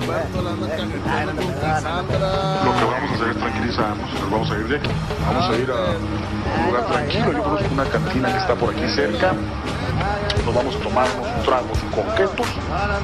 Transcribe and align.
Lo 0.00 0.06
que 2.76 2.84
vamos 2.84 3.10
a 3.10 3.14
hacer 3.14 3.28
es 3.28 3.36
tranquilizarnos 3.38 4.10
y 4.10 4.14
nos 4.20 4.30
vamos 4.30 4.50
a 4.50 4.54
ir 4.58 4.68
de 4.68 4.76
aquí. 4.76 4.88
Vamos 5.26 5.50
a 5.50 5.56
ir 5.56 5.70
a 5.70 5.74
un 6.60 6.66
lugar 6.66 6.86
tranquilo. 6.86 7.32
Yo 7.32 7.42
conozco 7.42 7.68
una 7.72 7.84
cantina 7.84 8.32
que 8.32 8.38
está 8.38 8.54
por 8.54 8.74
aquí 8.74 8.88
cerca. 8.94 9.34
Nos 10.44 10.54
vamos 10.54 10.74
a 10.74 10.78
tomar 10.78 11.08
unos 11.20 11.44
tragos 11.44 11.78
coquetos. 11.94 12.46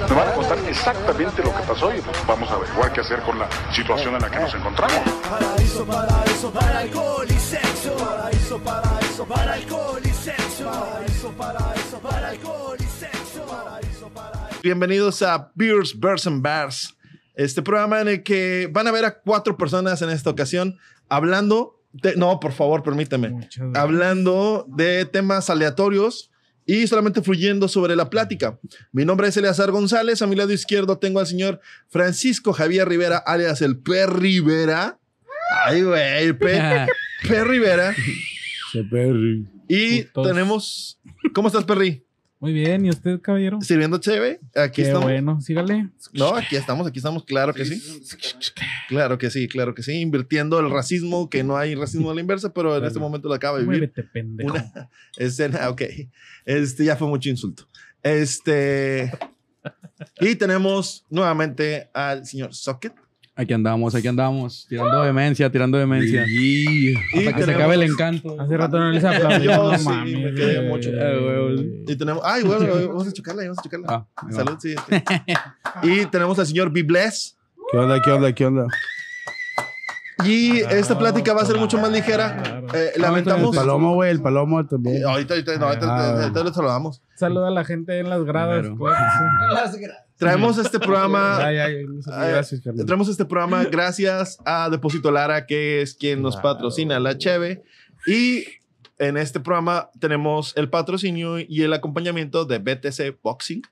Me 0.09 0.15
van 0.15 0.29
a 0.29 0.33
contar 0.33 0.59
exactamente 0.67 1.43
lo 1.43 1.55
que 1.55 1.63
pasó 1.63 1.95
y 1.95 2.01
pues, 2.01 2.27
vamos 2.27 2.51
a 2.51 2.55
averiguar 2.55 2.93
qué 2.93 3.01
hacer 3.01 3.21
con 3.23 3.39
la 3.39 3.49
situación 3.73 4.15
en 4.15 4.23
la 4.23 4.31
que 4.31 4.41
nos 4.41 4.55
encontramos. 4.55 5.01
Paraíso, 5.29 5.85
paraíso 5.85 6.51
para 6.51 6.79
alcohol 6.79 7.27
y 7.29 7.39
sexo. 7.39 7.97
Paraíso, 7.97 8.59
paraíso 8.59 9.25
para 9.27 9.53
alcohol 9.53 10.01
y 10.03 10.09
sexo. 10.09 10.71
Paraíso, 10.71 11.31
paraíso 11.33 11.99
para 11.99 12.29
alcohol 12.29 12.77
y 12.81 12.85
sexo. 12.85 13.86
Bienvenidos 14.63 15.23
a 15.23 15.53
Beers, 15.55 15.99
Bears 15.99 16.27
and 16.27 16.43
Bars. 16.43 16.97
Este 17.35 17.63
programa 17.63 18.01
en 18.01 18.09
el 18.09 18.23
que 18.23 18.69
van 18.73 18.87
a 18.87 18.93
ver 18.93 19.05
a 19.05 19.21
cuatro 19.21 19.57
personas 19.57 20.01
en 20.03 20.11
esta 20.11 20.31
ocasión 20.31 20.79
hablando 21.09 21.83
de, 21.93 22.17
no, 22.17 22.41
por 22.41 22.53
favor, 22.53 22.83
gracias. 22.83 23.59
Hablando 23.75 24.67
de 24.69 25.05
temas 25.05 25.51
aleatorios 25.51 26.31
y 26.65 26.87
solamente 26.87 27.23
fluyendo 27.23 27.69
sobre 27.69 27.95
la 27.95 28.11
plática. 28.11 28.59
Mi 28.93 29.05
nombre 29.05 29.29
es 29.29 29.37
Eleazar 29.37 29.71
González. 29.71 30.21
A 30.23 30.27
mi 30.27 30.35
lado 30.35 30.53
izquierdo 30.53 30.99
tengo 30.99 31.21
al 31.21 31.27
señor 31.27 31.61
Francisco 31.89 32.53
Javier 32.53 32.89
Rivera, 32.89 33.19
alias 33.19 33.63
el 33.63 33.79
P. 33.79 34.07
Rivera. 34.07 34.99
Ay, 35.65 35.83
güey, 35.83 36.25
el 36.25 36.37
P. 36.37 36.61
P. 37.29 37.45
Rivera. 37.45 37.95
Se 38.73 38.83
Perry. 38.83 39.47
Y 39.69 40.03
Putos. 40.05 40.29
tenemos. 40.29 41.01
¿Cómo 41.35 41.49
estás, 41.49 41.65
Perry? 41.65 42.06
Muy 42.47 42.53
bien, 42.53 42.87
¿y 42.87 42.91
usted, 42.91 43.21
caballero? 43.21 43.61
¿Sirviendo 43.61 43.99
cheve? 43.99 44.39
Aquí 44.55 44.77
Qué 44.77 44.83
estamos. 44.83 45.03
bueno, 45.03 45.41
sígale. 45.41 45.89
No, 46.13 46.37
aquí 46.37 46.55
estamos, 46.55 46.87
aquí 46.87 47.01
estamos, 47.01 47.25
claro 47.25 47.53
que 47.53 47.65
sí. 47.65 47.83
Claro 48.87 49.19
que 49.19 49.31
sí, 49.31 49.49
claro 49.49 49.75
que 49.75 49.83
sí. 49.83 49.95
Invirtiendo 50.01 50.61
el 50.61 50.71
racismo, 50.71 51.29
que 51.29 51.43
no 51.43 51.57
hay 51.57 51.75
racismo 51.75 52.09
a 52.09 52.15
la 52.15 52.21
inversa, 52.21 52.55
pero 52.55 52.77
en 52.77 52.85
este 52.85 53.01
momento 53.01 53.27
lo 53.27 53.35
acaba 53.35 53.59
de 53.59 53.65
vivir. 53.65 53.81
Muévete, 53.81 54.05
pendejo. 54.05 54.53
Una 54.53 54.89
escena, 55.17 55.69
ok. 55.71 55.83
Este 56.45 56.85
ya 56.85 56.95
fue 56.95 57.09
mucho 57.09 57.29
insulto. 57.29 57.67
Este. 58.01 59.11
Y 60.21 60.37
tenemos 60.37 61.05
nuevamente 61.11 61.91
al 61.95 62.27
señor 62.27 62.55
Socket. 62.55 62.95
Aquí 63.39 63.53
andamos, 63.53 63.95
aquí 63.95 64.09
andamos, 64.09 64.67
tirando 64.67 65.03
demencia, 65.03 65.51
tirando 65.53 65.77
demencia. 65.77 66.25
Y 66.27 66.95
Hasta 67.19 67.33
que 67.35 67.43
se 67.45 67.55
acabe 67.55 67.75
el 67.75 67.83
encanto. 67.83 68.35
Hace 68.41 68.57
rato 68.57 68.79
no 68.79 68.91
les 68.91 69.05
aplaudí. 69.05 69.45
Yo 69.45 69.71
no 69.73 69.79
sí, 69.79 69.85
mames. 69.85 70.15
me 70.15 70.35
quedé 70.35 70.57
güey. 70.57 70.69
mucho. 70.69 70.89
Eh, 70.91 71.53
güey. 71.55 71.83
Y 71.87 71.97
tenemos. 71.97 72.23
Ay, 72.25 72.45
bueno, 72.45 72.67
vamos 72.89 73.07
a 73.09 73.13
chocarla, 73.13 73.43
vamos 73.43 73.59
a 73.59 73.63
chocarla. 73.63 73.87
Ah, 73.91 74.07
va. 74.25 74.33
Salud, 74.33 74.57
sí. 74.59 74.75
Y 75.83 76.07
tenemos 76.07 76.39
al 76.39 76.47
señor 76.47 76.71
Bibles. 76.71 77.37
¿Qué 77.71 77.77
onda, 77.77 78.01
qué 78.03 78.11
onda, 78.11 78.33
qué 78.33 78.47
onda? 78.47 78.67
Y 80.25 80.61
esta 80.61 80.99
plática 80.99 81.35
va 81.35 81.43
a 81.43 81.45
ser 81.45 81.57
mucho 81.59 81.77
más 81.77 81.93
ligera. 81.93 82.63
Eh, 82.73 82.93
El 82.97 83.03
lamentamos. 83.03 83.55
palomo, 83.55 83.95
güey, 83.97 84.11
el 84.13 84.23
palomo 84.23 84.61
Eh, 84.61 84.65
también. 84.65 85.05
Ahorita, 85.05 85.35
ahorita, 85.35 85.59
no, 85.59 85.67
ahorita, 85.67 85.87
Ah. 85.89 86.23
ahorita 86.23 86.43
le 86.43 86.53
saludamos. 86.55 87.03
Saluda 87.17 87.49
a 87.49 87.51
la 87.51 87.65
gente 87.67 87.99
en 87.99 88.09
las 88.09 88.25
gradas. 88.25 88.67
Claro 88.67 89.71
que 89.73 89.79
sí. 89.79 89.87
Traemos 90.19 90.59
este 90.59 90.79
programa. 90.79 91.39
Ay, 91.47 91.59
ay, 91.59 91.85
gracias, 92.07 92.61
carnal. 92.61 92.87
Traemos 92.87 93.09
este 93.09 93.25
programa 93.25 93.65
gracias 93.65 94.39
a 94.45 94.71
Depósito 94.71 95.11
Lara, 95.11 95.47
que 95.47 95.83
es 95.83 95.95
quien 95.95 96.23
nos 96.23 96.37
patrocina 96.37 96.99
la 96.99 97.19
Cheve. 97.19 97.63
Y 98.07 98.45
en 98.99 99.17
este 99.17 99.41
programa 99.41 99.91
tenemos 100.01 100.57
el 100.57 100.71
patrocinio 100.71 101.39
y 101.39 101.63
el 101.63 101.73
acompañamiento 101.73 102.45
de 102.45 102.59
BTC 102.59 103.21
Boxing. 103.23 103.63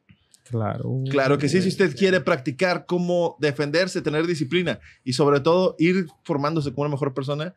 Claro. 0.50 1.02
Claro 1.10 1.38
que 1.38 1.48
sí, 1.48 1.62
si 1.62 1.68
usted 1.68 1.96
quiere 1.96 2.20
practicar 2.20 2.84
cómo 2.84 3.36
defenderse, 3.40 4.02
tener 4.02 4.26
disciplina 4.26 4.78
y 5.02 5.14
sobre 5.14 5.40
todo 5.40 5.74
ir 5.78 6.06
formándose 6.22 6.70
como 6.70 6.82
una 6.82 6.90
mejor 6.90 7.14
persona, 7.14 7.54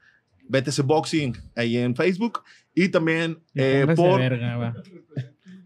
BTC 0.47 0.83
Boxing 0.83 1.37
ahí 1.55 1.77
en 1.77 1.95
Facebook 1.95 2.43
y 2.73 2.89
también, 2.89 3.39
eh, 3.55 3.85
por, 3.95 4.19
verga. 4.19 4.73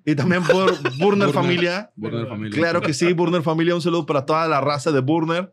Y 0.05 0.15
también 0.15 0.43
por 0.43 0.71
Burner. 0.99 1.29
Familia. 1.31 1.91
Burner 1.95 2.27
Familia. 2.27 2.57
Claro 2.57 2.81
que 2.81 2.93
sí, 2.93 3.13
Burner 3.13 3.41
Familia, 3.41 3.75
un 3.75 3.81
saludo 3.81 4.05
para 4.05 4.25
toda 4.25 4.47
la 4.47 4.61
raza 4.61 4.91
de 4.91 4.99
Burner. 4.99 5.51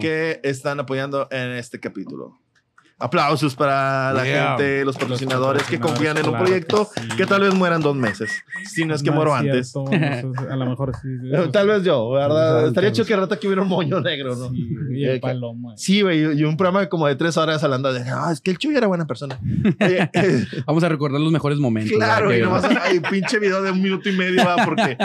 Que 0.00 0.40
están 0.42 0.80
apoyando 0.80 1.28
en 1.30 1.52
este 1.52 1.80
capítulo. 1.80 2.38
Aplausos 3.00 3.54
para 3.54 4.12
la 4.12 4.24
Yeah. 4.24 4.48
gente, 4.56 4.84
los 4.84 4.96
patrocinadores 4.96 5.62
que 5.64 5.78
confían 5.78 6.16
en 6.18 6.24
un 6.24 6.30
claro 6.30 6.44
proyecto 6.44 6.88
que 6.92 7.00
sí. 7.02 7.08
que 7.16 7.26
tal 7.26 7.42
vez 7.42 7.54
mueran 7.54 7.80
dos 7.80 7.94
meses. 7.94 8.42
Si 8.68 8.84
no 8.84 8.94
es 8.94 9.02
que 9.04 9.12
muero 9.12 9.32
es 9.36 9.40
antes. 9.40 9.68
eso- 9.68 9.84
A 10.50 10.56
lo 10.56 10.66
mejor 10.66 10.92
sí. 10.96 11.08
sí, 11.22 11.30
Eh, 11.32 11.48
Tal 11.52 11.68
vez 11.68 11.84
yo, 11.84 12.10
¿verdad? 12.10 12.66
Estaría 12.66 12.90
chido 12.90 13.06
que 13.06 13.14
rato 13.14 13.38
que 13.38 13.46
hubiera 13.46 13.62
un 13.62 13.68
moño 13.68 14.00
negro, 14.00 14.34
¿no? 14.34 14.50
Sí, 14.50 14.68
y 14.90 15.04
Eh, 15.04 15.12
el 15.14 15.20
palomo. 15.20 15.74
Sí, 15.76 16.02
güey, 16.02 16.38
y 16.40 16.42
un 16.44 16.56
programa 16.56 16.86
como 16.88 17.06
de 17.06 17.14
tres 17.14 17.36
horas 17.36 17.62
hablando 17.62 17.92
de, 17.92 18.02
ah, 18.10 18.30
es 18.32 18.40
que 18.40 18.50
el 18.50 18.58
Chuy 18.58 18.74
era 18.76 18.88
buena 18.88 19.06
persona. 19.06 19.38
Oye, 19.80 20.10
eh, 20.12 20.44
Vamos 20.66 20.82
a 20.82 20.88
recordar 20.88 21.20
los 21.20 21.30
mejores 21.30 21.58
momentos. 21.58 21.96
claro, 21.96 22.30
¿verdad? 22.30 22.40
y 22.40 22.42
nomás 22.42 22.64
hay 22.82 22.98
pinche 22.98 23.38
video 23.38 23.62
de 23.62 23.70
un 23.70 23.80
minuto 23.80 24.08
y 24.08 24.12
medio, 24.16 24.44
va, 24.44 24.56
porque 24.64 24.98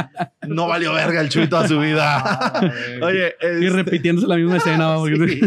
no 0.47 0.65
valió 0.67 0.93
verga 0.93 1.21
el 1.21 1.29
Chuy 1.29 1.47
toda 1.47 1.67
su 1.67 1.79
vida. 1.79 2.59
Oye, 3.03 3.35
Y 3.61 3.65
este- 3.65 3.69
repitiéndose 3.69 4.27
la 4.27 4.37
misma 4.37 4.57
escena. 4.57 4.95
Porque- 4.95 5.13
Sí. 5.13 5.39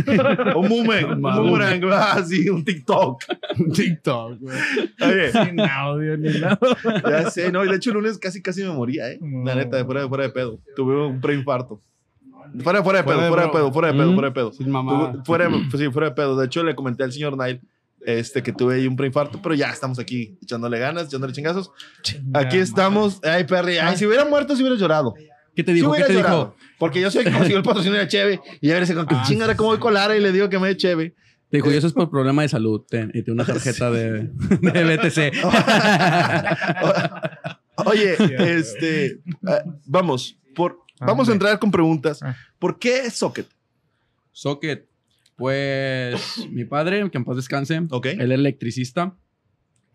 Un 0.55 0.69
boomerang, 0.69 1.13
un 1.17 1.23
boomerang, 1.23 1.81
ah, 1.93 2.23
sí, 2.43 2.49
un 2.51 2.65
TikTok. 2.65 3.23
TikTok, 3.75 4.39
güey. 4.41 4.59
Oye, 5.03 5.33
Sin 5.33 5.61
audio 5.61 6.17
ni 6.17 6.39
nada. 6.39 6.59
Ya 7.09 7.31
sé, 7.31 7.51
no, 7.53 7.65
y 7.65 7.69
de 7.69 7.77
hecho 7.77 7.91
el 7.91 7.97
lunes 7.97 8.19
casi 8.19 8.43
casi 8.43 8.63
me 8.63 8.71
moría, 8.71 9.11
¿eh? 9.11 9.19
No. 9.21 9.45
La 9.45 9.55
neta, 9.55 9.77
de 9.77 9.85
fuera, 9.85 10.03
de 10.03 10.09
fuera 10.09 10.25
de 10.25 10.31
pedo. 10.31 10.61
Tuve 10.75 11.07
un 11.07 11.21
preinfarto. 11.21 11.81
Fuera, 12.63 12.83
fuera 12.83 13.01
de 13.01 13.05
pedo, 13.05 13.17
Fuera 13.19 13.25
de 13.25 13.29
fuera 13.29 13.43
de 13.43 13.49
bro- 13.49 13.53
pedo, 13.53 13.73
fuera 13.73 13.89
de 13.89 13.95
pedo, 13.99 14.11
Mm. 14.11 14.15
fuera 14.15 14.29
de 14.29 14.35
pedo. 14.35 14.53
Sin 14.53 14.71
mamá. 14.71 15.13
Tuve- 15.13 15.25
fuera, 15.25 15.49
de- 15.49 15.59
pues 15.71 15.83
sí, 15.83 15.91
fuera 15.91 16.09
de 16.11 16.15
pedo. 16.15 16.37
De 16.37 16.47
hecho, 16.47 16.63
le 16.65 16.75
comenté 16.75 17.03
al 17.05 17.13
señor 17.13 17.37
Nile 17.37 17.61
este, 18.05 18.43
que 18.43 18.53
tuve 18.53 18.77
ahí 18.77 18.87
un 18.87 18.95
preinfarto, 18.97 19.41
pero 19.43 19.55
ya 19.57 19.69
estamos 19.71 19.99
aquí 19.99 20.39
echándole 20.41 20.79
ganas, 20.79 21.07
echándole 21.09 21.33
chingazos. 21.33 21.73
Aquí 22.35 22.59
estamos. 22.59 23.21
Ay, 23.25 23.45
Perry, 23.45 23.79
ay, 23.79 23.97
si 23.97 24.07
hubiera 24.07 24.25
muerto, 24.25 24.55
si 24.55 24.63
hubiera 24.63 24.79
llorado. 24.79 25.15
¿Qué 25.57 25.65
te 25.65 25.73
Si 25.73 25.77
dijo? 25.77 25.87
¿Qué 25.87 25.91
hubiera 26.03 26.07
te 26.07 26.13
llorado. 26.15 26.55
dijo? 26.57 26.57
Porque 26.79 27.01
yo 27.01 27.11
soy 27.11 27.21
el 27.23 27.27
que 27.29 27.33
consiguió 27.33 27.57
el 27.59 27.65
patrocinio 27.65 27.99
de 27.99 28.07
Cheve. 28.07 28.41
Y 28.61 28.71
a 28.71 28.75
ver, 28.79 28.95
con 28.95 29.07
que 29.07 29.15
Ah, 29.17 29.25
chingada, 29.27 29.57
¿cómo 29.57 29.71
voy 29.71 29.79
con 29.79 29.95
Lara? 29.95 30.17
Y 30.17 30.21
le 30.21 30.31
digo 30.31 30.49
que 30.51 30.59
me 30.59 30.69
dé 30.69 30.77
Cheve. 30.77 31.15
Te 31.51 31.59
dijo, 31.59 31.71
y 31.71 31.77
eso 31.77 31.87
es 31.87 31.93
por 31.93 32.11
problema 32.11 32.43
de 32.43 32.49
salud. 32.49 32.83
Ten, 32.89 33.11
y 33.15 33.23
te 33.23 33.33
una 33.33 33.45
tarjeta 33.47 33.91
de, 33.91 34.23
de 34.61 34.97
BTC. 34.97 35.45
Oye, 37.87 38.17
este, 38.59 39.07
eh, 39.07 39.21
vamos, 39.85 40.39
por, 40.55 40.81
vamos 40.99 41.29
a 41.29 41.33
entrar 41.33 41.59
con 41.59 41.71
preguntas. 41.71 42.23
Ah. 42.23 42.37
¿Por 42.59 42.79
qué 42.79 43.11
Socket? 43.11 43.47
Socket. 44.33 44.89
Pues 45.37 46.49
mi 46.51 46.65
padre, 46.65 47.11
que 47.11 47.19
en 47.19 47.25
paz 47.25 47.37
descanse, 47.37 47.77
él 47.77 48.21
era 48.21 48.35
electricista. 48.35 49.15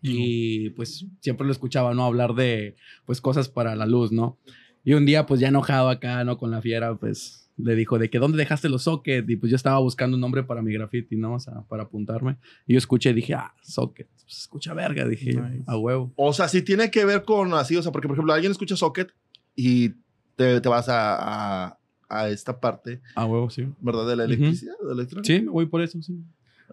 Y 0.02 0.70
pues 0.70 1.06
siempre 1.20 1.46
lo 1.46 1.52
escuchaba, 1.52 1.94
¿no? 1.94 2.04
Hablar 2.04 2.34
de, 2.34 2.76
pues, 3.06 3.20
cosas 3.20 3.48
para 3.48 3.76
la 3.76 3.86
luz, 3.86 4.10
¿no? 4.10 4.36
Y 4.84 4.94
un 4.94 5.06
día, 5.06 5.26
pues, 5.26 5.38
ya 5.38 5.48
enojado 5.48 5.88
acá, 5.90 6.24
¿no? 6.24 6.38
Con 6.38 6.50
la 6.50 6.60
fiera, 6.60 6.96
pues, 6.96 7.41
le 7.56 7.74
dijo 7.74 7.98
de 7.98 8.08
que, 8.10 8.18
¿dónde 8.18 8.38
dejaste 8.38 8.68
los 8.68 8.84
socket? 8.84 9.28
Y 9.28 9.36
pues 9.36 9.50
yo 9.50 9.56
estaba 9.56 9.78
buscando 9.78 10.16
un 10.16 10.20
nombre 10.20 10.42
para 10.42 10.62
mi 10.62 10.72
graffiti, 10.72 11.16
¿no? 11.16 11.34
O 11.34 11.38
sea, 11.40 11.62
para 11.68 11.84
apuntarme. 11.84 12.38
Y 12.66 12.72
yo 12.72 12.78
escuché 12.78 13.10
y 13.10 13.14
dije, 13.14 13.34
ah, 13.34 13.54
socket. 13.62 14.08
Pues, 14.22 14.38
escucha 14.38 14.72
verga, 14.74 15.06
dije 15.06 15.34
yo, 15.34 15.42
Nice. 15.42 15.64
a 15.66 15.76
huevo. 15.76 16.12
O 16.16 16.32
sea, 16.32 16.48
si 16.48 16.62
tiene 16.62 16.90
que 16.90 17.04
ver 17.04 17.24
con 17.24 17.52
así, 17.54 17.76
o 17.76 17.82
sea, 17.82 17.92
porque 17.92 18.08
por 18.08 18.16
ejemplo, 18.16 18.32
alguien 18.32 18.52
escucha 18.52 18.76
Socket 18.76 19.12
y 19.54 19.90
te, 20.36 20.60
te 20.60 20.68
vas 20.68 20.88
a, 20.88 21.66
a, 21.68 21.78
a 22.08 22.28
esta 22.30 22.58
parte, 22.58 23.00
A 23.14 23.26
huevo, 23.26 23.50
sí. 23.50 23.68
¿verdad? 23.80 24.06
De 24.08 24.16
la 24.16 24.24
electricidad, 24.24 24.74
de 24.80 24.86
la 24.86 24.92
electrónica. 24.94 25.26
Sí, 25.26 25.42
me 25.42 25.50
voy 25.50 25.66
por 25.66 25.82
eso, 25.82 26.00
sí. 26.02 26.18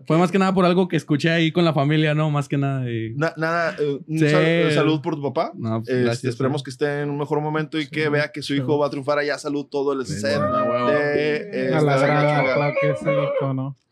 Fue 0.06 0.18
más 0.18 0.32
que 0.32 0.40
nada 0.40 0.54
por 0.54 0.66
algo 0.66 0.88
que 0.88 0.96
escuché 0.96 1.30
ahí 1.30 1.52
con 1.52 1.64
la 1.66 1.74
familia, 1.74 2.14
¿no? 2.16 2.30
Más 2.32 2.48
que 2.48 2.58
nada. 2.58 2.90
y- 2.90 3.14
Na- 3.16 3.34
nada, 3.38 3.76
eh, 3.80 4.00
un 4.08 4.20
Sí. 4.20 4.30
sal- 4.30 4.44
eh, 4.46 4.72
salud 4.74 5.02
por 5.02 5.16
tu 5.16 5.22
papá. 5.22 5.52
No, 5.56 5.80
pues, 5.80 5.90
Este, 5.90 6.04
gracias. 6.04 6.30
esperemos 6.34 6.64
que 6.64 6.70
esté 6.72 7.02
en 7.02 7.10
un 7.10 7.18
mejor 7.18 7.42
momento 7.42 7.80
y 7.80 7.88
que 7.88 8.10
vea 8.10 8.32
que 8.32 8.42
su 8.42 8.54
hijo 8.56 8.78
va 8.78 8.88
a 8.88 8.90
triunfar 8.90 9.18
allá. 9.20 9.38
Salud 9.38 9.66
todo 9.66 9.94
el 9.94 10.06
set. 10.06 10.40
De, 10.40 11.36
eh. 11.68 11.72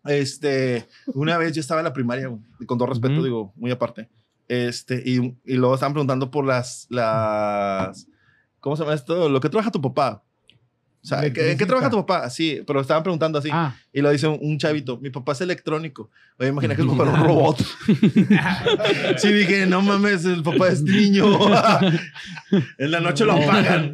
Este, 0.05 0.87
una 1.13 1.37
vez 1.37 1.53
yo 1.53 1.59
estaba 1.59 1.81
en 1.81 1.85
la 1.85 1.93
primaria, 1.93 2.29
con 2.65 2.77
todo 2.77 2.87
respeto, 2.87 3.23
digo, 3.23 3.53
muy 3.55 3.71
aparte. 3.71 4.09
Este, 4.47 5.01
y, 5.05 5.35
y 5.45 5.55
luego 5.55 5.73
estaban 5.75 5.93
preguntando 5.93 6.31
por 6.31 6.45
las, 6.45 6.87
las, 6.89 8.07
¿cómo 8.61 8.77
se 8.77 8.83
llama 8.83 8.95
esto? 8.95 9.27
Lo 9.27 9.39
que 9.41 9.49
trabaja 9.49 9.71
tu 9.71 9.81
papá. 9.81 10.23
O 11.07 11.09
sea, 11.09 11.25
¿en 11.25 11.31
qué, 11.31 11.51
en 11.53 11.57
qué 11.57 11.65
trabaja 11.65 11.89
tu 11.89 12.05
papá? 12.05 12.29
Sí, 12.29 12.61
pero 12.67 12.81
estaban 12.81 13.01
preguntando 13.01 13.39
así. 13.39 13.47
Ah, 13.49 13.73
Y 13.93 14.01
lo 14.01 14.09
dice 14.11 14.27
un, 14.27 14.37
un 14.41 14.57
chavito, 14.57 14.97
mi 14.99 15.09
papá 15.09 15.31
es 15.31 15.39
electrónico. 15.39 16.09
Oye, 16.37 16.49
imagina 16.49 16.75
que 16.75 16.81
el 16.81 16.87
papá 16.89 17.03
un 17.05 17.23
robot. 17.23 17.57
sí, 19.17 19.31
dije, 19.31 19.65
no 19.67 19.81
mames, 19.81 20.25
el 20.25 20.43
papá 20.43 20.67
es 20.67 20.83
niño. 20.83 21.25
en 22.77 22.91
la 22.91 22.99
noche 22.99 23.23
lo 23.23 23.33
apagan. 23.33 23.93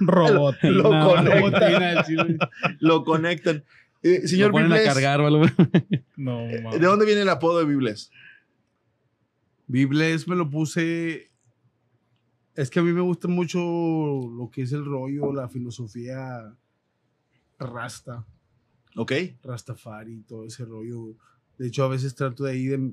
robot. 0.00 0.56
lo 0.62 0.82
No, 0.90 1.10
conectan. 1.10 2.38
Lo 2.78 3.04
conectan. 3.04 3.62
Eh, 4.02 4.26
señor 4.26 4.46
Lo 4.48 4.52
ponen 4.52 4.72
a 4.72 4.82
cargar 4.82 5.20
o 5.20 5.26
algo. 5.26 5.44
No, 6.16 6.38
¿de 6.46 6.62
mames. 6.62 6.80
dónde 6.80 7.04
viene 7.04 7.20
el 7.20 7.28
apodo 7.28 7.58
de 7.58 7.66
Bibles? 7.66 8.10
Bibles 9.66 10.26
me 10.26 10.36
lo 10.36 10.48
puse. 10.48 11.29
Es 12.54 12.68
que 12.70 12.80
a 12.80 12.82
mí 12.82 12.92
me 12.92 13.00
gusta 13.00 13.28
mucho 13.28 13.58
lo 13.60 14.50
que 14.52 14.62
es 14.62 14.72
el 14.72 14.84
rollo, 14.84 15.32
la 15.32 15.48
filosofía 15.48 16.54
Rasta, 17.58 18.24
Ok. 18.96 19.12
Rastafari, 19.42 20.22
todo 20.22 20.44
ese 20.46 20.64
rollo. 20.64 21.14
De 21.58 21.68
hecho, 21.68 21.84
a 21.84 21.88
veces 21.88 22.14
trato 22.14 22.44
de 22.44 22.52
ahí 22.52 22.66
de 22.66 22.92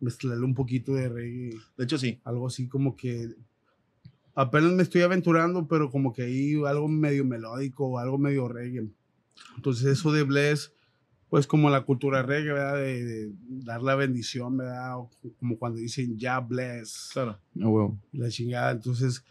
mezclarle 0.00 0.44
un 0.44 0.54
poquito 0.54 0.94
de 0.94 1.08
reggae, 1.08 1.58
De 1.76 1.84
hecho, 1.84 1.98
sí. 1.98 2.20
algo 2.24 2.46
así 2.46 2.68
como 2.68 2.96
que 2.96 3.34
apenas 4.34 4.72
me 4.72 4.82
estoy 4.82 5.02
aventurando, 5.02 5.66
pero 5.66 5.90
como 5.90 6.12
que 6.12 6.22
ahí 6.22 6.54
algo 6.66 6.88
medio 6.88 7.24
melódico 7.24 7.86
o 7.86 7.98
algo 7.98 8.16
medio 8.18 8.48
reggae. 8.48 8.88
Entonces 9.56 9.84
eso 9.86 10.12
de 10.12 10.22
bless, 10.22 10.72
pues 11.28 11.46
como 11.46 11.70
la 11.70 11.82
cultura 11.82 12.22
reggae, 12.22 12.52
¿verdad? 12.52 12.76
De, 12.76 13.04
de 13.04 13.32
dar 13.48 13.82
la 13.82 13.94
bendición, 13.94 14.56
¿verdad? 14.56 14.98
O 14.98 15.10
como 15.38 15.58
cuando 15.58 15.78
dicen 15.78 16.16
ya 16.16 16.40
bless. 16.40 17.10
Claro. 17.12 17.38
Huevo. 17.54 17.98
la 18.12 18.28
chingada. 18.28 18.72
Entonces, 18.72 19.24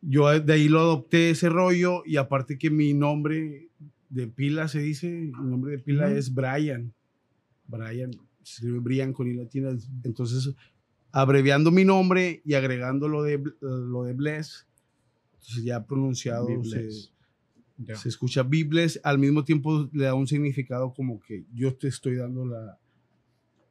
yo 0.00 0.38
de 0.40 0.52
ahí 0.52 0.68
lo 0.68 0.80
adopté 0.80 1.30
ese 1.30 1.48
rollo 1.48 2.02
y 2.04 2.16
aparte 2.16 2.58
que 2.58 2.70
mi 2.70 2.94
nombre 2.94 3.68
de 4.08 4.26
pila 4.26 4.68
se 4.68 4.80
dice, 4.80 5.08
mi 5.08 5.50
nombre 5.50 5.72
de 5.72 5.78
pila 5.78 6.10
es 6.10 6.32
Brian. 6.32 6.92
Brian, 7.66 8.10
se 8.42 8.54
escribe 8.54 8.78
Brian 8.80 9.12
con 9.12 9.28
i 9.28 9.34
latina. 9.34 9.70
Entonces, 10.02 10.54
abreviando 11.12 11.70
mi 11.70 11.84
nombre 11.84 12.42
y 12.44 12.54
agregando 12.54 13.08
lo 13.08 13.22
de, 13.22 13.42
lo 13.60 14.04
de 14.04 14.14
Bless, 14.14 14.66
entonces 15.34 15.64
ya 15.64 15.84
pronunciado 15.84 16.48
se, 16.64 16.88
Ya. 17.78 17.94
se 17.94 18.08
escucha 18.08 18.42
Bibles, 18.42 19.00
al 19.04 19.18
mismo 19.18 19.44
tiempo 19.44 19.88
le 19.92 20.04
da 20.04 20.14
un 20.14 20.26
significado 20.26 20.92
como 20.94 21.20
que 21.20 21.44
yo 21.54 21.74
te 21.76 21.86
estoy 21.88 22.16
dando 22.16 22.44
la, 22.44 22.76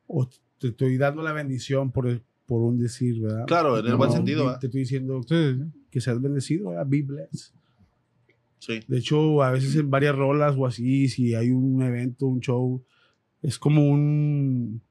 o 0.07 0.29
te 0.57 0.69
estoy 0.69 0.97
dando 0.97 1.21
la 1.21 1.33
bendición 1.33 1.91
por, 1.91 2.21
por 2.45 2.61
un 2.61 2.79
decir, 2.79 3.19
¿verdad? 3.21 3.45
Claro, 3.45 3.77
en 3.79 3.85
el 3.85 3.95
buen 3.97 4.11
sentido, 4.11 4.45
¿verdad? 4.45 4.59
Te 4.61 4.67
estoy 4.67 4.81
diciendo 4.81 5.21
sí. 5.27 5.59
que 5.91 5.99
seas 5.99 6.21
bendecido, 6.21 6.69
¿verdad? 6.69 6.85
Be 6.87 7.01
blessed. 7.03 7.53
Sí. 8.59 8.79
De 8.87 8.97
hecho, 8.97 9.43
a 9.43 9.51
veces 9.51 9.75
en 9.75 9.89
varias 9.91 10.15
rolas 10.15 10.55
o 10.57 10.65
así, 10.65 11.09
si 11.09 11.35
hay 11.35 11.51
un 11.51 11.81
evento, 11.83 12.25
un 12.27 12.39
show, 12.39 12.83
es 13.41 13.59
como 13.59 13.87
un... 13.87 14.81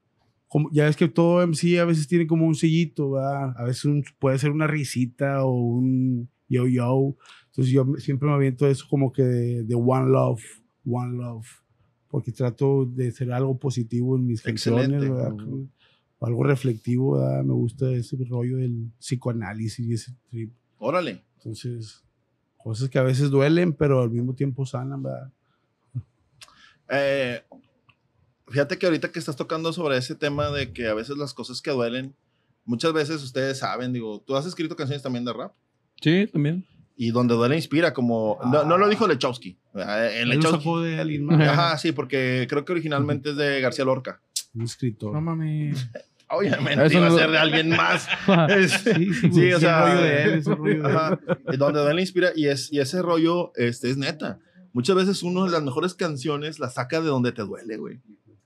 Como, 0.47 0.69
ya 0.71 0.85
ves 0.85 0.95
que 0.95 1.09
todo 1.09 1.41
MC 1.45 1.77
a 1.79 1.85
veces 1.85 2.07
tiene 2.07 2.25
como 2.25 2.45
un 2.45 2.55
sellito, 2.55 3.11
¿verdad? 3.11 3.53
A 3.57 3.63
veces 3.65 3.83
un- 3.85 4.05
puede 4.19 4.37
ser 4.39 4.51
una 4.51 4.65
risita 4.67 5.43
o 5.43 5.51
un 5.51 6.29
yo-yo. 6.49 7.15
Entonces 7.47 7.73
yo 7.73 7.85
siempre 7.97 8.27
me 8.27 8.35
aviento 8.35 8.67
eso 8.67 8.85
como 8.89 9.11
que 9.11 9.23
de, 9.23 9.63
de 9.63 9.75
One 9.75 10.09
Love, 10.09 10.43
One 10.85 11.17
Love. 11.17 11.47
Porque 12.09 12.31
trato 12.31 12.85
de 12.85 13.11
ser 13.11 13.33
algo 13.33 13.57
positivo 13.57 14.15
en 14.15 14.25
mis 14.25 14.41
canciones, 14.41 15.03
algo 16.19 16.43
reflectivo, 16.43 17.17
¿verdad? 17.17 17.43
Me 17.43 17.53
gusta 17.53 17.91
ese 17.91 18.17
rollo 18.29 18.57
del 18.57 18.91
psicoanálisis 18.97 19.85
y 19.85 19.93
ese 19.93 20.13
trip. 20.29 20.53
Órale. 20.77 21.23
Entonces, 21.35 22.03
cosas 22.57 22.89
que 22.89 22.97
a 22.97 23.03
veces 23.03 23.29
duelen, 23.29 23.73
pero 23.73 24.01
al 24.01 24.09
mismo 24.09 24.33
tiempo 24.33 24.65
sanan, 24.65 25.03
¿verdad? 25.03 25.31
Eh, 26.89 27.43
fíjate 28.47 28.77
que 28.77 28.85
ahorita 28.85 29.11
que 29.11 29.19
estás 29.19 29.35
tocando 29.35 29.73
sobre 29.73 29.97
ese 29.97 30.15
tema 30.15 30.49
de 30.51 30.71
que 30.71 30.87
a 30.87 30.93
veces 30.93 31.17
las 31.17 31.33
cosas 31.33 31.61
que 31.61 31.71
duelen, 31.71 32.15
muchas 32.63 32.93
veces 32.93 33.21
ustedes 33.21 33.59
saben, 33.59 33.91
digo, 33.91 34.21
tú 34.21 34.35
has 34.35 34.45
escrito 34.45 34.75
canciones 34.75 35.03
también 35.03 35.25
de 35.25 35.33
rap 35.33 35.53
Sí, 36.01 36.27
también. 36.27 36.65
y 36.95 37.11
donde 37.11 37.35
duele 37.35 37.55
inspira, 37.55 37.93
como, 37.93 38.39
no, 38.51 38.63
no 38.65 38.77
lo 38.77 38.87
dijo 38.89 39.07
Lechowski. 39.07 39.57
Él 39.73 40.29
lo 40.29 40.35
Lechowski. 40.35 40.83
de 40.83 40.99
alguien 40.99 41.25
más, 41.25 41.47
Ajá, 41.47 41.77
sí, 41.77 41.91
porque 41.91 42.45
creo 42.49 42.65
que 42.65 42.71
originalmente 42.71 43.29
es 43.31 43.35
de 43.37 43.61
García 43.61 43.85
Lorca. 43.85 44.21
un 44.53 44.63
escritor. 44.63 45.13
No 45.13 45.21
mames. 45.21 45.87
Obviamente 46.29 46.85
Eso 46.85 46.97
iba 46.97 47.07
no 47.07 47.15
a 47.15 47.19
ser 47.19 47.31
de 47.31 47.37
alguien 47.37 47.69
más. 47.69 48.07
Es- 48.49 48.71
Sí, 48.83 49.13
sí, 49.31 49.51
o 49.53 49.55
es 49.55 49.59
sea, 49.61 49.85
el 49.85 49.91
rollo 49.97 50.01
de 50.03 50.23
él, 50.23 50.33
es 50.39 50.47
el 50.47 50.55
rollo 50.57 50.73
de 50.73 50.79
él. 50.79 50.85
Ajá, 50.85 51.19
donde 51.57 51.79
duele 51.81 52.01
inspira 52.01 52.31
y, 52.35 52.47
es, 52.47 52.71
y 52.73 52.79
ese 52.79 53.01
rollo 53.01 53.51
este, 53.55 53.89
es 53.89 53.97
neta. 53.97 54.39
Muchas 54.73 54.95
veces 54.97 55.23
uno 55.23 55.45
de 55.45 55.51
las 55.51 55.63
mejores 55.63 55.93
canciones 55.93 56.59
la 56.59 56.69
saca 56.69 56.99
de 56.99 57.07
donde 57.07 57.31
te 57.31 57.43
duele, 57.43 57.77
güey. 57.77 57.99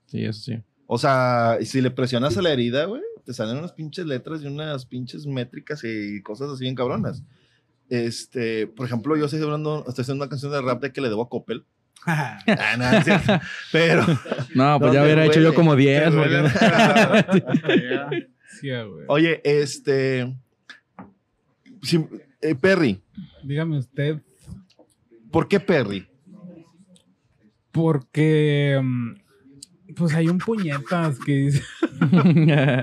Sí, 0.06 0.24
eso 0.24 0.42
sí. 0.42 0.59
O 0.86 0.98
sea, 1.00 1.57
si 1.63 1.81
le 1.81 1.89
presionas 1.89 2.38
a 2.38 2.42
la 2.44 2.51
herida, 2.51 2.86
güey, 2.86 3.01
te 3.25 3.33
salen 3.33 3.57
unas 3.57 3.71
pinches 3.74 4.06
letras 4.06 4.44
y 4.44 4.48
unas 4.48 4.86
pinches 4.86 5.25
métricas 5.25 5.81
y 5.83 6.21
cosas 6.21 6.50
así 6.51 6.65
bien 6.65 6.75
cabronas. 6.75 7.24
Este, 7.91 8.67
por 8.67 8.85
ejemplo, 8.85 9.17
yo 9.17 9.25
estoy 9.25 9.41
hablando, 9.43 9.83
estoy 9.85 10.03
haciendo 10.03 10.23
una 10.23 10.29
canción 10.29 10.49
de 10.53 10.61
rap 10.61 10.81
de 10.81 10.93
que 10.93 11.01
le 11.01 11.09
debo 11.09 11.23
a 11.23 11.29
Coppel. 11.29 11.65
Ah, 12.07 12.39
no, 12.79 12.89
es 12.97 13.03
cierto. 13.03 13.33
Pero, 13.71 14.05
No, 14.55 14.79
pues 14.79 14.93
¿Dónde 14.93 14.93
ya 14.93 15.03
hubiera 15.03 15.25
hecho 15.25 15.41
yo 15.41 15.53
como 15.53 15.75
10. 15.75 16.03
Te 16.05 16.09
duele. 16.09 16.49
porque- 16.49 18.27
Sí, 18.59 18.69
güey. 18.69 19.05
oye, 19.07 19.41
este, 19.43 20.33
sí, 21.83 22.03
eh, 22.41 22.55
Perry, 22.55 23.01
Dígame 23.43 23.77
usted, 23.79 24.19
¿por 25.31 25.47
qué 25.49 25.59
Perry? 25.59 26.07
porque 27.71 28.79
mm, 28.81 29.13
pues 29.95 30.13
hay 30.13 30.27
un 30.27 30.38
puñetas 30.38 31.17
que 31.19 31.31
dice 31.31 31.63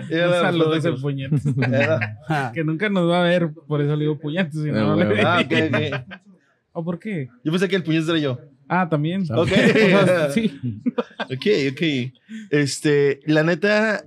saludos 0.08 0.74
respuesta 0.74 0.76
ese 0.76 0.90
que- 0.90 1.00
puñetas 1.00 1.42
que 2.54 2.64
nunca 2.64 2.88
nos 2.88 3.10
va 3.10 3.20
a 3.20 3.24
ver, 3.24 3.50
por 3.66 3.80
eso 3.80 3.94
le 3.96 4.02
digo 4.04 4.18
puñetas. 4.18 4.54
si 4.54 4.70
no, 4.70 4.92
Ah, 4.92 4.96
no 4.96 4.96
le-. 4.96 5.22
Ah, 5.22 5.42
ok, 5.44 5.52
ok. 6.06 6.18
¿O 6.72 6.84
por 6.84 6.98
qué? 6.98 7.28
Yo 7.44 7.50
pensé 7.50 7.68
que 7.68 7.76
el 7.76 7.82
puñet 7.82 8.08
era 8.08 8.18
yo. 8.18 8.38
Ah, 8.68 8.88
también. 8.88 9.24
Ok. 9.34 9.48
Sí. 10.34 10.60
Ok, 11.22 11.46
ok. 11.72 12.12
Este, 12.50 13.20
la 13.26 13.42
neta, 13.42 14.04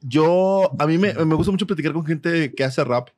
yo, 0.00 0.70
a 0.78 0.86
mí 0.86 0.98
me, 0.98 1.14
me 1.14 1.34
gusta 1.34 1.50
mucho 1.50 1.66
platicar 1.66 1.92
con 1.92 2.04
gente 2.04 2.52
que 2.54 2.62
hace 2.64 2.84
rap, 2.84 3.08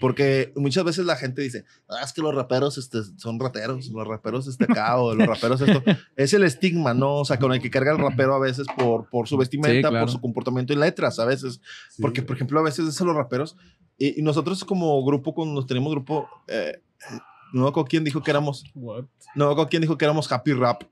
porque 0.00 0.52
muchas 0.56 0.84
veces 0.84 1.04
la 1.04 1.16
gente 1.16 1.42
dice, 1.42 1.64
ah, 1.88 2.02
es 2.04 2.12
que 2.12 2.22
los 2.22 2.34
raperos 2.34 2.78
este, 2.78 2.98
son 3.16 3.38
rateros, 3.40 3.88
los 3.88 4.06
raperos 4.06 4.46
este 4.46 4.64
acá, 4.64 4.96
o 4.98 5.14
los 5.14 5.26
raperos 5.26 5.60
esto. 5.60 5.82
Es 6.16 6.32
el 6.34 6.44
estigma, 6.44 6.94
¿no? 6.94 7.16
O 7.16 7.24
sea, 7.24 7.38
con 7.38 7.52
el 7.52 7.60
que 7.60 7.70
carga 7.70 7.92
el 7.92 7.98
rapero 7.98 8.34
a 8.34 8.38
veces 8.38 8.66
por, 8.76 9.08
por 9.08 9.28
su 9.28 9.36
vestimenta, 9.36 9.88
Sí, 9.88 9.92
claro. 9.92 10.06
por 10.06 10.12
su 10.12 10.20
comportamiento 10.20 10.72
y 10.72 10.76
letras, 10.76 11.18
a 11.18 11.24
veces. 11.24 11.60
Porque, 12.00 12.22
por 12.22 12.36
ejemplo, 12.36 12.58
a 12.60 12.62
veces 12.62 12.86
es 12.88 13.00
a 13.00 13.04
los 13.04 13.16
raperos, 13.16 13.56
y, 13.96 14.20
y 14.20 14.22
nosotros 14.22 14.64
como 14.64 15.04
grupo, 15.04 15.34
cuando 15.34 15.54
nos 15.54 15.66
tenemos 15.66 15.92
grupo, 15.92 16.28
eh, 16.46 16.80
no 17.52 17.66
acuerdo 17.66 17.88
quién 17.88 18.04
dijo 18.04 18.22
que 18.22 18.30
éramos, 18.30 18.64
What? 18.74 19.04
no 19.34 19.46
acuerdo 19.46 19.68
quién 19.68 19.82
dijo 19.82 19.96
que 19.98 20.04
éramos 20.04 20.30
happy 20.30 20.52
rap 20.52 20.82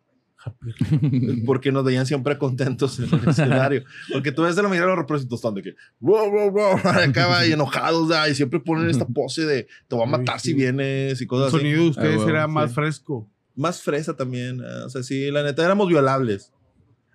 porque 1.47 1.73
nos 1.73 1.85
veían 1.85 2.07
siempre 2.07 2.39
contentos 2.39 2.99
en 2.99 3.13
el 3.13 3.29
escenario. 3.29 3.85
Porque 4.13 4.33
tú 4.33 4.43
ves 4.43 4.57
de 4.57 4.63
la 4.63 4.69
mayoría 4.69 4.91
de 4.91 4.97
los 4.97 4.99
representantes 5.03 5.39
están 5.39 5.55
de 5.55 5.63
que, 5.63 5.75
wow, 6.01 6.31
wow, 6.31 6.51
wow, 6.51 6.79
acaba 7.09 7.47
y 7.47 7.53
enojados, 7.53 8.11
y 8.31 8.35
siempre 8.35 8.61
ponen 8.61 8.89
esta 8.91 9.07
pose 9.07 9.45
de 9.45 9.67
te 9.89 9.97
voy 9.97 10.05
a 10.05 10.11
matar 10.11 10.41
si 10.41 10.55
vienes 10.55 11.21
y 11.21 11.25
El 11.25 11.29
cosas 11.29 11.49
así. 11.49 11.57
sonido 11.59 11.83
de 11.83 11.89
ustedes 11.91 12.21
Ah, 12.25 12.29
era 12.31 12.47
sí. 12.47 12.53
más 12.53 12.73
fresco. 12.75 13.29
Más 13.55 13.81
fresa 13.83 14.15
también, 14.15 14.61
¿eh? 14.61 14.83
o 14.85 14.91
sea, 14.91 15.03
sí, 15.03 15.31
la 15.31 15.43
neta, 15.43 15.65
éramos 15.65 15.89
violables. 15.89 16.53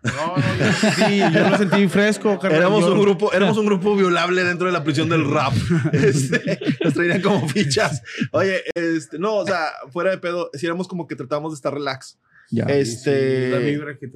No, 0.04 0.36
no, 0.36 0.44
yo, 0.58 1.06
sí, 1.08 1.20
yo 1.20 1.50
lo 1.50 1.58
sentí 1.60 1.88
fresco. 1.88 2.40
carnal. 2.40 2.60
Éramos 2.62 2.84
un 2.86 3.00
grupo, 3.00 3.32
éramos 3.34 3.56
un 3.60 3.68
grupo 3.68 3.96
violable 3.96 4.44
dentro 4.44 4.66
de 4.66 4.74
la 4.74 4.84
prisión 4.84 5.08
del 5.10 5.30
rap. 5.30 5.54
Este, 5.94 6.60
nos 6.84 6.94
traían 6.96 7.22
como 7.22 7.48
fichas. 7.48 8.02
Oye, 8.32 8.64
este, 8.74 9.20
no, 9.20 9.36
o 9.36 9.46
sea, 9.46 9.68
fuera 9.92 10.10
de 10.10 10.18
pedo, 10.18 10.50
si 10.54 10.66
éramos 10.66 10.88
como 10.88 11.06
que 11.08 11.16
tratábamos 11.16 11.52
de 11.52 11.56
estar 11.58 11.72
relax. 11.72 12.18
Ya. 12.51 12.65
Este, 12.65 13.50
La 13.50 13.60
vibra 13.60 13.98
que, 13.98 14.12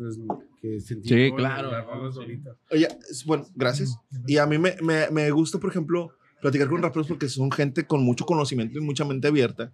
que 0.61 0.79
sentí. 0.81 1.09
Sí, 1.09 1.31
claro. 1.35 1.71
Oye, 2.69 2.87
bueno, 3.25 3.45
gracias. 3.55 3.97
Y 4.27 4.37
a 4.37 4.45
mí 4.45 4.57
me, 4.57 4.75
me, 4.81 5.09
me 5.09 5.31
gusta, 5.31 5.57
por 5.57 5.69
ejemplo, 5.69 6.11
platicar 6.41 6.67
con 6.67 6.81
raperos 6.81 7.07
porque 7.07 7.29
son 7.29 7.51
gente 7.51 7.85
con 7.85 8.03
mucho 8.03 8.25
conocimiento 8.25 8.77
y 8.77 8.81
mucha 8.81 9.05
mente 9.05 9.27
abierta. 9.27 9.71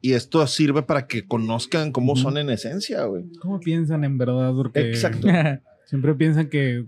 Y 0.00 0.12
esto 0.12 0.46
sirve 0.46 0.82
para 0.82 1.06
que 1.06 1.26
conozcan 1.26 1.90
cómo 1.90 2.16
son 2.16 2.38
en 2.38 2.50
esencia, 2.50 3.04
güey. 3.06 3.24
¿Cómo 3.40 3.58
piensan 3.58 4.04
en 4.04 4.18
verdad? 4.18 4.52
Porque 4.54 4.80
Exacto. 4.80 5.26
siempre 5.86 6.14
piensan 6.14 6.48
que 6.48 6.84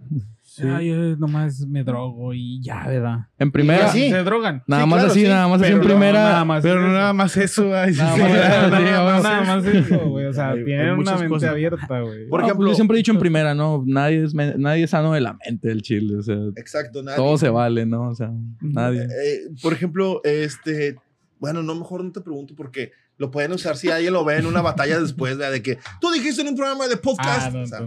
"Ay, 0.64 0.88
yo 0.88 1.16
nomás 1.16 1.66
me 1.66 1.84
drogo 1.84 2.32
y 2.34 2.60
ya, 2.62 2.86
¿verdad? 2.86 3.18
En 3.38 3.50
primera, 3.52 3.88
Sí. 3.88 4.10
Se 4.10 4.22
drogan. 4.24 4.62
nada 4.66 4.82
Sí, 4.84 4.88
más 4.88 4.98
claro, 4.98 5.10
así, 5.12 5.20
sí, 5.22 5.28
nada 5.28 5.48
más 5.48 5.62
así 5.62 5.72
en 5.72 5.78
no, 5.78 5.84
primera. 5.84 6.12
nada 6.22 6.44
más 6.44 6.62
Pero 6.62 6.80
no 6.82 6.88
nada 6.92 7.12
más 7.12 7.36
eso. 7.36 7.74
ay, 7.74 7.92
sí, 7.94 8.00
Nada 8.00 8.14
sí. 8.14 8.20
más, 8.20 8.30
sí, 8.32 8.36
nada, 8.38 9.02
vamos. 9.02 9.22
nada 9.22 9.42
más 9.44 9.64
eso, 9.66 9.98
güey. 10.08 10.26
O 10.26 10.32
sea, 10.32 10.54
tienen 10.64 10.90
una 10.92 11.12
mente 11.12 11.28
cosas. 11.28 11.48
Por 11.48 11.56
abierta, 11.56 12.00
güey. 12.00 12.02
No, 12.02 12.12
ejemplo- 12.24 12.44
ejemplo, 12.44 12.68
yo 12.68 12.74
siempre 12.74 12.96
he 12.96 12.98
dicho 12.98 13.12
en 13.12 13.18
primera, 13.18 13.54
¿no? 13.54 13.82
Nadie 13.86 14.24
es, 14.24 14.34
me- 14.34 14.54
nadie 14.58 14.84
es 14.84 14.90
sano 14.90 15.12
de 15.12 15.20
la 15.20 15.34
mente 15.44 15.68
del 15.68 15.82
chile. 15.82 16.16
O 16.16 16.22
sea, 16.22 16.36
Exacto. 16.56 17.02
nadie. 17.02 17.16
todo 17.16 17.38
se 17.38 17.48
vale, 17.48 17.86
¿no? 17.86 18.08
O 18.08 18.14
sea, 18.14 18.30
nadie. 18.60 19.02
Eh, 19.04 19.40
por 19.62 19.72
ejemplo, 19.72 20.20
este, 20.24 20.96
bueno, 21.40 21.62
no, 21.62 21.74
mejor 21.74 22.02
no 22.04 22.12
te 22.12 22.20
pregunto 22.20 22.54
porque 22.56 22.92
lo 23.18 23.30
pueden 23.30 23.52
usar 23.52 23.76
si 23.76 23.90
alguien 23.90 24.12
lo 24.12 24.24
ve 24.24 24.36
en 24.38 24.46
una 24.46 24.62
batalla 24.62 24.98
después 25.00 25.36
¿verdad? 25.36 25.52
de 25.52 25.62
que 25.62 25.78
tú 26.00 26.10
dijiste 26.10 26.40
en 26.42 26.48
un 26.48 26.56
programa 26.56 26.88
de 26.88 26.96
podcast. 26.96 27.46
Ah, 27.46 27.50
no, 27.50 27.62
O 27.62 27.66
sea, 27.66 27.80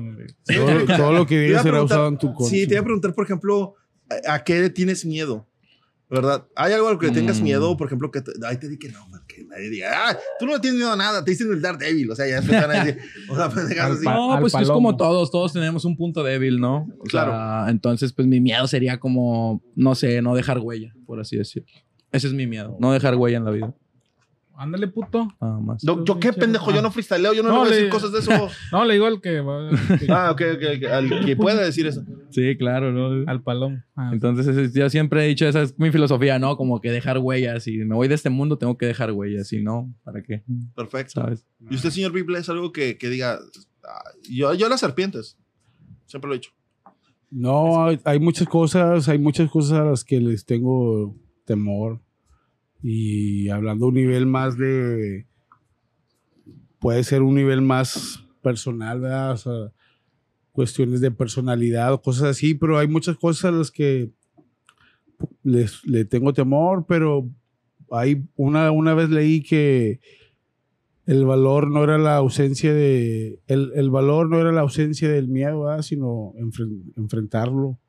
sí, 0.44 0.56
Todo, 0.56 0.98
todo 0.98 1.12
lo 1.14 1.26
que 1.26 1.40
digas 1.40 1.64
será 1.64 1.82
usado 1.82 2.08
en 2.10 2.18
tu 2.18 2.34
contra. 2.34 2.50
Sí, 2.50 2.68
te 2.68 2.74
iba 2.76 2.82
a 2.82 2.84
preguntar, 2.84 3.14
por 3.14 3.26
ejemplo, 3.26 3.76
¿a, 4.28 4.34
a 4.36 4.44
qué 4.44 4.60
le 4.60 4.70
tienes 4.70 5.06
miedo? 5.06 5.48
¿Verdad? 6.10 6.46
¿Hay 6.58 6.74
algo 6.74 6.90
al 6.90 7.00
que 7.00 7.06
le 7.06 7.14
tengas 7.14 7.40
Mm. 7.40 7.44
miedo? 7.44 7.78
Por 7.78 7.88
ejemplo, 7.88 8.12
que 8.12 8.20
te, 8.20 8.32
ahí 8.46 8.58
te 8.58 8.68
di 8.68 8.78
que 8.78 8.90
no, 8.90 9.08
man, 9.08 9.22
que 9.30 9.46
nadie 9.46 9.70
diga, 9.70 10.10
ah, 10.10 10.18
tú 10.38 10.46
no 10.46 10.52
le 10.56 10.60
tienes 10.60 10.78
miedo 10.78 10.92
a 10.92 10.98
nada, 10.98 11.24
te 11.24 11.32
dicen 11.32 11.50
el 11.54 11.62
Daredevil. 11.62 12.12
O 12.12 12.16
sea, 12.18 12.28
ya 12.28 12.40
empiezan 12.40 12.70
a 12.70 12.84
decir, 12.84 13.02
o 13.30 13.36
sea, 13.38 13.48
pendejadas 13.50 13.96
así. 13.96 14.04
No, 14.06 14.38
pues 14.42 14.54
es 14.56 14.68
como 14.70 14.98
todos, 14.98 15.32
todos 15.32 15.54
tenemos 15.54 15.86
un 15.86 15.96
punto 15.96 16.22
débil, 16.22 16.60
¿no? 16.60 16.86
O 17.00 17.04
Claro. 17.06 17.32
sea, 17.32 17.68
entonces, 17.70 18.12
pues 18.12 18.28
mi 18.28 18.42
miedo 18.42 18.68
sería 18.68 19.00
como, 19.00 19.64
no 19.76 19.96
sé, 19.96 20.22
no 20.22 20.36
dejar 20.36 20.60
huella, 20.60 20.94
por 21.06 21.22
así 21.22 21.38
decirlo. 21.38 21.70
Ese 22.12 22.28
es 22.28 22.34
mi 22.34 22.46
miedo, 22.46 22.76
no 22.82 22.92
dejar 22.92 23.16
huella 23.16 23.38
en 23.38 23.46
la 23.46 23.52
vida. 23.52 23.74
Ándale, 24.62 24.88
puto. 24.90 25.28
Nada 25.42 25.60
más. 25.60 25.84
No, 25.84 26.06
yo 26.06 26.20
qué 26.20 26.32
pendejo, 26.34 26.72
yo 26.72 26.84
no 26.84 26.92
freestyleo, 26.92 27.34
yo 27.34 27.42
no, 27.42 27.50
le 27.50 27.54
No, 27.56 27.60
voy 27.62 27.68
a 27.70 27.72
decir 27.76 27.90
cosas 27.90 28.12
de 28.12 28.20
eso. 28.20 28.30
No, 28.72 28.86
le 28.86 28.94
digo 28.94 29.08
al 29.08 29.20
que 29.20 29.42
va. 29.42 29.70
que- 29.98 30.06
ah, 30.12 30.30
ok, 30.32 30.42
ok, 30.56 30.84
al 30.92 31.26
que 31.26 31.36
pueda 31.36 31.64
decir 31.64 31.88
eso. 31.88 32.04
Sí, 32.30 32.56
claro, 32.58 32.92
¿no? 32.92 33.24
Al 33.30 33.42
palomo. 33.42 33.82
Ah, 33.96 34.12
Entonces, 34.14 34.46
ese- 34.48 34.80
yo 34.80 34.88
siempre 34.92 35.26
he 35.26 35.28
dicho, 35.28 35.48
esa 35.48 35.64
es 35.64 35.80
mi 35.80 35.90
filosofía, 35.90 36.38
¿no? 36.38 36.58
Como 36.58 36.80
que 36.80 36.92
dejar 36.92 37.18
huellas. 37.18 37.68
Y 37.68 37.78
me 37.80 37.96
voy 37.96 38.08
de 38.08 38.14
este 38.14 38.30
mundo, 38.30 38.60
tengo 38.60 38.78
que 38.78 38.86
dejar 38.86 39.12
huellas. 39.12 39.52
Y 39.52 39.64
no, 39.64 39.92
¿para 40.04 40.22
qué? 40.22 40.44
Perfecto. 40.76 41.22
¿Sabes? 41.22 41.44
¿Y 41.68 41.74
usted, 41.74 41.90
señor 41.90 42.12
Bible, 42.12 42.38
es 42.38 42.48
algo 42.48 42.72
que, 42.72 43.00
que 43.00 43.10
diga, 43.10 43.40
ah, 43.84 44.04
yo, 44.30 44.54
yo 44.54 44.70
las 44.70 44.80
serpientes, 44.80 45.40
siempre 46.06 46.28
lo 46.30 46.36
he 46.36 46.38
dicho. 46.38 46.52
No, 47.32 47.86
hay, 47.86 48.00
hay 48.04 48.20
muchas 48.20 48.48
cosas, 48.48 49.08
hay 49.10 49.18
muchas 49.18 49.50
cosas 49.50 49.80
a 49.80 49.86
las 49.86 50.04
que 50.04 50.20
les 50.20 50.46
tengo 50.46 51.16
temor. 51.46 52.00
Y 52.84 53.50
hablando 53.50 53.88
un 53.88 53.94
nivel 53.96 54.26
más 54.26 54.58
de. 54.58 55.28
Puede 56.80 57.04
ser 57.04 57.22
un 57.22 57.36
nivel 57.36 57.62
más 57.62 58.26
personal, 58.42 59.02
¿verdad? 59.02 59.34
O 59.34 59.38
sea, 59.38 59.74
cuestiones 60.52 61.00
de 61.00 61.12
personalidad 61.12 61.94
o 61.94 62.02
cosas 62.02 62.24
así, 62.24 62.56
pero 62.56 62.80
hay 62.80 62.88
muchas 62.88 63.18
cosas 63.18 63.46
a 63.46 63.52
las 63.52 63.72
que 63.72 64.10
les, 65.44 65.86
le 65.86 66.06
tengo 66.06 66.34
temor, 66.34 66.86
pero 66.88 67.30
hay 67.92 68.24
una, 68.36 68.72
una 68.72 68.96
vez 68.96 69.10
leí 69.10 69.44
que 69.44 70.00
el 71.06 71.26
valor 71.26 71.70
no 71.70 71.84
era 71.84 71.98
la 71.98 72.16
ausencia 72.16 72.74
de 72.74 73.40
el, 73.48 73.72
el 73.76 73.90
valor 73.92 74.30
no 74.30 74.40
era 74.40 74.52
la 74.52 74.62
ausencia 74.62 75.10
del 75.10 75.28
miedo 75.28 75.64
¿verdad? 75.64 75.82
sino 75.82 76.32
enfren- 76.36 76.94
enfrentarlo 76.96 77.80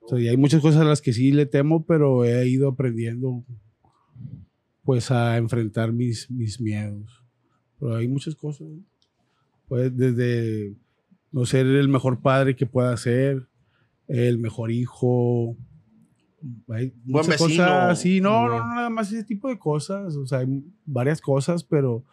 o 0.00 0.08
sea, 0.08 0.20
y 0.20 0.28
hay 0.28 0.36
muchas 0.36 0.60
cosas 0.60 0.82
a 0.82 0.84
las 0.84 1.00
que 1.00 1.12
sí 1.14 1.32
le 1.32 1.46
temo 1.46 1.84
pero 1.86 2.24
he 2.24 2.46
ido 2.46 2.68
aprendiendo 2.68 3.44
pues 4.84 5.10
a 5.10 5.36
enfrentar 5.36 5.92
mis, 5.92 6.30
mis 6.30 6.60
miedos. 6.60 7.24
Pero 7.78 7.96
hay 7.96 8.08
muchas 8.08 8.34
cosas 8.34 8.68
¿no? 8.68 8.82
pues 9.68 9.96
desde 9.96 10.74
no 11.30 11.46
ser 11.46 11.66
el 11.66 11.88
mejor 11.88 12.20
padre 12.20 12.56
que 12.56 12.66
pueda 12.66 12.96
ser 12.96 13.48
el 14.08 14.38
mejor 14.38 14.72
hijo 14.72 15.56
hay 16.68 16.92
Buen 17.04 17.26
muchas 17.26 17.28
vecino. 17.40 17.64
cosas 17.64 17.90
así 17.90 18.20
no, 18.20 18.48
no 18.48 18.58
no 18.58 18.74
nada 18.74 18.90
más 18.90 19.12
ese 19.12 19.24
tipo 19.24 19.48
de 19.48 19.58
cosas. 19.58 20.16
O 20.16 20.26
sea 20.26 20.38
hay 20.38 20.64
varias 20.84 21.20
cosas 21.20 21.62
pero 21.62 22.04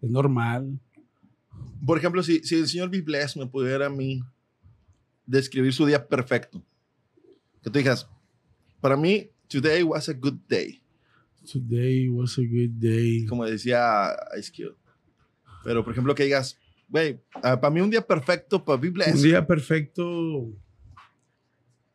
es 0.00 0.10
normal. 0.10 0.80
Por 1.86 1.98
ejemplo, 1.98 2.22
si, 2.22 2.40
si 2.40 2.56
el 2.56 2.66
señor 2.66 2.90
Bibles 2.90 3.36
me 3.36 3.46
pudiera 3.46 3.86
a 3.86 3.90
mí 3.90 4.22
describir 5.26 5.72
su 5.72 5.86
día 5.86 6.06
perfecto, 6.08 6.62
que 7.62 7.70
tú 7.70 7.78
digas, 7.78 8.08
para 8.80 8.96
mí, 8.96 9.30
today 9.48 9.82
was 9.82 10.08
a 10.08 10.12
good 10.12 10.38
day, 10.48 10.82
Today 11.50 12.08
was 12.08 12.38
a 12.38 12.42
good 12.42 12.70
day. 12.80 13.24
como 13.26 13.44
decía 13.44 14.10
Ice 14.38 14.50
Cube. 14.54 14.76
Pero, 15.64 15.82
por 15.84 15.92
ejemplo, 15.92 16.14
que 16.14 16.24
digas, 16.24 16.58
güey, 16.88 17.20
ah, 17.42 17.60
para 17.60 17.72
mí 17.72 17.80
un 17.80 17.90
día 17.90 18.06
perfecto 18.06 18.64
para 18.64 18.80
Bibles. 18.80 19.14
Un 19.14 19.22
día 19.22 19.46
perfecto, 19.46 20.50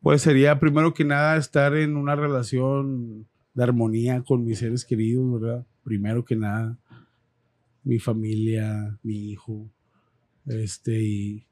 pues 0.00 0.22
sería 0.22 0.58
primero 0.58 0.92
que 0.94 1.04
nada 1.04 1.36
estar 1.36 1.76
en 1.76 1.96
una 1.96 2.16
relación 2.16 3.26
de 3.54 3.62
armonía 3.62 4.22
con 4.22 4.44
mis 4.44 4.58
seres 4.58 4.84
queridos, 4.84 5.40
¿verdad? 5.40 5.66
Primero 5.84 6.24
que 6.24 6.36
nada, 6.36 6.78
mi 7.84 7.98
familia, 7.98 8.98
mi 9.02 9.30
hijo, 9.30 9.70
este, 10.46 11.00
y 11.02 11.46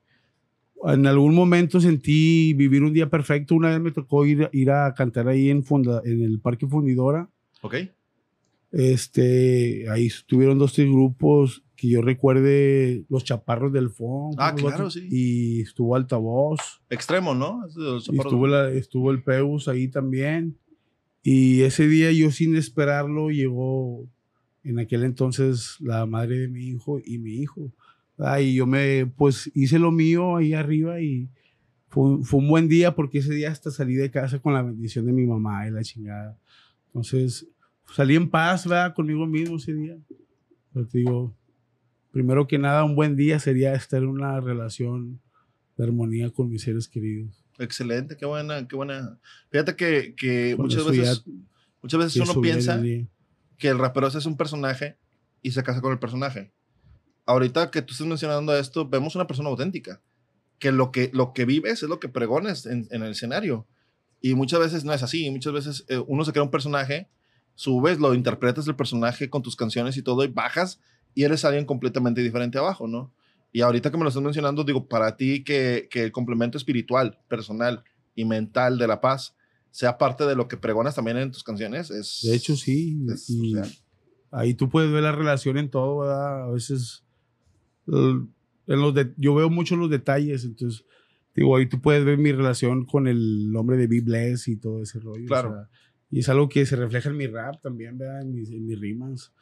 en 0.85 1.07
algún 1.07 1.35
momento 1.35 1.81
sentí 1.81 2.53
vivir 2.55 2.83
un 2.83 2.93
día 2.93 3.11
perfecto. 3.11 3.55
Una 3.55 3.71
vez 3.71 3.81
me 3.81 3.91
tocó 3.91 4.25
ir, 4.25 4.49
ir 4.53 4.71
a 4.71 4.95
cantar 4.95 5.29
ahí 5.29 5.51
en, 5.51 5.63
Funda- 5.65 6.03
en 6.05 6.23
el 6.23 6.41
Parque 6.41 6.67
Fundidora. 6.67 7.29
¿Ok? 7.63 7.75
Este, 8.71 9.89
ahí 9.91 10.07
estuvieron 10.07 10.59
dos, 10.59 10.75
tres 10.75 10.89
grupos 10.89 11.63
que 11.75 11.89
yo 11.89 12.03
recuerde, 12.03 13.05
los 13.09 13.25
chaparros 13.25 13.73
del 13.73 13.89
fondo. 13.91 14.37
Ah, 14.43 14.55
claro, 14.55 14.91
sí. 14.91 15.09
Y 15.11 15.61
estuvo 15.63 15.95
altavoz. 15.97 16.59
Extremo, 16.91 17.35
¿no? 17.35 17.63
Los 17.77 18.09
Y 18.09 18.19
estuvo, 18.19 18.47
la- 18.47 18.71
estuvo 18.71 19.11
el 19.11 19.23
Peus 19.23 19.69
ahí 19.69 19.89
también. 19.89 20.57
Y 21.23 21.63
ese 21.63 21.87
día 21.89 22.11
yo 22.13 22.31
sin 22.31 22.57
esperarlo 22.57 23.31
llegó 23.31 24.07
en 24.65 24.79
aquel 24.81 25.05
entonces 25.05 25.77
la 25.81 26.05
madre 26.05 26.39
de 26.41 26.49
mi 26.49 26.67
hijo 26.69 27.01
y 27.05 27.19
mi 27.19 27.35
hijo. 27.37 27.73
Ah, 28.19 28.41
y 28.41 28.55
yo 28.55 28.67
me, 28.67 29.07
pues 29.07 29.51
hice 29.55 29.79
lo 29.79 29.93
mío 29.93 30.37
ahí 30.37 30.53
arriba 30.53 31.01
y 31.01 31.29
fue, 31.89 32.23
fue 32.25 32.41
un 32.41 32.49
buen 32.49 32.69
día 32.69 32.95
porque 32.95 33.19
ese 33.19 33.33
día 33.33 33.51
hasta 33.53 33.71
salí 33.71 33.95
de 33.95 34.11
casa 34.11 34.41
con 34.41 34.53
la 34.53 34.63
bendición 34.63 35.07
de 35.07 35.13
mi 35.13 35.27
mamá 35.27 35.67
y 35.67 35.71
la 35.71 35.83
chingada. 35.83 36.37
Entonces 36.89 37.47
salí 37.95 38.17
en 38.17 38.29
paz, 38.29 38.67
¿verdad? 38.67 38.95
Conmigo 38.95 39.27
mismo 39.27 39.57
ese 39.57 39.73
día. 39.73 39.97
Pero 40.73 40.87
te 40.87 40.99
digo, 40.99 41.35
primero 42.11 42.47
que 42.47 42.59
nada, 42.59 42.85
un 42.85 42.95
buen 42.95 43.17
día 43.17 43.39
sería 43.39 43.75
estar 43.75 44.03
en 44.03 44.09
una 44.09 44.41
relación 44.41 45.21
de 45.77 45.85
armonía 45.85 46.31
con 46.31 46.51
mis 46.51 46.63
seres 46.63 46.89
queridos. 46.89 47.45
Excelente, 47.59 48.17
qué 48.17 48.27
buena, 48.27 48.67
qué 48.69 48.77
buena. 48.77 49.19
Fíjate 49.51 49.75
que, 49.77 50.15
que 50.17 50.55
muchas 50.57 50.87
veces, 50.87 51.25
muchas 51.83 52.01
veces 52.01 52.29
uno 52.29 52.41
piensa 52.41 52.81
que 53.57 53.69
el 53.69 53.79
rapero 53.79 54.07
es 54.07 54.27
un 54.27 54.37
personaje 54.37 54.97
y 55.43 55.51
se 55.51 55.63
casa 55.63 55.81
con 55.81 55.93
el 55.93 55.99
personaje. 55.99 56.53
Ahorita 57.27 57.71
que 57.71 57.83
tú 57.83 57.93
estás 57.93 58.07
mencionando 58.07 58.57
esto, 58.57 58.89
vemos 58.89 59.15
una 59.15 59.27
persona 59.27 59.49
auténtica, 59.49 60.01
que 60.59 60.73
lo 60.73 60.93
que, 60.93 61.11
lo 61.13 61.33
que 61.33 61.45
vives 61.45 61.83
es 61.83 61.89
lo 61.89 62.01
que 62.01 62.09
pregones 62.09 62.67
en, 62.67 62.87
en 62.91 63.03
el 63.03 63.11
escenario. 63.11 63.67
Y 64.21 64.35
muchas 64.35 64.61
veces 64.61 64.85
no 64.85 64.93
es 64.93 65.03
así, 65.03 65.31
muchas 65.31 65.53
veces 65.53 65.85
eh, 65.89 66.03
uno 66.07 66.25
se 66.25 66.33
crea 66.33 66.43
un 66.43 66.51
personaje, 66.51 67.09
subes, 67.55 67.99
lo 68.01 68.15
interpretas 68.15 68.67
el 68.69 68.77
personaje 68.77 69.31
con 69.31 69.43
tus 69.43 69.57
canciones 69.57 69.97
y 69.97 70.03
todo, 70.03 70.25
y 70.25 70.29
bajas 70.29 70.81
y 71.15 71.25
eres 71.25 71.45
alguien 71.45 71.65
completamente 71.67 72.23
diferente 72.23 72.59
abajo, 72.59 72.87
¿no? 72.89 73.13
Y 73.53 73.63
ahorita 73.63 73.91
que 73.91 73.97
me 73.97 74.03
lo 74.03 74.09
estás 74.11 74.23
mencionando, 74.23 74.63
digo, 74.65 74.87
para 74.89 75.17
ti 75.17 75.43
que, 75.43 75.89
que 75.91 76.05
el 76.05 76.13
complemento 76.13 76.59
espiritual, 76.59 77.19
personal 77.29 77.83
y 78.15 78.25
mental 78.25 78.77
de 78.79 78.87
la 78.87 79.01
paz 79.01 79.35
sea 79.71 79.97
parte 79.99 80.25
de 80.27 80.35
lo 80.37 80.49
que 80.49 80.57
pregonas 80.57 80.95
también 80.97 81.17
en 81.19 81.31
tus 81.33 81.43
canciones, 81.45 81.91
es... 81.91 82.21
De 82.23 82.35
hecho, 82.35 82.57
sí. 82.57 82.99
es 83.13 83.31
y 83.31 83.55
real. 83.55 83.71
ahí 84.31 84.55
tú 84.55 84.69
puedes 84.69 84.91
ver 84.93 85.03
la 85.03 85.13
relación 85.13 85.57
en 85.59 85.71
todo, 85.71 86.01
¿verdad? 86.01 86.45
A 86.45 86.51
veces 86.51 87.05
el- 87.87 88.27
en 88.67 88.81
los 88.81 88.95
de- 88.95 89.15
yo 89.17 89.35
veo 89.35 89.49
mucho 89.49 89.77
los 89.77 89.89
detalles, 89.91 90.45
entonces 90.45 90.85
digo, 91.39 91.57
ahí 91.57 91.67
tú 91.67 91.81
puedes 91.81 92.05
ver 92.05 92.19
mi 92.19 92.33
relación 92.33 92.85
con 92.85 93.07
el 93.09 93.51
nombre 93.51 93.77
de 93.77 93.87
Be 93.87 94.01
Bless 94.01 94.49
y 94.49 94.57
todo 94.57 94.83
ese 94.83 94.99
rollo. 95.01 95.25
o 95.25 95.29
Claro. 95.29 95.51
sea, 95.53 95.69
y 96.11 96.21
es 96.21 96.29
algo 96.29 96.49
que 96.49 96.65
se 96.67 96.77
refleja 96.77 97.11
en 97.11 97.17
mi 97.17 97.27
rap 97.27 97.61
también, 97.63 97.99
¿verdad? 97.99 98.23
En 98.23 98.35
mis, 98.35 98.51
en 98.51 98.67
mis 98.67 98.79
rimas. 98.81 99.33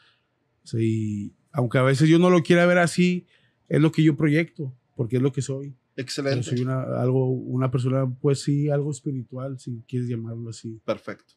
O 0.64 0.66
sea, 0.66 0.80
y 0.82 1.32
aunque 1.52 1.78
a 1.78 1.82
veces 1.82 2.08
yo 2.08 2.18
no 2.18 2.28
lo 2.30 2.42
quiera 2.42 2.66
ver 2.66 2.78
así, 2.78 3.26
es 3.68 3.80
lo 3.80 3.92
que 3.92 4.02
yo 4.02 4.16
proyecto, 4.16 4.74
porque 4.94 5.16
es 5.16 5.22
lo 5.22 5.32
que 5.32 5.42
soy. 5.42 5.70
Yo 5.70 6.02
Excelente. 6.02 6.42
soy 6.42 6.60
una, 6.60 6.82
algo, 7.00 7.30
una 7.30 7.70
persona, 7.70 8.06
pues 8.20 8.42
sí, 8.42 8.68
algo 8.68 8.90
espiritual, 8.90 9.58
si 9.58 9.82
quieres 9.88 10.08
llamarlo 10.08 10.50
así. 10.50 10.80
Perfecto. 10.84 11.32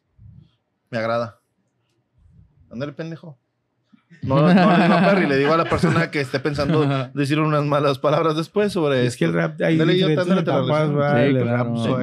Me 0.90 0.98
agrada. 0.98 1.40
Ándale, 2.68 2.92
pendejo. 2.92 3.39
No, 4.22 4.36
no, 4.42 4.54
no 4.54 4.76
le 4.76 4.82
digo 4.82 4.94
a 4.94 5.00
Perry, 5.02 5.26
le 5.26 5.36
digo 5.38 5.52
a 5.52 5.56
la 5.56 5.64
persona 5.64 6.10
que 6.10 6.20
esté 6.20 6.40
pensando 6.40 6.86
decir 7.14 7.40
unas 7.40 7.64
malas 7.64 7.98
palabras 7.98 8.36
después 8.36 8.72
sobre 8.72 9.06
Es 9.06 9.16
que 9.16 9.24
el 9.24 9.30
esto. 9.30 9.38
rap 9.40 9.60
hay 9.62 9.76
Dale, 9.78 9.94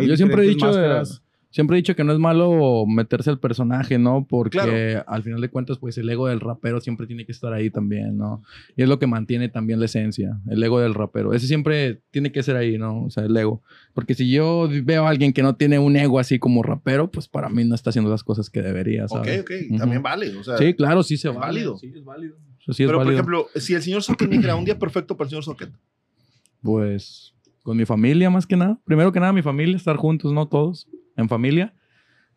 Yo 0.07 0.17
siempre 0.17 0.43
he 0.43 0.47
diferentes 0.47 0.47
dicho, 0.47 0.65
máscaras. 0.67 1.21
Siempre 1.49 1.75
he 1.77 1.79
dicho 1.81 1.95
que 1.95 2.03
no 2.03 2.11
es 2.13 2.19
malo 2.19 2.85
meterse 2.85 3.29
al 3.29 3.39
personaje, 3.39 3.97
¿no? 3.97 4.27
Porque 4.29 4.57
Claro. 4.59 5.03
al 5.07 5.23
final 5.23 5.39
de 5.41 5.49
cuentas, 5.49 5.77
pues 5.79 5.97
el 5.97 6.09
ego 6.09 6.27
del 6.27 6.39
rapero 6.41 6.81
siempre 6.81 7.07
tiene 7.07 7.25
que 7.25 7.31
estar 7.31 7.53
ahí 7.53 7.69
también, 7.69 8.17
¿no? 8.17 8.43
Y 8.75 8.83
es 8.83 8.89
lo 8.89 8.99
que 8.99 9.07
mantiene 9.07 9.47
también 9.49 9.79
la 9.79 9.85
esencia, 9.85 10.39
el 10.49 10.61
ego 10.61 10.79
del 10.79 10.93
rapero. 10.93 11.33
Ese 11.33 11.47
siempre 11.47 12.01
tiene 12.11 12.31
que 12.31 12.43
ser 12.43 12.57
ahí, 12.57 12.77
¿no? 12.77 13.03
O 13.05 13.09
sea, 13.09 13.23
el 13.23 13.35
ego. 13.37 13.63
Porque 13.93 14.13
si 14.13 14.29
yo 14.29 14.69
veo 14.83 15.05
a 15.07 15.09
alguien 15.09 15.31
que 15.33 15.41
no 15.41 15.55
tiene 15.55 15.79
un 15.79 15.95
ego 15.95 16.19
así 16.19 16.37
como 16.37 16.63
rapero, 16.63 17.09
pues 17.09 17.27
para 17.27 17.47
mí 17.49 17.63
no 17.63 17.75
está 17.75 17.89
haciendo 17.91 18.11
las 18.11 18.23
cosas 18.23 18.49
que 18.49 18.61
debería, 18.61 19.05
Ok, 19.05 19.09
¿sabes? 19.11 19.41
ok. 19.41 19.51
Ujú. 19.69 19.77
También 19.77 20.03
vale. 20.03 20.35
O 20.37 20.43
sea, 20.43 20.57
Sí, 20.57 20.73
claro, 20.73 21.01
sí 21.01 21.15
se 21.17 21.29
es 21.29 21.33
vale. 21.33 21.47
válido. 21.47 21.77
Sí, 21.77 21.93
es 21.95 22.03
válido. 22.03 22.35
O 22.35 22.63
sea, 22.65 22.73
sí 22.73 22.83
es 22.83 22.87
pero, 22.87 22.97
por 22.99 23.05
válido. 23.05 23.13
ejemplo, 23.21 23.47
si 23.55 23.73
el 23.73 23.81
señor 23.81 24.03
Socket 24.03 24.29
dijera 24.29 24.55
un 24.57 24.65
día 24.65 24.77
perfecto 24.77 25.15
para 25.15 25.25
el 25.27 25.29
señor 25.29 25.43
Socket. 25.45 25.69
Pues 26.61 27.33
con 27.63 27.77
mi 27.77 27.85
familia 27.85 28.29
más 28.29 28.45
que 28.45 28.55
nada. 28.57 28.79
Primero 28.85 29.11
que 29.11 29.19
nada 29.19 29.33
mi 29.33 29.41
familia, 29.41 29.75
estar 29.75 29.95
juntos, 29.97 30.31
¿no? 30.33 30.47
Todos 30.47 30.87
en 31.17 31.27
familia. 31.27 31.73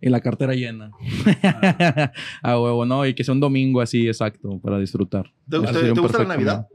Y 0.03 0.09
la 0.09 0.23
cartera 0.23 0.55
llena. 0.55 0.93
a 2.43 2.59
huevo, 2.59 2.87
¿no? 2.87 3.05
Y 3.05 3.13
que 3.13 3.23
sea 3.23 3.35
un 3.35 3.41
domingo 3.41 3.83
así, 3.83 4.07
exacto, 4.07 4.59
para 4.63 4.79
disfrutar. 4.79 5.27
¿Te, 5.47 5.59
Eso 5.59 5.73
te- 5.79 5.91
gusta 6.01 6.19
la 6.21 6.25
Navidad? 6.25 6.67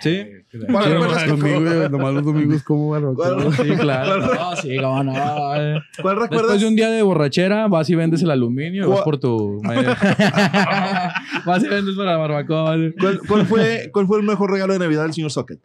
Sí. 0.00 0.24
¿Cuál 0.72 0.84
recuerdas 0.90 1.24
que? 1.24 1.30
Domingo, 1.32 1.88
nomás 1.90 2.14
los 2.14 2.24
domingos 2.24 2.62
como 2.62 2.88
barbacoa. 2.88 3.34
¿Cuál- 3.42 3.52
Sí, 3.52 3.68
claro. 3.78 4.16
No, 4.34 4.56
sí, 4.56 4.74
cómo 4.80 5.04
no. 5.04 5.12
eh. 5.12 5.80
¿Cuál 6.00 6.16
recuerdas? 6.16 6.30
Después 6.30 6.60
de 6.62 6.66
un 6.68 6.76
día 6.76 6.88
de 6.88 7.02
borrachera, 7.02 7.68
vas 7.68 7.90
y 7.90 7.94
vendes 7.94 8.22
el 8.22 8.30
aluminio 8.30 8.84
y 8.84 8.88
vas 8.88 9.02
¿Cuál- 9.02 9.04
por 9.04 9.18
tu... 9.20 9.60
vas 11.44 11.62
y 11.62 11.68
vendes 11.68 11.94
para 11.96 12.12
la 12.12 12.16
barbacoa. 12.16 12.76
¿Cuál, 12.98 13.20
cuál 13.28 13.44
fue, 13.46 13.90
¿Cuál 13.92 14.06
fue 14.06 14.18
el 14.18 14.24
mejor 14.26 14.50
regalo 14.50 14.72
de 14.72 14.78
Navidad 14.78 15.02
del 15.02 15.12
señor 15.12 15.30
Socket? 15.30 15.60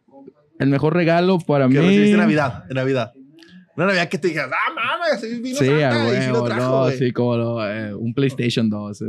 El 0.59 0.69
mejor 0.69 0.93
regalo 0.93 1.37
para 1.39 1.67
Que 1.67 1.79
mí... 1.79 1.85
recibiste 1.85 2.11
en 2.11 2.17
Navidad, 2.17 2.63
en 2.69 2.75
Navidad. 2.75 3.13
Una 3.77 3.87
Navidad 3.87 4.07
que 4.07 4.17
te 4.17 4.29
digas, 4.29 4.49
ah, 4.51 4.73
mames, 4.73 5.41
vino 5.41 5.57
Sí, 5.57 5.65
Santa 5.65 6.03
a 6.09 6.17
y 6.17 6.21
sí 6.21 6.29
lo 6.31 6.43
trajo, 6.43 6.61
no, 6.61 6.81
güey. 6.83 6.97
sí, 6.97 7.11
como 7.11 7.35
lo, 7.37 7.69
eh, 7.69 7.93
un 7.93 8.13
PlayStation 8.13 8.69
2. 8.69 9.01
eh. 9.01 9.05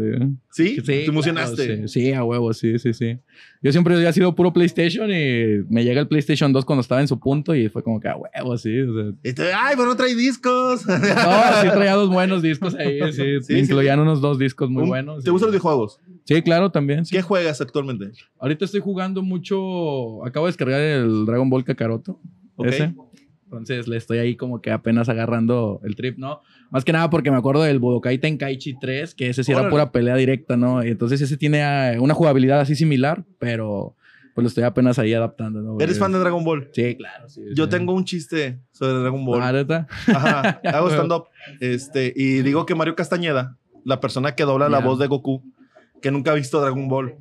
¿Sí? 0.50 0.76
Sí, 0.76 0.82
¿Te 0.82 1.04
emocionaste? 1.06 1.66
claro, 1.66 1.88
sí, 1.88 2.00
sí, 2.06 2.12
a 2.12 2.24
huevo, 2.24 2.52
sí, 2.52 2.78
sí, 2.80 2.92
sí. 2.92 3.18
Yo 3.62 3.70
siempre 3.72 3.94
había 3.94 4.12
sido 4.12 4.34
puro 4.34 4.52
PlayStation 4.52 5.08
y 5.10 5.64
me 5.68 5.84
llega 5.84 6.00
el 6.00 6.08
PlayStation 6.08 6.52
2 6.52 6.64
cuando 6.64 6.80
estaba 6.80 7.00
en 7.00 7.06
su 7.08 7.20
punto 7.20 7.54
y 7.54 7.68
fue 7.68 7.82
como 7.84 8.00
que 8.00 8.08
a 8.08 8.16
huevo, 8.16 8.58
sí. 8.58 8.76
o 8.80 8.92
sea. 8.92 9.56
Ay, 9.62 9.74
pero 9.76 9.86
no 9.86 9.96
trae 9.96 10.14
discos. 10.14 10.84
No, 10.86 10.94
sí 11.62 11.68
traía 11.72 11.94
dos 11.94 12.10
buenos 12.10 12.42
discos 12.42 12.74
ahí, 12.74 12.98
sí. 13.12 13.42
Sí, 13.42 13.58
incluían 13.58 14.00
unos 14.00 14.20
dos 14.20 14.38
discos 14.38 14.68
muy 14.68 14.82
Un- 14.82 14.88
buenos. 14.88 15.22
¿Te 15.24 15.30
gustan 15.30 15.46
los 15.48 15.52
videojuegos? 15.54 16.00
Sí, 16.24 16.42
claro, 16.42 16.70
también. 16.72 17.04
¿Qué 17.08 17.22
juegas 17.22 17.60
actualmente? 17.60 18.10
Ahorita 18.40 18.64
estoy 18.64 18.80
jugando 18.80 19.22
mucho. 19.22 20.24
Acabo 20.24 20.46
de 20.46 20.50
descargar 20.50 20.80
el 20.80 21.24
Dragon 21.24 21.48
Ball 21.48 21.62
Kakaroto. 21.64 22.18
Ok. 22.56 22.66
Ese. 22.66 22.94
Entonces 23.58 23.88
le 23.88 23.96
estoy 23.96 24.18
ahí 24.18 24.36
como 24.36 24.60
que 24.60 24.70
apenas 24.70 25.08
agarrando 25.08 25.80
el 25.84 25.96
trip, 25.96 26.18
¿no? 26.18 26.40
Más 26.70 26.84
que 26.84 26.92
nada 26.92 27.10
porque 27.10 27.30
me 27.30 27.36
acuerdo 27.36 27.62
del 27.62 27.78
Budokai 27.78 28.18
Tenkaichi 28.18 28.78
3, 28.78 29.14
que 29.14 29.28
ese 29.30 29.44
sí 29.44 29.52
era 29.52 29.60
Órale. 29.62 29.70
pura 29.72 29.92
pelea 29.92 30.16
directa, 30.16 30.56
¿no? 30.56 30.84
Y 30.84 30.88
entonces 30.88 31.20
ese 31.20 31.36
tiene 31.36 31.60
eh, 31.94 31.98
una 31.98 32.14
jugabilidad 32.14 32.60
así 32.60 32.74
similar, 32.76 33.24
pero 33.38 33.94
pues 34.34 34.42
lo 34.42 34.48
estoy 34.48 34.64
apenas 34.64 34.98
ahí 34.98 35.14
adaptando, 35.14 35.62
¿no? 35.62 35.78
¿Eres 35.80 35.98
fan 35.98 36.12
de 36.12 36.18
Dragon 36.18 36.44
Ball? 36.44 36.68
Sí, 36.72 36.94
claro. 36.96 37.28
Sí, 37.28 37.40
Yo 37.54 37.64
sí. 37.64 37.70
tengo 37.70 37.94
un 37.94 38.04
chiste 38.04 38.60
sobre 38.72 38.92
Dragon 39.00 39.24
Ball. 39.24 39.40
Ah. 39.42 39.86
Ajá, 40.08 40.60
hago 40.64 40.88
stand-up. 40.90 41.24
Este, 41.60 42.12
y 42.14 42.42
digo 42.42 42.66
que 42.66 42.74
Mario 42.74 42.94
Castañeda, 42.96 43.56
la 43.84 43.98
persona 44.00 44.34
que 44.34 44.44
dobla 44.44 44.68
la 44.68 44.80
Ya. 44.80 44.84
voz 44.84 44.98
de 44.98 45.06
Goku, 45.06 45.42
que 46.02 46.10
nunca 46.10 46.32
ha 46.32 46.34
visto 46.34 46.60
Dragon 46.60 46.86
Ball. 46.88 47.14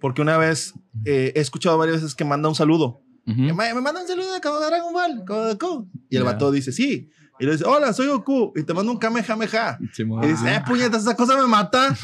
Porque 0.00 0.20
una 0.22 0.36
vez 0.36 0.74
eh, 1.04 1.32
he 1.36 1.40
escuchado 1.40 1.78
varias 1.78 1.98
veces 2.02 2.14
que 2.16 2.24
manda 2.24 2.48
un 2.48 2.54
saludo. 2.56 3.02
Ujú. 3.28 3.46
Que 3.46 3.52
Me, 3.54 3.74
me 3.74 3.80
manda 3.80 4.00
un 4.00 4.08
saludo 4.08 4.40
como 4.42 4.58
de 4.58 4.66
Dragon 4.66 4.92
Ball, 4.92 5.24
Goku. 5.26 5.90
Y 6.08 6.16
el 6.16 6.22
Ya. 6.24 6.30
vato 6.32 6.50
dice, 6.50 6.72
sí. 6.72 7.10
Y 7.40 7.46
le 7.46 7.52
dice, 7.52 7.64
hola, 7.64 7.92
soy 7.92 8.08
Goku. 8.08 8.52
Y 8.56 8.62
te 8.62 8.74
mando 8.74 8.92
un 8.92 8.98
Kamehameha. 8.98 9.78
Simón. 9.92 10.24
Y 10.24 10.28
dice, 10.28 10.54
eh, 10.54 10.62
puñetas, 10.66 11.02
esa 11.02 11.16
cosa 11.16 11.36
me 11.36 11.46
mata. 11.46 11.94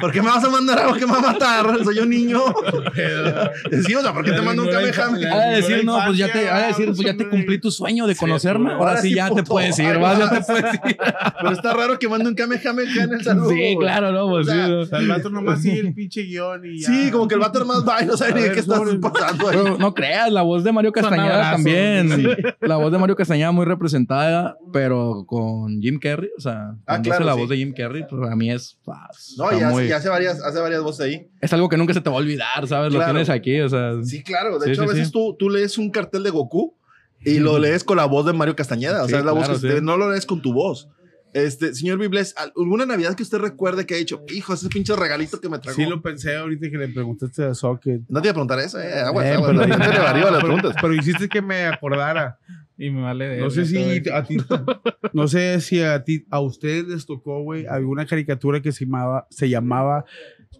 ¿Por 0.00 0.12
qué 0.12 0.22
me 0.22 0.28
vas 0.28 0.44
a 0.44 0.50
mandar 0.50 0.78
algo 0.78 0.94
que 0.94 1.06
me 1.06 1.12
va 1.12 1.18
a 1.18 1.32
matar? 1.32 1.84
Soy 1.84 1.98
un 1.98 2.10
niño. 2.10 2.42
sí, 3.86 3.94
o 3.94 4.00
sea, 4.00 4.12
¿por 4.12 4.24
qué 4.24 4.32
te 4.32 4.42
mando 4.42 4.62
un 4.62 4.70
Kamehameha? 4.70 5.32
Ha 5.32 5.46
de 5.46 5.56
decir, 5.56 5.84
no, 5.84 5.98
pues 6.06 6.18
ya 6.18 6.32
te, 6.32 6.44
decir, 6.44 6.86
pues 6.86 6.98
ya 6.98 7.16
te 7.16 7.28
cumplí 7.28 7.60
tu 7.60 7.70
sueño 7.70 8.06
de 8.06 8.16
conocerme. 8.16 8.72
Ahora, 8.72 8.90
ahora 8.90 9.00
sí 9.00 9.08
sí, 9.08 9.14
ya 9.14 9.30
te 9.30 9.42
puedes 9.42 9.78
ir, 9.78 9.98
vas, 9.98 10.18
ya 10.18 10.30
te 10.30 10.40
puedes 10.40 10.74
ir. 10.74 10.96
Pero 11.40 11.52
está 11.52 11.74
raro 11.74 11.98
que 11.98 12.08
mande 12.08 12.28
un 12.28 12.34
Kamehameha 12.34 13.04
en 13.04 13.12
el 13.12 13.24
saludo. 13.24 13.50
Sí, 13.50 13.76
claro, 13.78 14.12
no, 14.12 14.28
pues 14.28 14.48
O 14.48 14.52
sea, 14.52 14.64
sí. 14.64 14.70
no. 14.70 14.80
O 14.80 14.86
sea, 14.86 14.98
el 14.98 15.08
vato 15.08 15.30
nomás 15.30 15.62
sigue 15.62 15.80
el 15.80 15.94
pinche 15.94 16.22
guion 16.22 16.64
y 16.64 16.80
ya. 16.80 16.88
Sí, 16.88 17.10
como 17.10 17.28
que 17.28 17.34
el 17.34 17.40
vato 17.40 17.58
nomás 17.58 17.86
va 17.86 18.02
y 18.02 18.06
no 18.06 18.16
sabe 18.16 18.34
ni 18.34 18.54
qué 18.54 18.60
estás 18.60 18.80
pasando 19.00 19.78
no 19.78 19.94
creas, 19.94 20.30
la 20.30 20.42
voz 20.42 20.64
de 20.64 20.72
Mario 20.72 20.92
Castañeda 20.92 21.52
también. 21.52 22.10
La 22.60 22.76
voz 22.76 22.92
de 22.92 22.98
Mario 22.98 23.16
Castañeda 23.16 23.52
muy 23.52 23.64
representada, 23.64 24.51
pero 24.72 25.24
con 25.26 25.80
Jim 25.80 25.98
Carrey. 25.98 26.30
O 26.36 26.40
sea, 26.40 26.74
cuando 26.84 26.84
Ah, 26.86 27.00
claro, 27.02 27.14
hace 27.16 27.24
la 27.24 27.34
sí. 27.34 27.40
voz 27.40 27.48
de 27.48 27.56
Jim 27.56 27.72
Carrey, 27.76 28.04
pues 28.08 28.30
a 28.30 28.36
mí 28.36 28.50
es. 28.50 28.78
ah, 28.88 29.08
No, 29.38 29.52
y 29.52 29.54
hace, 29.56 29.66
muy- 29.66 29.84
y 29.86 29.92
hace 29.92 30.08
varias, 30.08 30.42
hace 30.42 30.60
varias 30.60 30.82
voces 30.82 31.06
ahí. 31.06 31.28
Es 31.40 31.52
algo 31.52 31.68
que 31.68 31.76
nunca 31.76 31.94
se 31.94 32.00
te 32.00 32.10
va 32.10 32.16
a 32.16 32.18
olvidar, 32.18 32.66
¿sabes? 32.68 32.92
Lo 32.92 32.98
Claro. 32.98 33.12
tienes 33.12 33.28
aquí, 33.30 33.60
o 33.60 33.68
sea. 33.68 33.92
Sí, 34.02 34.22
claro. 34.22 34.58
De 34.58 34.66
Sí, 34.66 34.72
hecho, 34.72 34.82
sí, 34.82 34.88
a 34.88 34.92
veces 34.92 35.06
sí. 35.08 35.12
Tú, 35.12 35.36
tú 35.38 35.50
lees 35.50 35.78
un 35.78 35.90
cartel 35.90 36.22
de 36.22 36.30
Goku 36.30 36.74
y 37.24 37.38
lo 37.38 37.58
lees 37.58 37.84
con 37.84 37.96
la 37.96 38.04
voz 38.06 38.26
de 38.26 38.32
Mario 38.32 38.56
Castañeda. 38.56 39.02
O 39.02 39.06
Sí, 39.06 39.10
sea, 39.10 39.20
es 39.20 39.24
la 39.24 39.32
voz 39.32 39.44
claro, 39.44 39.60
que 39.60 39.66
usted 39.66 39.78
sí. 39.78 39.84
no 39.84 39.96
lo 39.96 40.10
lees 40.10 40.26
con 40.26 40.42
tu 40.42 40.52
voz. 40.52 40.88
Este, 41.34 41.74
señor 41.74 41.96
Bibles, 41.98 42.34
¿alguna 42.36 42.84
Navidad 42.84 43.14
que 43.14 43.22
usted 43.22 43.38
recuerde 43.38 43.86
que 43.86 43.94
ha 43.94 43.96
dicho, 43.96 44.22
hijo, 44.34 44.52
ese 44.52 44.68
pinche 44.68 44.94
regalito 44.94 45.40
que 45.40 45.48
me 45.48 45.58
trajo? 45.58 45.76
Sí 45.76 45.86
lo 45.86 46.02
pensé 46.02 46.36
ahorita 46.36 46.68
que 46.70 46.76
le 46.76 46.88
preguntaste 46.88 47.42
a 47.44 47.54
Socket. 47.54 48.02
No 48.10 48.20
te 48.20 48.26
iba 48.28 48.32
a 48.32 48.34
preguntar 48.34 48.58
eso, 48.58 48.78
eh. 48.78 49.00
Aguas, 49.00 49.24
Eh, 49.24 49.32
aguas, 49.32 49.50
pero- 49.56 49.66
las 49.78 50.12
pero, 50.12 50.38
preguntas. 50.40 50.76
pero 50.78 50.94
hiciste 50.94 51.30
que 51.30 51.40
me 51.40 51.64
acordara. 51.64 52.38
Y 52.78 52.90
me 52.90 53.02
vale. 53.02 53.38
No 53.38 53.50
sé 53.50 53.66
si 53.66 53.76
a 54.10 54.24
ti, 54.24 54.36
no 55.12 55.28
sé 55.28 55.60
si 55.60 55.80
a 55.80 56.02
ti, 56.04 56.24
a 56.30 56.40
ustedes 56.40 56.86
les 56.88 57.06
tocó, 57.06 57.42
güey, 57.42 57.66
alguna 57.66 58.06
caricatura 58.06 58.60
que 58.62 58.72
se 58.72 58.84
llamaba, 58.84 59.26
se 59.30 59.48
llamaba 59.48 60.04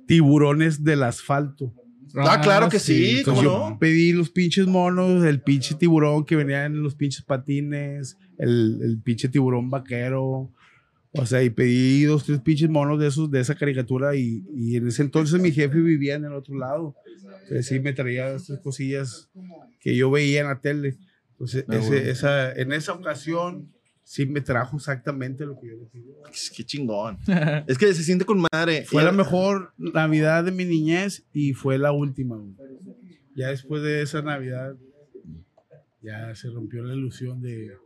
Tiburones 0.07 0.85
del 0.85 1.03
Asfalto. 1.03 1.73
Ah, 2.15 2.41
claro 2.43 2.69
que 2.69 2.79
sí, 2.79 3.23
¿cómo 3.25 3.41
Entonces 3.41 3.45
yo 3.45 3.71
no? 3.71 3.79
pedí 3.79 4.13
los 4.13 4.31
pinches 4.31 4.67
monos, 4.67 5.25
el 5.25 5.41
pinche 5.41 5.75
tiburón 5.75 6.25
que 6.27 6.37
venía 6.37 6.67
en 6.67 6.83
los 6.83 6.95
pinches 6.95 7.23
patines, 7.23 8.19
el, 8.39 8.81
el 8.83 9.01
pinche 9.01 9.29
tiburón 9.29 9.71
vaquero. 9.71 10.51
O 11.15 11.27
sea, 11.27 11.43
y 11.43 11.51
pedí 11.51 12.05
dos, 12.05 12.25
tres 12.25 12.41
pinches 12.41 12.69
monos 12.71 12.99
de 12.99 13.07
esos, 13.09 13.31
de 13.31 13.41
esa 13.41 13.55
caricatura. 13.55 14.15
Y, 14.17 14.45
y 14.55 14.77
en 14.77 14.89
ese 14.89 15.03
entonces 15.03 15.41
mi 15.41 15.53
jefe 15.53 15.79
vivía 15.81 16.15
en 16.15 16.25
el 16.25 16.33
otro 16.35 16.57
lado. 16.57 16.95
Entonces 17.43 17.67
sí 17.67 17.81
me 17.81 17.93
traía 17.93 18.35
estas 18.35 18.61
cosillas 18.61 19.31
que 19.81 19.97
yo 19.97 20.11
veía 20.11 20.41
en 20.43 20.49
la 20.49 20.61
tele. 20.61 20.97
Entonces, 21.43 21.65
Ah, 21.69 21.75
ese- 21.77 21.89
bueno. 21.89 22.11
esa, 22.11 22.53
en 22.53 22.73
esa 22.73 22.93
ocasión 22.93 23.73
sí 24.05 24.27
me 24.27 24.41
trajo 24.41 24.77
exactamente 24.77 25.45
lo 25.47 25.59
que 25.59 25.69
yo 25.69 25.75
le 25.75 25.87
pedí. 25.87 26.05
Qué 26.57 26.65
chingón. 26.65 27.19
es 27.67 27.79
que 27.79 27.93
se 27.95 28.03
siente 28.05 28.25
con 28.25 28.45
madre. 28.53 28.85
Fue 28.85 29.03
Y- 29.03 29.05
la 29.05 29.13
mejor 29.13 29.73
Navidad 29.79 30.45
de 30.45 30.53
mi 30.53 30.65
niñez 30.65 31.25
y 31.33 31.53
fue 31.55 31.79
la 31.79 31.93
última. 31.93 32.37
güey. 32.37 32.55
Ya 33.35 33.49
después 33.49 33.83
de 33.83 34.03
esa 34.03 34.23
Navidad, 34.23 34.77
ya 36.03 36.35
se 36.35 36.51
rompió 36.51 36.83
la 36.85 36.95
ilusión 36.95 37.41
de 37.41 37.77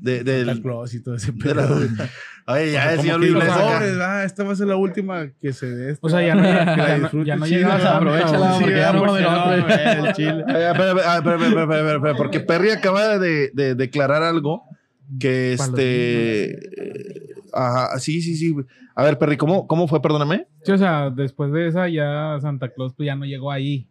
de, 0.00 0.24
del- 0.24 0.46
Santa 0.46 0.62
Claus 0.62 0.94
y 0.94 1.02
todo 1.02 1.14
ese 1.14 1.32
de 1.32 1.38
pedo. 1.44 1.78
Oye, 2.46 2.72
ya, 2.72 2.92
el 2.94 3.00
señor 3.00 3.20
los 3.20 3.44
acá. 3.44 3.60
pobres, 3.60 3.96
ah, 4.00 4.24
esta 4.24 4.42
va 4.44 4.52
a 4.52 4.56
ser 4.56 4.66
la 4.66 4.76
última 4.76 5.30
que 5.40 5.52
se 5.52 5.66
dé. 5.66 5.92
esta. 5.92 6.06
O 6.06 6.10
sea, 6.10 6.20
ya 6.26 6.34
no, 6.34 6.42
Que 6.42 6.48
ya, 6.48 6.56
la 6.56 6.86
ya 6.88 6.96
no, 6.96 7.02
disfrute 7.02 7.26
ya 7.28 7.36
no 7.36 7.46
chido, 7.46 7.58
llegaba 7.58 7.76
¿verdad? 7.76 7.96
aprovechala, 7.96 8.52
Sí, 8.54 8.60
porque 8.64 8.76
ya 8.76 8.92
no 8.92 9.04
a 9.14 9.54
el 10.08 10.12
chile. 10.14 10.40
Espera, 10.40 10.70
espera, 10.72 10.90
ah, 11.06 11.16
espera, 11.16 11.34
espera, 11.36 11.36
espera, 11.36 11.62
espera, 11.62 11.94
espera, 11.96 12.14
porque 12.16 12.40
Perry 12.40 12.70
acaba 12.70 13.18
de, 13.18 13.50
de 13.54 13.74
declarar 13.74 14.22
algo 14.22 14.64
que 15.20 15.52
este. 15.52 16.58
Ajá, 17.52 17.98
sí, 17.98 18.20
sí, 18.22 18.36
sí. 18.36 18.54
A 18.94 19.04
ver, 19.04 19.18
Perry, 19.18 19.36
¿cómo, 19.36 19.66
cómo 19.66 19.88
fue? 19.88 20.00
Perdóname. 20.02 20.46
Sí, 20.62 20.72
o 20.72 20.78
sea, 20.78 21.10
después 21.10 21.52
de 21.52 21.68
esa 21.68 21.88
ya 21.88 22.38
Santa 22.40 22.68
Claus 22.68 22.94
pues 22.94 23.06
ya 23.06 23.16
no 23.16 23.24
llegó 23.24 23.50
ahí. 23.50 23.86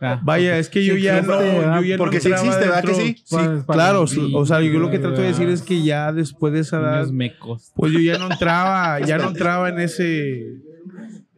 Sea, 0.00 0.20
Vaya, 0.22 0.58
es 0.58 0.68
que 0.68 0.84
yo 0.84 0.94
Sí 0.96 1.02
ya 1.02 1.18
existe, 1.18 1.34
no. 1.66 1.76
Yo 1.80 1.82
ya 1.82 1.96
no 1.96 1.98
Porque 1.98 2.20
sí 2.20 2.28
entraba 2.28 2.46
existe, 2.48 2.66
¿verdad 2.68 2.80
que 2.82 2.86
dentro- 2.88 3.06
sí? 3.06 3.24
Pues, 3.30 3.64
para 3.64 3.76
claro, 3.76 4.00
los 4.00 4.18
o 4.18 4.44
sea, 4.46 4.60
yo 4.60 4.78
lo 4.78 4.90
que 4.90 4.98
trato 4.98 5.20
de 5.20 5.28
decir 5.28 5.48
es 5.48 5.62
que 5.62 5.82
ya 5.82 6.12
después 6.12 6.52
de 6.52 6.60
esa 6.60 6.78
edad, 6.80 7.06
mecos. 7.08 7.70
pues 7.76 7.92
yo 7.92 8.00
ya 8.00 8.18
no 8.18 8.30
entraba, 8.30 9.00
ya 9.00 9.18
no 9.18 9.28
entraba 9.28 9.68
en 9.68 9.78
ese. 9.80 10.56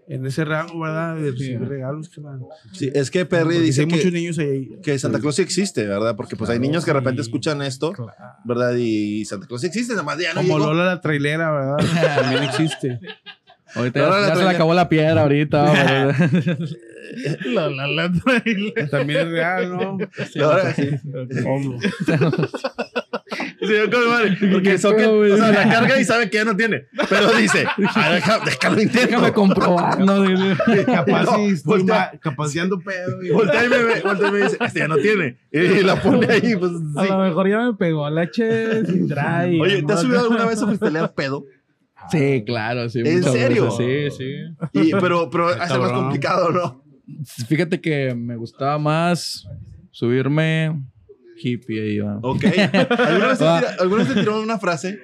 En 0.09 0.25
ese 0.25 0.45
rango, 0.45 0.79
¿verdad? 0.79 1.17
De 1.17 1.33
recibir 1.33 1.59
Sí. 1.59 1.65
regalos, 1.65 2.09
carnal. 2.09 2.39
Sí, 2.73 2.89
es 2.95 3.11
que 3.11 3.27
Perry 3.27 3.57
sí 3.57 3.61
dice 3.63 3.81
hay 3.81 3.87
muchos 3.89 4.05
que, 4.05 4.11
niños 4.13 4.39
ahí. 4.39 4.71
que 4.81 4.97
Santa 5.01 5.19
Claus 5.19 5.35
sí 5.35 5.43
existe, 5.43 5.85
¿verdad? 5.85 6.15
Porque 6.15 6.37
pues 6.37 6.49
hay 6.49 6.61
niños 6.61 6.85
que 6.85 6.93
de 6.93 6.99
repente 7.01 7.25
sí. 7.25 7.29
escuchan 7.29 7.61
esto, 7.61 7.91
Claro. 7.93 8.13
¿verdad? 8.45 8.77
Y 8.77 9.25
Santa 9.25 9.49
Claus 9.49 9.63
sí 9.63 9.67
existe, 9.67 9.95
nada 9.95 10.05
más 10.05 10.17
ya 10.19 10.33
no 10.33 10.43
Como 10.43 10.59
llegó. 10.61 10.73
Lola 10.73 10.85
la 10.85 11.01
trailera, 11.01 11.51
¿verdad? 11.51 11.77
También 12.23 12.45
existe. 12.45 13.01
Ahorita 13.75 13.99
Ahora 14.05 14.15
ya, 14.15 14.21
la 14.23 14.29
ya 14.29 14.37
se 14.37 14.43
le 14.45 14.51
acabó 14.51 14.75
la 14.75 14.89
piedra 14.89 15.23
ahorita. 15.23 16.17
La, 17.47 17.69
la, 17.71 17.87
la 17.87 18.13
trailer. 18.13 18.91
También 18.91 19.21
es 19.21 19.29
real, 19.31 19.77
¿no? 19.77 19.99
Y 20.35 20.41
ahora 20.41 20.73
sí. 20.75 20.91
¿Cómo? 21.43 21.79
Sí, 23.61 23.73
yo 23.73 24.51
Porque 24.53 24.79
Socket, 24.79 25.07
o 25.09 25.37
sea, 25.37 25.51
la 25.51 25.69
carga 25.69 26.01
y 26.01 26.05
sabe 26.05 26.31
que 26.31 26.37
ya 26.39 26.45
no 26.45 26.57
tiene. 26.57 26.87
Pero 27.09 27.33
dice, 27.33 27.67
"Ah, 27.95 28.11
deja- 28.15 28.39
déjalo 28.45 28.81
intento. 28.81 29.07
Déjame 29.09 29.33
comprobar. 29.33 29.99
No, 29.99 30.25
Capaz 30.87 31.25
No, 31.25 31.37
sí 31.37 31.45
estoy 31.47 31.79
voltea. 31.79 32.13
capaz 32.21 32.49
sí 32.51 32.59
ando 32.61 32.79
pedo. 32.79 33.23
y- 33.23 33.31
Voltea 33.31 33.65
y 33.65 33.69
me 33.69 33.79
ve, 33.83 34.01
voltea 34.05 34.29
y 34.29 34.33
me 34.33 34.39
dice, 34.43 34.57
este 34.61 34.79
ya 34.79 34.89
no 34.89 34.97
tiene. 34.99 35.39
Y 35.51 35.83
la 35.83 36.01
pone 36.01 36.27
ahí, 36.33 36.55
pues 36.57 36.71
A 36.97 37.03
sí. 37.03 37.09
lo 37.09 37.19
mejor 37.19 37.49
ya 37.49 37.59
me 37.63 37.75
pegó 37.75 38.09
la 38.09 38.31
che 38.31 38.87
sin 38.87 39.09
trae. 39.09 39.61
Oye, 39.61 39.83
¿te 39.83 39.93
has 39.93 40.01
subido 40.03 40.21
alguna 40.21 40.45
vez 40.47 40.63
a 40.63 40.67
freestylear 40.67 41.13
pedo? 41.15 41.45
Sí, 42.11 42.45
claro, 42.47 42.89
sí. 42.89 43.01
¿En 43.05 43.23
serio? 43.25 43.65
veces, 43.77 44.15
Sí, 44.17 44.25
sí. 44.73 44.81
Y, 44.81 44.93
pero, 44.93 45.29
pero 45.29 45.49
hace 45.49 45.77
más 45.77 45.91
complicado, 45.91 46.51
¿no? 46.51 46.85
Fíjate 47.49 47.81
que 47.81 48.15
me 48.15 48.37
gustaba 48.37 48.79
más 48.79 49.47
subirme 49.91 50.81
hippie 51.39 51.81
ahí, 51.83 51.99
va. 51.99 52.19
Ok. 52.23 52.45
¿Alguna 52.99 53.29
vez, 53.29 53.39
te, 53.39 53.45
Va. 53.45 53.61
tira- 53.61 53.77
¿alguna 53.81 54.05
vez 54.05 54.15
te 54.15 54.21
tiraron 54.21 54.43
una 54.43 54.59
frase? 54.59 54.99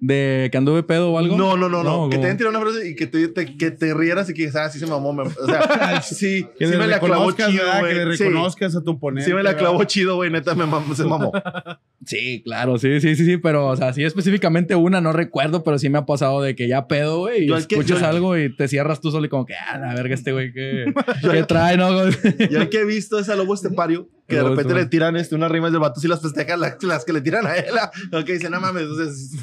¿De 0.00 0.50
que 0.52 0.58
anduve 0.58 0.82
pedo 0.82 1.12
o 1.12 1.18
algo? 1.18 1.36
No, 1.36 1.56
no, 1.56 1.68
no, 1.68 1.82
no. 1.82 2.10
que 2.10 2.18
te 2.18 2.24
hayan 2.26 2.36
tirado 2.36 2.54
una 2.58 2.64
frase 2.68 2.90
y 2.90 2.94
que 2.94 3.06
te, 3.06 3.26
te- 3.28 3.56
que 3.56 3.70
te 3.70 3.94
rieras 3.94 4.28
y 4.28 4.34
que 4.34 4.50
ah, 4.54 4.68
sí 4.68 4.78
se 4.78 4.86
mamó. 4.86 5.12
me- 5.14 5.22
o 5.22 5.30
sea, 5.46 6.00
sí, 6.02 6.46
Que 6.58 6.66
sí 6.66 6.76
me 6.76 6.86
la 6.86 6.98
clavó 7.00 7.30
reconozcas, 7.30 7.50
chido, 7.50 7.64
¿verdad? 7.64 7.88
Que 7.88 7.94
le 7.94 8.04
güey. 8.04 8.16
Sí, 8.18 8.24
reconozcas 8.24 8.76
a 8.76 8.82
tu 8.84 8.90
oponente. 8.92 9.30
sí 9.30 9.34
me 9.34 9.42
la 9.42 9.56
clavó 9.56 9.82
chido, 9.84 10.16
güey. 10.16 10.30
Neta, 10.30 10.54
me 10.54 10.66
mamó, 10.66 10.94
se 10.94 11.04
mamó. 11.04 11.32
Sí, 12.06 12.42
claro, 12.44 12.78
sí, 12.78 13.00
sí, 13.00 13.16
sí, 13.16 13.24
sí, 13.24 13.36
pero, 13.38 13.66
o 13.68 13.76
sea, 13.76 13.92
sí 13.92 14.04
específicamente 14.04 14.74
una, 14.74 15.00
no 15.00 15.12
recuerdo, 15.12 15.62
pero 15.64 15.78
sí 15.78 15.88
me 15.88 15.98
ha 15.98 16.06
pasado 16.06 16.42
de 16.42 16.54
que 16.54 16.68
ya 16.68 16.86
pedo, 16.86 17.18
güey, 17.20 17.44
y 17.44 17.48
Yo 17.48 17.56
es 17.56 17.66
que- 17.66 17.76
escuchas 17.76 18.00
yo- 18.00 18.06
algo 18.06 18.36
y 18.38 18.54
te 18.54 18.68
cierras 18.68 19.00
tú 19.00 19.10
solo 19.10 19.26
y 19.26 19.28
como 19.28 19.46
que, 19.46 19.54
ah, 19.54 19.78
la 19.78 19.94
verga, 19.94 20.14
este 20.14 20.32
güey, 20.32 20.52
¿qué, 20.52 20.84
qué 21.22 21.42
trae, 21.44 21.76
no? 21.76 21.88
Yo 22.50 22.60
el 22.60 22.68
que 22.68 22.80
he 22.80 22.84
visto 22.84 23.18
es 23.18 23.28
a 23.28 23.36
Lobo 23.36 23.54
Estepario, 23.54 24.08
que 24.28 24.36
de 24.36 24.42
repente 24.42 24.74
le 24.74 24.86
tiran 24.86 25.16
este, 25.16 25.34
unas 25.34 25.50
rimas 25.50 25.70
del 25.72 25.80
vato 25.80 26.00
y 26.02 26.08
las 26.08 26.22
festejan 26.22 26.58
las, 26.60 26.82
las 26.82 27.04
que 27.04 27.12
le 27.12 27.20
tiran 27.20 27.46
a 27.46 27.56
él. 27.56 27.74
ah, 27.80 27.90
Lo 28.10 28.24
que 28.24 28.34
dice, 28.34 28.48
no 28.50 28.60
mames, 28.60 28.84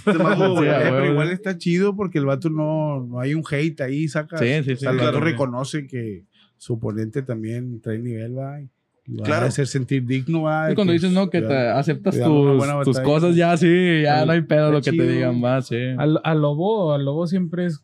se 0.03 0.13
mamó, 0.13 0.51
güey. 0.55 0.69
Sí, 0.69 0.75
Eh, 0.75 0.81
pero 0.89 1.05
igual 1.11 1.29
está 1.31 1.57
chido 1.57 1.95
porque 1.95 2.17
el 2.19 2.25
vato 2.25 2.49
no, 2.49 3.05
no 3.05 3.19
hay 3.19 3.33
un 3.33 3.43
hate 3.49 3.81
ahí, 3.81 4.07
saca. 4.07 4.37
Sí, 4.37 4.45
sí, 4.63 4.71
O 4.71 4.75
sí, 4.75 4.81
sea, 4.81 4.91
el 4.91 4.97
vato 4.97 5.11
claro. 5.11 5.25
reconoce 5.25 5.85
que 5.87 6.25
su 6.57 6.73
oponente 6.73 7.21
también 7.21 7.79
trae 7.81 7.97
nivel, 7.99 8.37
va. 8.37 8.61
Y 8.61 8.69
Claro. 9.23 9.45
a 9.45 9.47
hacer 9.49 9.67
sentir 9.67 10.05
digno, 10.05 10.43
va. 10.43 10.71
Y 10.71 10.75
cuando 10.75 10.91
que- 10.91 10.99
dices, 10.99 11.11
no, 11.11 11.29
que 11.29 11.41
te 11.41 11.53
aceptas 11.69 12.15
tus, 12.83 12.99
cosas, 12.99 13.35
ya 13.35 13.57
sí, 13.57 14.01
ya 14.03 14.25
no 14.25 14.31
hay 14.31 14.41
pedo 14.41 14.71
lo 14.71 14.81
que 14.81 14.91
te 14.91 15.07
digan 15.07 15.39
más, 15.39 15.67
sí. 15.67 15.77
Al, 15.97 16.19
al 16.23 16.41
lobo, 16.41 16.93
al 16.93 17.03
lobo 17.05 17.27
siempre 17.27 17.65
es. 17.65 17.83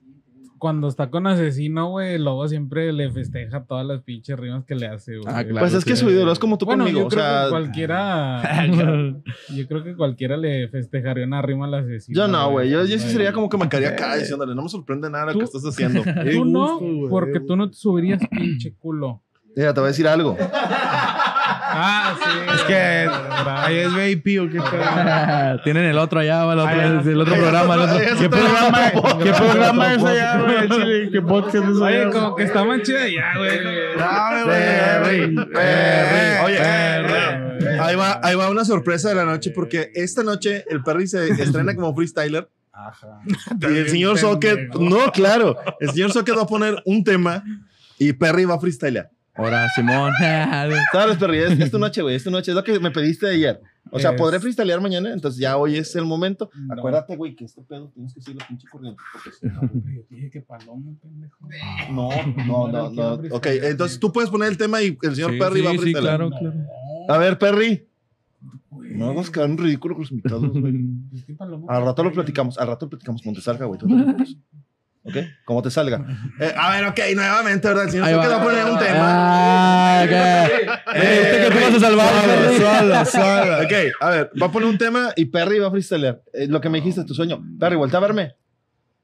Cuando 0.59 0.87
está 0.87 1.11
con 1.11 1.27
asesino, 1.27 1.91
güey, 1.91 2.15
el 2.15 2.23
lobo 2.23 2.47
siempre 2.47 2.91
le 2.91 3.11
festeja 3.11 3.63
todas 3.65 3.85
las 3.85 4.01
pinches 4.01 4.39
rimas 4.39 4.65
que 4.65 4.73
le 4.73 4.87
hace, 4.87 5.17
güey. 5.17 5.27
Ah, 5.27 5.43
claro. 5.43 5.59
Pues 5.59 5.75
es 5.75 5.85
que 5.85 5.95
su 5.95 6.09
ídolo 6.09 6.31
es 6.31 6.39
como 6.39 6.57
tú 6.57 6.65
bueno, 6.65 6.83
conmigo. 6.83 7.01
yo 7.01 7.05
O 7.05 7.09
creo 7.09 7.21
sea, 7.23 7.43
que 7.43 7.49
cualquiera. 7.51 8.65
yo 9.55 9.67
creo 9.67 9.83
que 9.83 9.95
cualquiera 9.95 10.35
le 10.35 10.67
festejaría 10.69 11.25
una 11.27 11.43
rima 11.43 11.65
al 11.67 11.75
asesino. 11.75 12.15
yo 12.19 12.27
no, 12.27 12.49
güey. 12.49 12.71
Yo, 12.71 12.83
yo 12.85 12.97
sí 12.97 13.07
sería 13.07 13.33
como 13.33 13.49
que 13.49 13.57
me 13.57 13.69
quedaría 13.69 13.89
acá 13.89 14.15
diciéndole, 14.15 14.55
no 14.55 14.63
me 14.63 14.69
sorprende 14.69 15.11
nada 15.11 15.31
lo 15.31 15.37
que 15.37 15.45
estás 15.45 15.63
haciendo. 15.63 16.01
Tú 16.33 16.45
no, 16.45 16.79
porque 17.07 17.39
tú 17.39 17.55
no 17.55 17.69
te 17.69 17.75
subirías, 17.77 18.19
pinche 18.31 18.73
culo. 18.73 19.21
Mira, 19.55 19.73
te 19.75 19.79
voy 19.79 19.87
a 19.87 19.89
decir 19.89 20.07
algo. 20.07 20.35
Ah, 21.79 22.15
sí. 22.23 22.29
Es 22.55 22.61
que 22.63 23.09
ahí 23.45 23.77
es 23.77 23.93
VIP 23.93 24.41
o 24.41 24.49
qué 24.49 24.59
pedo. 24.59 25.61
Tienen 25.63 25.85
el 25.85 25.97
otro 25.97 26.19
allá, 26.19 26.41
el 26.51 26.59
otro, 26.59 27.11
el 27.11 27.21
otro 27.21 27.35
programa. 27.35 27.75
el 27.75 27.81
otro- 27.81 27.97
¿Qué 28.19 28.29
programa. 28.29 28.91
¿qué 29.23 29.31
programa 29.33 29.93
es 29.93 30.03
allá, 30.03 30.39
güey? 30.41 30.69
Chile? 30.69 31.09
¿Qué 31.11 31.21
podcast 31.21 31.55
es 31.69 31.81
allá? 31.81 32.01
Oye, 32.07 32.09
como 32.11 32.35
que 32.35 32.43
está 32.43 32.63
más 32.63 32.81
chida 32.81 33.07
ya, 33.07 33.37
güey. 33.37 33.59
Dame, 33.97 34.45
Perry, 34.45 35.33
güey. 35.35 35.45
Perry. 35.53 36.45
Oye, 36.45 36.57
Perry. 36.57 37.79
ahí 37.79 37.95
va, 37.95 38.19
ahí 38.23 38.35
va 38.35 38.49
una 38.49 38.65
sorpresa 38.65 39.09
de 39.09 39.15
la 39.15 39.25
noche 39.25 39.51
porque 39.51 39.91
esta 39.93 40.23
noche 40.23 40.65
el 40.69 40.81
Perry 40.83 41.07
se 41.07 41.29
estrena 41.29 41.75
como 41.75 41.95
freestyler 41.95 42.49
Ajá. 42.73 43.19
y 43.61 43.65
el 43.77 43.89
señor 43.89 44.17
Socket, 44.17 44.73
no, 44.75 45.11
claro, 45.11 45.57
el 45.79 45.89
señor 45.91 46.11
Socket 46.11 46.37
va 46.37 46.43
a 46.43 46.47
poner 46.47 46.81
un 46.85 47.03
tema 47.03 47.43
y 47.99 48.13
Perry 48.13 48.45
va 48.45 48.55
a 48.55 48.59
freestylear. 48.59 49.09
Ahora, 49.37 49.67
Simón. 49.75 50.11
¿Sabes, 50.91 51.17
Perry? 51.17 51.39
Es, 51.39 51.59
es 51.59 51.71
tu 51.71 51.77
noche, 51.79 52.01
güey, 52.01 52.15
es 52.15 52.23
tu 52.23 52.31
noche, 52.31 52.51
es 52.51 52.55
lo 52.55 52.63
que 52.63 52.79
me 52.79 52.91
pediste 52.91 53.27
ayer. 53.29 53.61
O 53.91 53.99
sea, 53.99 54.11
Es- 54.11 54.17
podré 54.17 54.39
freestylear 54.39 54.81
mañana, 54.81 55.13
entonces 55.13 55.39
ya 55.39 55.57
hoy 55.57 55.77
es 55.77 55.95
el 55.95 56.05
momento. 56.05 56.49
No. 56.55 56.73
Acuérdate, 56.73 57.15
güey, 57.15 57.35
que 57.35 57.45
este 57.45 57.61
pedo 57.61 57.89
tienes 57.93 58.13
que 58.13 58.21
seguir 58.21 58.41
la 58.41 58.47
pinche 58.47 58.67
corriente. 58.69 59.01
no- 59.43 59.61
Yo 59.61 60.01
dije 60.09 60.29
que 60.29 60.41
paloma, 60.41 60.91
pendejo. 61.01 61.37
No, 61.91 62.09
no, 62.45 62.67
no, 62.67 62.89
no. 62.89 63.35
Ok, 63.35 63.45
entonces 63.63 63.99
tú 63.99 64.11
puedes 64.11 64.29
poner 64.29 64.49
el 64.49 64.57
tema 64.57 64.81
y 64.81 64.97
el 65.01 65.15
señor 65.15 65.31
Sí, 65.31 65.39
Perry 65.39 65.61
va 65.61 65.69
a 65.69 65.73
sí, 65.73 65.77
sí, 65.77 65.81
freestylear. 65.83 66.17
claro, 66.17 66.29
claro. 66.31 66.53
A 67.09 67.17
ver, 67.17 67.37
Perry. 67.37 67.87
No 68.71 69.07
vamos 69.07 69.29
a 69.29 69.31
quedar 69.31 69.49
en 69.49 69.57
ridículo 69.57 69.95
con 69.95 70.01
los 70.03 70.11
invitados, 70.11 70.49
güey. 70.59 70.75
Al 71.67 71.83
rato 71.85 72.03
lo 72.03 72.11
platicamos, 72.11 72.57
al 72.57 72.67
rato 72.67 72.85
lo 72.85 72.89
platicamos 72.91 73.21
como 73.21 73.35
te 73.35 73.41
salga, 73.41 73.65
güey. 73.65 73.79
tú 73.79 73.87
no 73.87 73.97
te 73.97 74.03
preocupes. 74.03 74.37
¿Ok? 75.07 75.15
Como 75.45 75.61
te 75.61 75.71
salga. 75.71 76.05
Eh, 76.39 76.53
a 76.55 76.71
ver, 76.75 76.85
ok, 76.85 76.99
nuevamente, 77.15 77.67
¿verdad? 77.67 77.85
Ahí 77.85 78.13
Socket 78.13 78.31
va 78.31 78.41
a 78.41 78.43
poner 78.43 78.65
un 78.65 78.77
tema. 78.77 78.99
Ah, 79.01 80.01
ok. 80.05 80.11
Eh, 80.95 81.21
usted 81.23 81.47
que 81.47 81.55
tú 81.55 81.61
vas 81.65 81.73
a 81.75 81.79
salvar. 81.79 82.25
Perry. 82.25 82.57
Suala, 82.57 83.05
suala. 83.05 83.61
Ok, 83.63 83.73
a 84.01 84.09
ver, 84.11 84.31
va 84.39 84.45
a 84.47 84.51
poner 84.51 84.69
un 84.69 84.77
tema 84.77 85.09
y 85.15 85.25
Perry 85.25 85.59
va 85.59 85.67
a 85.67 85.71
freestylear. 85.71 86.21
Eh, 86.33 86.47
lo 86.47 86.61
que 86.61 86.69
me 86.69 86.77
dijiste, 86.77 87.03
tu 87.05 87.13
sueño. 87.15 87.43
Perry, 87.59 87.75
vuelta 87.75 87.97
a 87.97 88.01
verme. 88.01 88.35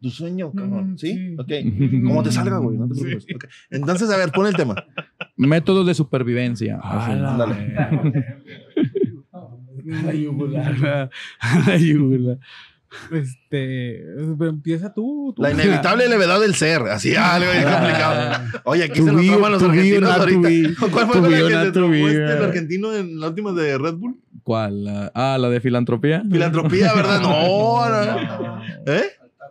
Tu 0.02 0.10
sueño, 0.10 0.52
cabrón. 0.52 0.92
Mm, 0.92 0.98
¿Sí? 0.98 1.14
sí. 1.14 1.36
Ok. 1.40 2.04
Como 2.06 2.22
te 2.24 2.32
salga, 2.32 2.58
güey. 2.58 2.78
No 2.78 2.88
te 2.88 3.02
preocupes. 3.02 3.36
Ok. 3.36 3.46
Entonces, 3.72 4.10
a 4.12 4.18
ver, 4.18 4.32
pon 4.32 4.46
el 4.46 4.56
tema. 4.56 4.76
Métodos 5.38 5.88
de 5.88 5.94
supervivencia. 5.94 6.80
Ah, 6.84 7.36
Dale. 7.38 7.74
La 10.06 10.14
yugular. 10.14 11.10
La 11.68 11.78
yugular. 11.78 12.38
Este. 13.12 14.02
Empieza 14.42 14.94
tú. 14.94 15.34
tú. 15.36 15.42
La 15.42 15.52
inevitable 15.52 16.08
levedad 16.08 16.40
del 16.40 16.56
ser. 16.56 16.82
Así, 16.84 17.16
algo 17.16 17.52
bien 17.52 17.64
complicado. 17.64 18.62
Oye, 18.66 18.84
aquí 18.84 19.00
To 19.00 19.06
se 19.06 19.12
nos 19.12 19.26
toman 19.26 19.52
los 19.52 19.64
argentinos 19.64 20.10
ahorita. 20.12 20.50
¿Cuál 20.92 21.08
fue 21.08 21.22
la 21.22 21.30
que 21.30 21.36
se 21.36 21.68
este, 21.68 21.80
el 21.80 22.30
eh. 22.30 22.44
argentino 22.44 22.94
en 22.94 23.20
la 23.20 23.28
última 23.28 23.52
de 23.52 23.78
Red 23.78 23.96
Bull? 23.96 24.20
¿Cuál? 24.44 25.12
Ah, 25.14 25.38
la 25.40 25.50
de 25.50 25.62
filantropía. 25.62 26.24
Filantropía, 26.30 26.94
¿verdad? 26.94 27.22
No, 27.22 27.90
no. 27.90 28.62
¿Eh? 28.86 29.04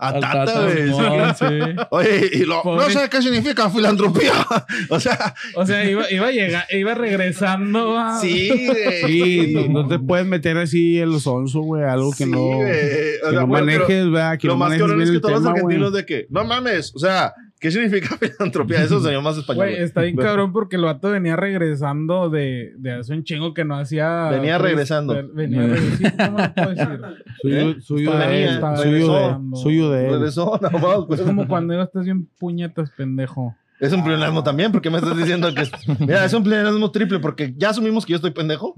Al 0.03 0.17
Atata, 0.17 0.45
Tata, 0.45 0.65
güey. 0.65 0.83
Sí. 1.38 1.77
Oye, 1.91 2.31
y 2.33 2.38
lo, 2.45 2.62
no 2.65 2.91
sé 2.91 3.09
qué 3.09 3.23
significa 3.23 3.71
filantropía. 3.71 4.33
o 4.88 4.99
sea, 4.99 5.35
O 5.55 5.65
sea, 5.65 5.88
iba, 5.88 6.11
iba, 6.11 6.27
a 6.27 6.31
llegar, 6.33 6.65
iba 6.71 6.95
regresando 6.95 7.97
a. 7.99 8.19
sí, 8.21 8.51
güey. 8.67 9.03
Sí, 9.07 9.55
no, 9.55 9.83
no 9.83 9.88
te 9.88 9.99
puedes 10.01 10.27
meter 10.27 10.59
así 10.59 10.99
en 10.99 11.11
los 11.11 11.27
onzo, 11.27 11.61
güey. 11.61 11.85
Algo 11.85 12.11
que 12.11 12.25
Sí, 12.25 12.31
no, 12.31 12.38
güey. 12.41 12.62
O 12.62 12.65
que 12.65 13.19
sea, 13.21 13.31
no 13.33 13.47
bueno, 13.47 13.67
pero 13.67 13.81
manejes, 13.85 14.11
¿verdad? 14.11 14.38
Que 14.38 14.47
Lo 14.49 14.55
no 14.55 14.59
más 14.59 14.69
manejes 14.71 14.97
bien 14.97 15.03
es 15.03 15.11
que 15.11 15.21
todos 15.21 15.35
los 15.35 15.43
güey. 15.43 15.55
argentinos 15.55 15.93
de 15.93 16.07
que, 16.07 16.27
no 16.31 16.45
mames, 16.45 16.93
o 16.95 16.99
sea, 16.99 17.33
¿qué 17.62 17.70
significa 17.70 18.16
filantropía? 18.20 18.83
Eso 18.83 19.01
sería 19.01 19.20
más 19.20 19.38
español. 19.38 19.68
Güey, 19.68 19.81
está 19.81 20.03
bien 20.03 20.16
cabrón 20.16 20.53
porque 20.53 20.75
el 20.75 20.83
vato 20.83 21.11
venía 21.11 21.37
regresando 21.37 22.29
de, 22.29 22.72
de 22.77 22.92
hace 22.92 23.14
un 23.14 23.22
chingo 23.22 23.55
que 23.55 23.64
no 23.64 23.77
hacía. 23.77 24.31
Venía 24.31 24.59
pues, 24.59 24.70
regresando. 24.70 25.29
Venía 25.33 25.68
regresando. 25.68 26.25
¿Cómo 26.27 26.38
lo 26.38 26.55
puedo 26.55 26.70
decir? 26.70 26.88
Suyo, 27.40 27.61
¿Eh? 27.61 27.77
suyo 27.81 28.11
de 28.12 28.18
Suyo 28.18 28.18
de, 28.18 28.27
regresando. 28.27 29.57
suyo 29.57 29.90
de 29.90 30.07
él. 30.07 30.12
Regresó, 30.12 30.61
pues. 31.07 31.20
Es 31.20 31.27
como 31.27 31.46
cuando 31.46 31.81
estás 31.81 32.05
bien 32.05 32.27
puñetas, 32.38 32.90
pendejo. 32.90 33.57
Es 33.79 33.92
un 33.92 34.05
pleonasmo 34.05 34.42
también, 34.42 34.70
porque 34.70 34.90
me 34.90 34.98
estás 34.98 35.16
diciendo 35.16 35.53
que 35.55 35.62
es. 35.62 35.70
Mira, 36.01 36.25
es 36.25 36.33
un 36.35 36.42
pleonasmo 36.42 36.90
triple, 36.90 37.20
porque 37.20 37.55
ya 37.57 37.70
asumimos 37.70 38.05
que 38.05 38.11
yo 38.12 38.16
estoy 38.16 38.33
pendejo. 38.33 38.75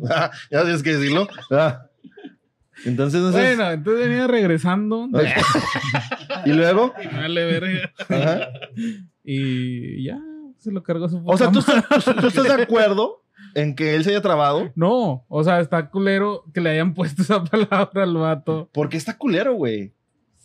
ya 0.50 0.62
tienes 0.62 0.82
que 0.82 0.94
decirlo. 0.94 1.26
Ah. 1.50 1.86
Entonces, 2.84 3.20
no 3.20 3.32
sé. 3.32 3.38
Bueno, 3.38 3.70
entonces 3.70 4.08
venía 4.08 4.26
regresando. 4.26 5.08
y 6.44 6.52
luego. 6.52 6.92
Vale, 7.12 7.44
verga. 7.44 7.92
Ajá. 8.08 8.48
Y 9.22 10.04
ya 10.04 10.18
se 10.58 10.70
lo 10.70 10.82
cargó 10.82 11.08
su 11.08 11.22
O 11.24 11.36
sea, 11.36 11.50
¿tú 11.50 11.60
puta 11.60 11.78
estás, 11.78 12.04
tú- 12.04 12.14
tú 12.20 12.26
estás 12.28 12.44
de 12.56 12.62
acuerdo 12.62 13.22
en 13.54 13.74
que 13.74 13.94
él 13.94 14.04
se 14.04 14.10
haya 14.10 14.20
trabado. 14.22 14.70
No, 14.74 15.24
o 15.28 15.44
sea, 15.44 15.60
está 15.60 15.88
culero 15.90 16.44
que 16.52 16.60
le 16.60 16.70
hayan 16.70 16.94
puesto 16.94 17.22
esa 17.22 17.42
palabra 17.44 18.02
al 18.02 18.14
vato. 18.16 18.68
Porque 18.72 18.96
está 18.96 19.16
culero, 19.16 19.54
güey. 19.54 19.92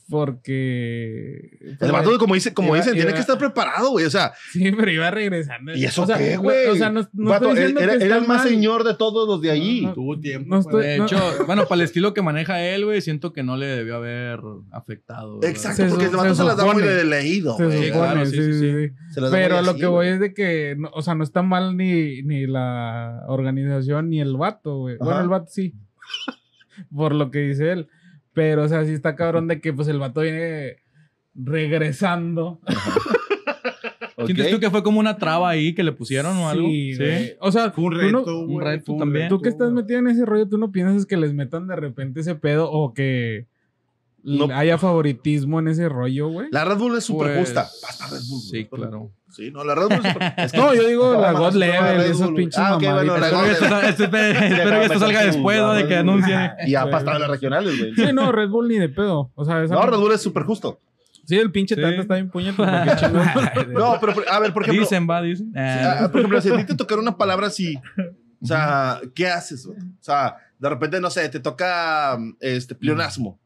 Porque. 0.09 1.59
El 1.79 1.91
vato, 1.91 2.17
como, 2.17 2.33
dice, 2.33 2.53
como 2.53 2.69
Iba- 2.69 2.77
dicen, 2.77 2.93
tiene 2.93 3.09
iba- 3.09 3.15
que 3.15 3.21
estar 3.21 3.37
preparado, 3.37 3.91
güey. 3.91 4.05
O 4.05 4.09
sea, 4.09 4.33
Sí, 4.51 4.71
pero 4.71 4.91
iba 4.91 5.09
regresando. 5.11 5.75
¿y 5.75 5.85
eso 5.85 6.03
O 6.03 6.05
sea, 6.05 6.17
qué, 6.17 6.37
güey? 6.37 6.67
O 6.67 6.75
sea, 6.75 6.89
no, 6.89 7.07
no 7.13 7.29
Vato, 7.29 7.49
estoy 7.49 7.63
él- 7.63 7.67
diciendo 7.73 7.81
era, 7.81 7.91
que 7.99 8.05
era 8.05 8.15
está 8.15 8.23
el 8.23 8.27
más 8.27 8.37
mal. 8.43 8.49
señor 8.49 8.83
de 8.83 8.95
todos 8.95 9.27
los 9.27 9.41
de 9.41 9.51
allí. 9.51 9.81
No, 9.81 9.87
no. 9.89 9.93
Tuvo 9.93 10.19
tiempo. 10.19 10.55
No 10.55 10.59
estoy- 10.61 10.83
De 10.83 10.97
no- 10.97 11.05
hecho, 11.05 11.17
bueno, 11.47 11.65
para 11.67 11.75
el 11.75 11.85
estilo 11.85 12.13
que 12.13 12.21
maneja 12.21 12.61
él, 12.61 12.85
güey, 12.85 13.01
siento 13.01 13.33
que 13.33 13.43
no 13.43 13.57
le 13.57 13.67
debió 13.67 13.95
haber 13.97 14.39
afectado. 14.71 15.35
¿verdad? 15.39 15.49
Exacto, 15.51 15.83
Se 15.83 15.89
porque 15.89 16.05
el 16.05 16.11
vato 16.15 16.29
se 16.29 16.35
se 16.35 16.43
las 16.43 16.57
da 16.57 16.65
muy 16.73 16.83
de 16.83 17.03
leído, 17.05 17.55
Se 17.57 17.63
supone, 17.65 17.91
claro, 17.91 18.25
sí, 18.25 18.31
sí, 18.35 18.43
sí, 18.43 18.53
sí, 18.53 18.71
sí. 18.87 18.93
Se 19.13 19.21
las 19.21 19.31
da 19.31 19.37
Pero 19.37 19.61
lo 19.61 19.71
así, 19.71 19.79
que 19.79 19.85
voy 19.85 20.07
es 20.07 20.19
de 20.19 20.33
que, 20.33 20.75
no- 20.77 20.89
o 20.93 21.01
sea, 21.01 21.15
no 21.15 21.23
está 21.23 21.41
mal 21.43 21.77
ni, 21.77 22.21
ni 22.23 22.47
la 22.47 23.23
organización 23.27 24.09
ni 24.09 24.21
el 24.21 24.35
vato, 24.37 24.77
güey. 24.79 24.97
Bueno, 24.97 25.21
el 25.21 25.29
vato 25.29 25.47
sí. 25.49 25.73
Por 26.95 27.13
lo 27.13 27.29
que 27.31 27.39
dice 27.39 27.71
él. 27.71 27.87
Pero, 28.39 28.63
o 28.63 28.67
sea, 28.69 28.85
sí 28.85 28.93
está 28.93 29.17
cabrón 29.17 29.49
de 29.49 29.59
que, 29.59 29.73
pues, 29.73 29.89
el 29.89 29.99
vato 29.99 30.21
viene 30.21 30.77
regresando. 31.35 32.61
¿Sientes 34.25 34.45
Ok. 34.47 34.51
tú 34.53 34.59
que 34.61 34.69
fue 34.69 34.81
como 34.81 34.97
una 35.01 35.17
traba 35.17 35.49
ahí 35.49 35.75
que 35.75 35.83
le 35.83 35.91
pusieron 35.91 36.37
o 36.37 36.47
algo? 36.47 36.65
Sí. 36.69 37.33
O 37.41 37.51
sea, 37.51 37.71
Fue 37.71 37.83
un 37.83 37.91
tú 37.91 37.97
reto, 38.61 38.87
no- 38.91 38.93
un 38.93 38.99
también. 38.99 39.27
Tú 39.27 39.41
que 39.41 39.49
estás 39.49 39.73
metido 39.73 39.99
en 39.99 40.07
ese 40.07 40.25
rollo, 40.25 40.47
tú 40.47 40.57
no 40.57 40.71
piensas 40.71 41.05
que 41.05 41.17
les 41.17 41.33
metan 41.33 41.67
de 41.67 41.75
repente 41.75 42.21
ese 42.21 42.35
pedo 42.35 42.71
o 42.71 42.93
que 42.93 43.45
No. 44.23 44.45
haya 44.55 44.77
favoritismo 44.77 45.59
en 45.59 45.67
ese 45.67 45.89
rollo, 45.89 46.29
güey. 46.29 46.47
La 46.51 46.63
Red 46.63 46.77
Bull 46.77 46.97
es 46.97 47.03
súper 47.03 47.27
Pues, 47.35 47.39
justa. 47.39 47.63
Basta 47.81 48.07
Red 48.07 48.21
Bull. 48.29 48.41
Sí, 48.41 48.65
claro. 48.65 49.11
Sí, 49.29 49.51
no, 49.51 49.63
la 49.63 49.75
Red 49.75 49.87
Bull 49.89 50.01
es 50.37 50.53
No, 50.55 50.73
yo 50.73 50.87
digo 50.87 51.19
la 51.21 51.33
God 51.33 51.53
Level, 51.53 52.01
esos 52.01 52.31
pinches 52.31 52.57
Ah, 52.59 52.77
bueno, 52.79 53.15
Espero 53.87 54.79
que 54.79 54.85
esto, 54.85 54.99
salga 54.99 55.25
después, 55.25 55.59
¿no? 55.59 55.73
De 55.73 55.87
que 55.87 55.95
anuncie. 55.97 56.51
Y 56.65 56.75
ha 56.75 56.89
pasado 56.89 57.15
en 57.15 57.21
las 57.21 57.29
regionales, 57.29 57.77
güey. 57.77 57.93
Sí, 57.95 58.13
no, 58.13 58.31
Red 58.31 58.49
Bull 58.49 58.67
ni 58.67 58.77
de 58.79 58.89
pedo. 58.89 59.31
O 59.35 59.45
sea, 59.45 59.61
No, 59.65 59.85
Red 59.85 59.97
Bull 59.97 60.11
es 60.13 60.21
súper 60.21 60.43
justo. 60.43 60.79
Sí, 61.25 61.37
el 61.37 61.51
pinche 61.51 61.75
Sí. 61.75 61.81
Tata 61.81 62.01
está 62.01 62.15
bien 62.15 62.31
puñeto. 62.31 62.57
porque 62.57 62.95
chingón. 62.95 63.27
No, 63.73 63.99
pero 64.01 64.15
a 64.27 64.39
ver, 64.39 64.51
por 64.51 64.63
ejemplo, 64.63 64.81
Dicen, 64.81 65.07
va, 65.07 65.21
dicen. 65.21 65.53
Ah, 65.55 65.99
ah, 66.01 66.11
por 66.11 66.21
ejemplo, 66.21 66.41
si 66.41 66.49
a 66.51 66.57
ti 66.57 66.63
te 66.65 66.75
tocara 66.75 66.99
una 66.99 67.17
palabra 67.17 67.45
así, 67.47 67.79
o 68.41 68.45
sea, 68.47 68.99
¿qué 69.13 69.27
haces? 69.27 69.67
O 69.67 69.75
sea, 69.99 70.37
de 70.57 70.69
repente, 70.69 70.99
no 70.99 71.11
sé, 71.11 71.29
te 71.29 71.39
toca 71.39 72.17
este 72.39 72.73
pleonasmo. 72.73 73.39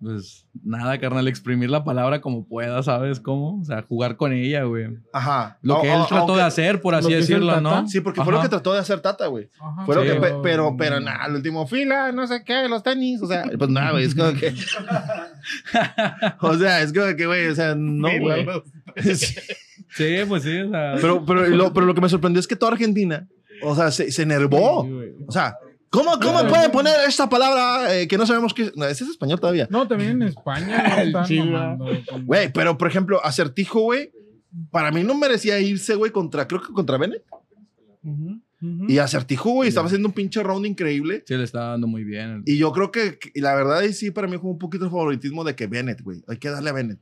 Pues 0.00 0.46
nada, 0.62 0.96
carnal, 1.00 1.26
exprimir 1.26 1.70
la 1.70 1.82
palabra 1.82 2.20
como 2.20 2.46
pueda, 2.46 2.80
¿sabes 2.84 3.18
cómo? 3.18 3.60
O 3.60 3.64
sea, 3.64 3.82
jugar 3.82 4.16
con 4.16 4.32
ella, 4.32 4.62
güey. 4.62 4.86
Ajá. 5.12 5.58
Lo 5.60 5.80
que 5.80 5.92
él 5.92 6.00
trató 6.08 6.36
de 6.36 6.42
hacer, 6.42 6.80
por 6.80 6.94
así 6.94 7.12
decirlo. 7.12 7.60
¿no? 7.60 7.88
Sí, 7.88 8.00
porque 8.00 8.22
fue 8.22 8.32
lo 8.32 8.40
que 8.40 8.48
trató 8.48 8.72
de 8.72 8.78
hacer 8.78 9.00
Tata, 9.00 9.26
güey. 9.26 9.50
Ajá. 9.60 9.84
Fue 9.86 9.96
lo 9.96 10.02
que, 10.02 10.14
pe- 10.20 10.34
pero, 10.42 10.76
pero 10.78 11.00
nada, 11.00 11.26
el 11.26 11.34
último 11.34 11.66
fila, 11.66 12.12
no 12.12 12.26
sé 12.28 12.44
qué, 12.44 12.68
los 12.68 12.82
tenis, 12.84 13.20
o 13.22 13.26
sea, 13.26 13.44
pues 13.58 13.70
nada, 13.70 13.90
güey, 13.90 14.04
es 14.04 14.14
como 14.14 14.32
que. 14.34 14.54
o 16.40 16.54
sea, 16.56 16.82
es 16.82 16.92
como 16.92 17.14
que, 17.16 17.26
güey, 17.26 17.46
o 17.48 17.54
sea, 17.54 17.74
no, 17.74 18.08
güey. 18.20 18.46
Sí. 19.90 20.16
Pues 20.28 20.42
sí, 20.42 20.60
o 20.60 20.70
sea. 20.70 20.94
Pero, 21.00 21.24
pero, 21.24 21.46
lo, 21.48 21.72
pero 21.72 21.86
lo 21.86 21.94
que 21.94 22.00
me 22.02 22.08
sorprendió 22.08 22.40
es 22.40 22.46
que 22.46 22.56
toda 22.56 22.72
Argentina, 22.72 23.26
o 23.62 23.74
sea, 23.74 23.90
se, 23.90 24.12
se 24.12 24.22
enervó. 24.22 24.86
O 25.26 25.32
sea, 25.32 25.56
¿cómo, 25.90 26.18
cómo 26.20 26.46
puede 26.48 26.68
poner 26.70 26.94
esta 27.06 27.28
palabra 27.28 27.94
eh, 27.96 28.08
que 28.08 28.16
no 28.18 28.26
sabemos 28.26 28.54
qué 28.54 28.64
es? 28.64 28.76
No, 28.76 28.84
ese 28.84 29.04
es 29.04 29.10
español 29.10 29.40
todavía. 29.40 29.66
No, 29.70 29.86
también 29.88 30.10
en 30.12 30.22
España. 30.22 31.02
güey, 32.24 32.52
pero 32.52 32.76
por 32.78 32.88
ejemplo, 32.88 33.24
Acertijo, 33.24 33.80
güey, 33.80 34.10
para 34.70 34.90
mí 34.90 35.02
no 35.02 35.14
merecía 35.14 35.58
irse, 35.60 35.94
güey, 35.94 36.10
contra, 36.12 36.46
creo 36.48 36.62
que 36.62 36.72
contra 36.72 36.98
Bennett. 36.98 37.24
Y 38.88 38.98
Acertijo, 38.98 39.50
güey, 39.50 39.68
estaba 39.68 39.86
haciendo 39.86 40.08
un 40.08 40.14
pinche 40.14 40.42
round 40.42 40.66
increíble. 40.66 41.22
Sí, 41.26 41.36
le 41.36 41.44
está 41.44 41.60
dando 41.70 41.86
muy 41.86 42.02
bien. 42.02 42.42
Y 42.44 42.56
yo 42.56 42.72
creo 42.72 42.90
que, 42.90 43.18
que- 43.18 43.30
y 43.34 43.40
la 43.40 43.54
verdad, 43.54 43.78
ahí 43.78 43.92
sí, 43.92 44.10
para 44.10 44.26
mí 44.26 44.36
fue 44.38 44.50
un 44.50 44.58
poquito 44.58 44.84
el 44.84 44.90
favoritismo 44.90 45.44
de 45.44 45.54
que 45.54 45.66
Bennett, 45.68 46.00
güey. 46.02 46.24
Hay 46.26 46.38
que 46.38 46.48
darle 46.50 46.70
a 46.70 46.72
Bennett. 46.72 46.98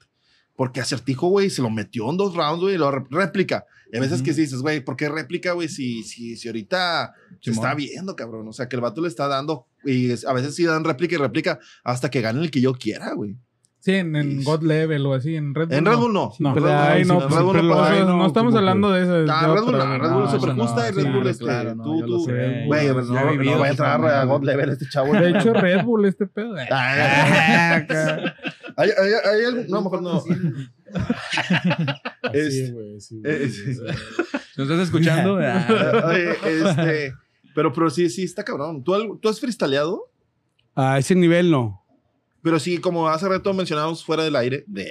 Porque 0.57 0.81
Acertijo, 0.81 1.29
güey, 1.29 1.51
se 1.51 1.63
lo 1.63 1.71
metió 1.71 2.09
en 2.11 2.17
dos 2.17 2.35
rounds, 2.35 2.63
güey, 2.63 2.75
y 2.75 2.79
lo 2.79 2.91
réplica. 2.91 3.67
Y 3.93 3.99
a 3.99 4.01
veces 4.01 4.23
que 4.23 4.33
sí 4.33 4.43
dices, 4.43 4.63
güey, 4.63 4.85
¿por 4.85 4.97
qué 4.97 5.09
réplica, 5.09 5.53
güey? 5.53 5.69
Si, 5.69 6.03
si, 6.03 6.37
si 6.37 6.49
ahorita 6.49 7.15
se 7.41 7.53
Simón. 7.53 7.65
está 7.65 7.75
viendo, 7.75 8.17
cabrón. 8.17 8.49
O 8.49 8.53
sea, 8.53 8.69
que 8.69 8.77
el 8.77 8.83
vato 8.83 9.01
le 9.01 9.09
está 9.09 9.29
dando. 9.29 9.67
Y 9.85 10.11
a 10.27 10.33
veces 10.33 10.55
sí 10.55 10.65
dan 10.65 10.85
réplica 10.85 11.15
y 11.15 11.19
réplica 11.19 11.61
hasta 11.85 12.11
que 12.11 12.21
gane 12.21 12.41
el 12.41 12.51
que 12.51 12.61
yo 12.61 12.73
quiera, 12.73 13.13
güey. 13.13 13.37
Sí, 13.87 13.95
en, 13.95 14.17
en 14.17 14.41
Y- 14.41 14.43
God 14.43 14.63
Level 14.65 15.07
o 15.07 15.15
así, 15.15 15.37
en 15.37 15.55
Red 15.55 15.69
Bull. 15.69 15.77
En 15.79 15.85
Red 15.87 15.97
Bull 15.97 16.13
no. 16.13 16.33
No, 16.41 16.55
hay, 16.77 17.05
no. 17.05 17.21
no, 17.21 17.25
En 17.27 17.31
Red 17.31 17.39
Bull 17.45 17.61
siempre 17.61 17.63
no 17.63 17.69
lo 17.69 17.77
pasa. 17.77 17.93
hay, 17.93 18.01
no, 18.01 18.17
no, 18.17 18.27
estamos 18.27 18.51
como 18.51 18.59
hablando 18.59 18.91
de 18.91 19.03
eso. 19.05 19.23
es 19.23 19.31
Ah, 19.31 19.55
Red 19.55 19.63
Bull. 19.63 19.75
Red 19.75 20.11
Bull 20.11 20.23
No, 20.25 20.31
super 20.33 20.55
justa 20.57 20.83
no, 20.83 20.89
y 20.89 20.91
Red 21.05 21.13
Bull 21.13 21.27
este. 21.29 21.45
claro, 21.45 21.75
no, 21.77 21.85
tú, 21.85 22.01
tú. 22.05 22.25
Güey, 22.67 22.89
no, 22.89 23.03
no, 23.03 23.31
vivido 23.31 23.53
no 23.55 23.61
va 23.61 23.67
a 23.67 23.71
entrar 23.71 24.05
a. 24.05 24.25
God 24.25 24.43
Level 24.43 24.71
este 24.71 24.87
chavo. 24.91 25.13
De 25.13 25.31
hecho, 25.31 25.53
Red 25.53 25.85
Bull, 25.85 26.05
este 26.07 26.27
pedo. 26.27 26.57
Ah, 26.69 27.77
hay, 28.77 28.91
hay, 28.91 29.13
hay 29.25 29.45
algo. 29.45 29.63
No, 29.69 29.83
mejor 29.83 30.03
no. 30.03 30.21
Este, 32.33 32.51
sí, 32.51 32.61
eh, 32.65 32.71
güey, 32.73 33.01
sí. 33.01 33.21
o 33.23 33.75
sea, 33.87 33.95
¿No 34.57 34.65
estás 34.65 34.81
escuchando? 34.81 35.39
Ah. 35.43 36.03
Oye, 36.07 36.31
este. 36.45 37.15
Pero, 37.55 37.73
pero 37.73 37.89
sí, 37.89 38.11
sí, 38.11 38.25
está 38.25 38.43
cabrón. 38.43 38.83
¿Tú, 38.83 39.17
¿Tú 39.23 39.29
has 39.29 39.39
freestyleado? 39.39 40.11
A 40.75 40.99
ese 40.99 41.15
nivel 41.15 41.53
no. 41.53 41.86
Pero 42.47 42.61
sí, 42.61 42.79
como 42.79 43.09
hace 43.09 43.29
rato 43.29 43.53
mencionábamos 43.53 44.05
fuera 44.05 44.23
del 44.23 44.37
aire. 44.37 44.63
De, 44.69 44.87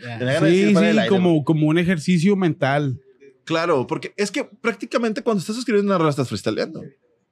ganas 0.00 0.40
de 0.40 0.46
decir 0.48 0.66
Sí, 0.68 0.72
fuera 0.74 0.80
sí, 0.80 0.86
del 0.86 0.98
aire, 1.00 1.08
como, 1.08 1.44
como 1.44 1.66
un 1.66 1.76
ejercicio 1.76 2.36
mental. 2.36 3.00
Claro, 3.42 3.84
porque 3.88 4.14
es 4.16 4.30
que 4.30 4.44
prácticamente 4.44 5.20
cuando 5.20 5.40
estás 5.40 5.58
escribiendo 5.58 5.90
una 5.90 5.98
rola 5.98 6.10
estás 6.10 6.28
freestyleando. 6.28 6.84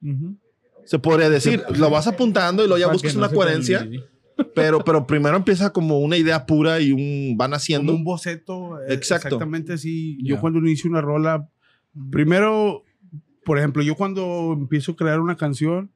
Ujú. 0.03 0.35
Se 0.83 0.99
podría 0.99 1.29
decir, 1.29 1.63
lo 1.77 1.89
vas 1.89 2.07
apuntando 2.07 2.61
y 2.61 2.67
luego 2.67 2.77
ya 2.77 2.87
Para 2.87 2.93
buscas 2.95 3.15
no 3.15 3.19
una 3.19 3.29
coherencia, 3.29 3.89
pero, 4.53 4.83
pero 4.83 5.07
primero 5.07 5.37
empieza 5.37 5.71
como 5.71 5.99
una 5.99 6.17
idea 6.17 6.45
pura 6.45 6.81
y 6.81 6.91
un 6.91 7.37
van 7.37 7.53
haciendo. 7.53 7.93
Como 7.93 7.99
un 7.99 8.03
boceto. 8.03 8.81
eh, 8.81 8.93
Exacto. 8.95 9.27
Exactamente 9.27 9.71
así. 9.71 10.17
Ya. 10.21 10.31
Yo 10.31 10.41
cuando 10.41 10.59
inicio 10.59 10.89
una 10.89 10.99
rola, 10.99 11.47
primero, 12.11 12.83
por 13.45 13.57
ejemplo, 13.57 13.81
yo 13.81 13.95
cuando 13.95 14.57
empiezo 14.59 14.91
a 14.91 14.95
crear 14.97 15.21
una 15.21 15.37
canción, 15.37 15.89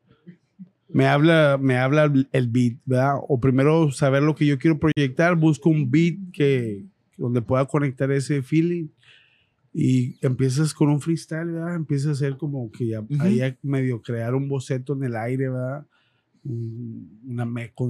me 0.94 1.08
habla, 1.08 1.58
me 1.62 1.78
habla 1.78 2.12
el 2.32 2.48
beat, 2.48 2.78
¿verdad? 2.86 3.16
O 3.28 3.40
primero 3.40 3.92
saber 3.92 4.24
lo 4.24 4.36
que 4.36 4.46
yo 4.46 4.58
quiero 4.60 4.80
proyectar, 4.80 5.36
busco 5.36 5.70
un 5.70 5.90
beat 5.90 6.18
que 6.32 6.86
donde 7.18 7.42
pueda 7.42 7.66
conectar 7.66 8.12
ese 8.12 8.42
feeling 8.42 8.88
y 9.74 10.18
empiezas 10.26 10.74
con 10.74 10.90
un 10.90 11.02
freestyle, 11.02 11.52
¿verdad? 11.52 11.76
Empiezas 11.76 12.08
a 12.08 12.12
hacer 12.12 12.38
como 12.38 12.72
que 12.72 12.88
ya 12.90 13.04
ahí 13.20 13.42
a 13.42 13.58
medio 13.64 14.02
crear 14.02 14.36
un 14.36 14.48
boceto 14.48 14.94
en 14.94 15.04
el 15.04 15.16
aire, 15.16 15.50
¿verdad? 15.50 15.86
Un- 16.44 17.20
Una 17.26 17.48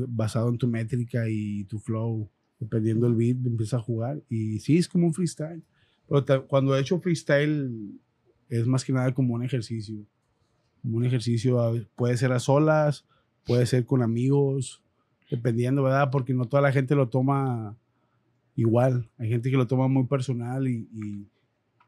basado 0.08 0.50
en 0.50 0.58
tu 0.58 0.68
métrica 0.68 1.28
y 1.30 1.66
tu 1.66 1.80
flow, 1.80 2.30
dependiendo 2.60 3.08
del 3.08 3.16
beat, 3.16 3.46
empieza 3.46 3.78
a 3.78 3.82
jugar 3.82 4.22
y 4.30 4.60
sí 4.60 4.78
es 4.78 4.88
como 4.88 5.08
un 5.08 5.14
freestyle. 5.14 5.62
Pero 6.08 6.48
cuando 6.48 6.76
he 6.78 6.82
hecho 6.82 7.00
freestyle 7.02 7.70
es 8.50 8.66
más 8.68 8.86
que 8.86 8.94
nada 8.94 9.14
como 9.14 9.34
un 9.34 9.44
ejercicio. 9.44 10.06
Como 10.84 10.98
un 10.98 11.06
ejercicio 11.06 11.60
a- 11.62 11.74
puede 11.96 12.16
ser 12.18 12.32
a 12.32 12.40
solas, 12.40 13.06
puede 13.48 13.66
ser 13.66 13.86
con 13.86 14.04
amigos, 14.04 14.82
dependiendo, 15.32 15.82
¿verdad? 15.84 16.10
Porque 16.12 16.34
no 16.36 16.46
toda 16.46 16.62
la 16.62 16.72
gente 16.72 16.94
lo 16.94 17.10
toma 17.10 17.76
igual. 18.56 19.10
Hay 19.18 19.30
gente 19.30 19.50
que 19.50 19.58
lo 19.58 19.66
toma 19.66 19.88
muy 19.88 20.04
personal 20.06 20.68
y, 20.68 20.88
y- 20.94 21.26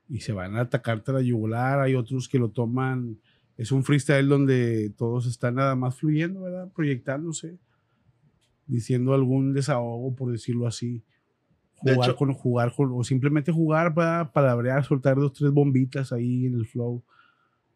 y 0.10 0.20
se 0.22 0.32
van 0.34 0.56
a 0.56 0.62
atacarte 0.62 1.12
la 1.14 1.22
yugular. 1.22 1.80
Hay 1.80 1.94
otros 1.96 2.28
que 2.30 2.40
lo 2.40 2.50
toman. 2.50 3.18
Es 3.58 3.72
un 3.72 3.84
freestyle 3.84 4.28
donde 4.28 4.92
todos 4.98 5.26
están 5.28 5.56
nada 5.56 5.76
más 5.76 5.96
fluyendo, 5.96 6.42
¿verdad? 6.42 6.70
Proyectándose, 6.76 7.58
diciendo 8.68 9.14
algún 9.14 9.54
desahogo, 9.54 10.14
por 10.16 10.32
decirlo 10.32 10.68
así. 10.68 11.02
De 11.82 11.94
Jugar 11.94 12.10
hecho- 12.10 12.18
con, 12.18 12.34
jugar 12.34 12.74
con, 12.76 12.92
o 12.94 13.04
simplemente 13.04 13.52
jugar 13.52 13.94
para 13.94 14.32
palabrear, 14.32 14.84
soltar 14.86 15.18
dos, 15.18 15.34
tres 15.34 15.52
bombitas 15.52 16.12
ahí 16.12 16.46
en 16.46 16.56
el 16.56 16.66
flow. 16.66 17.04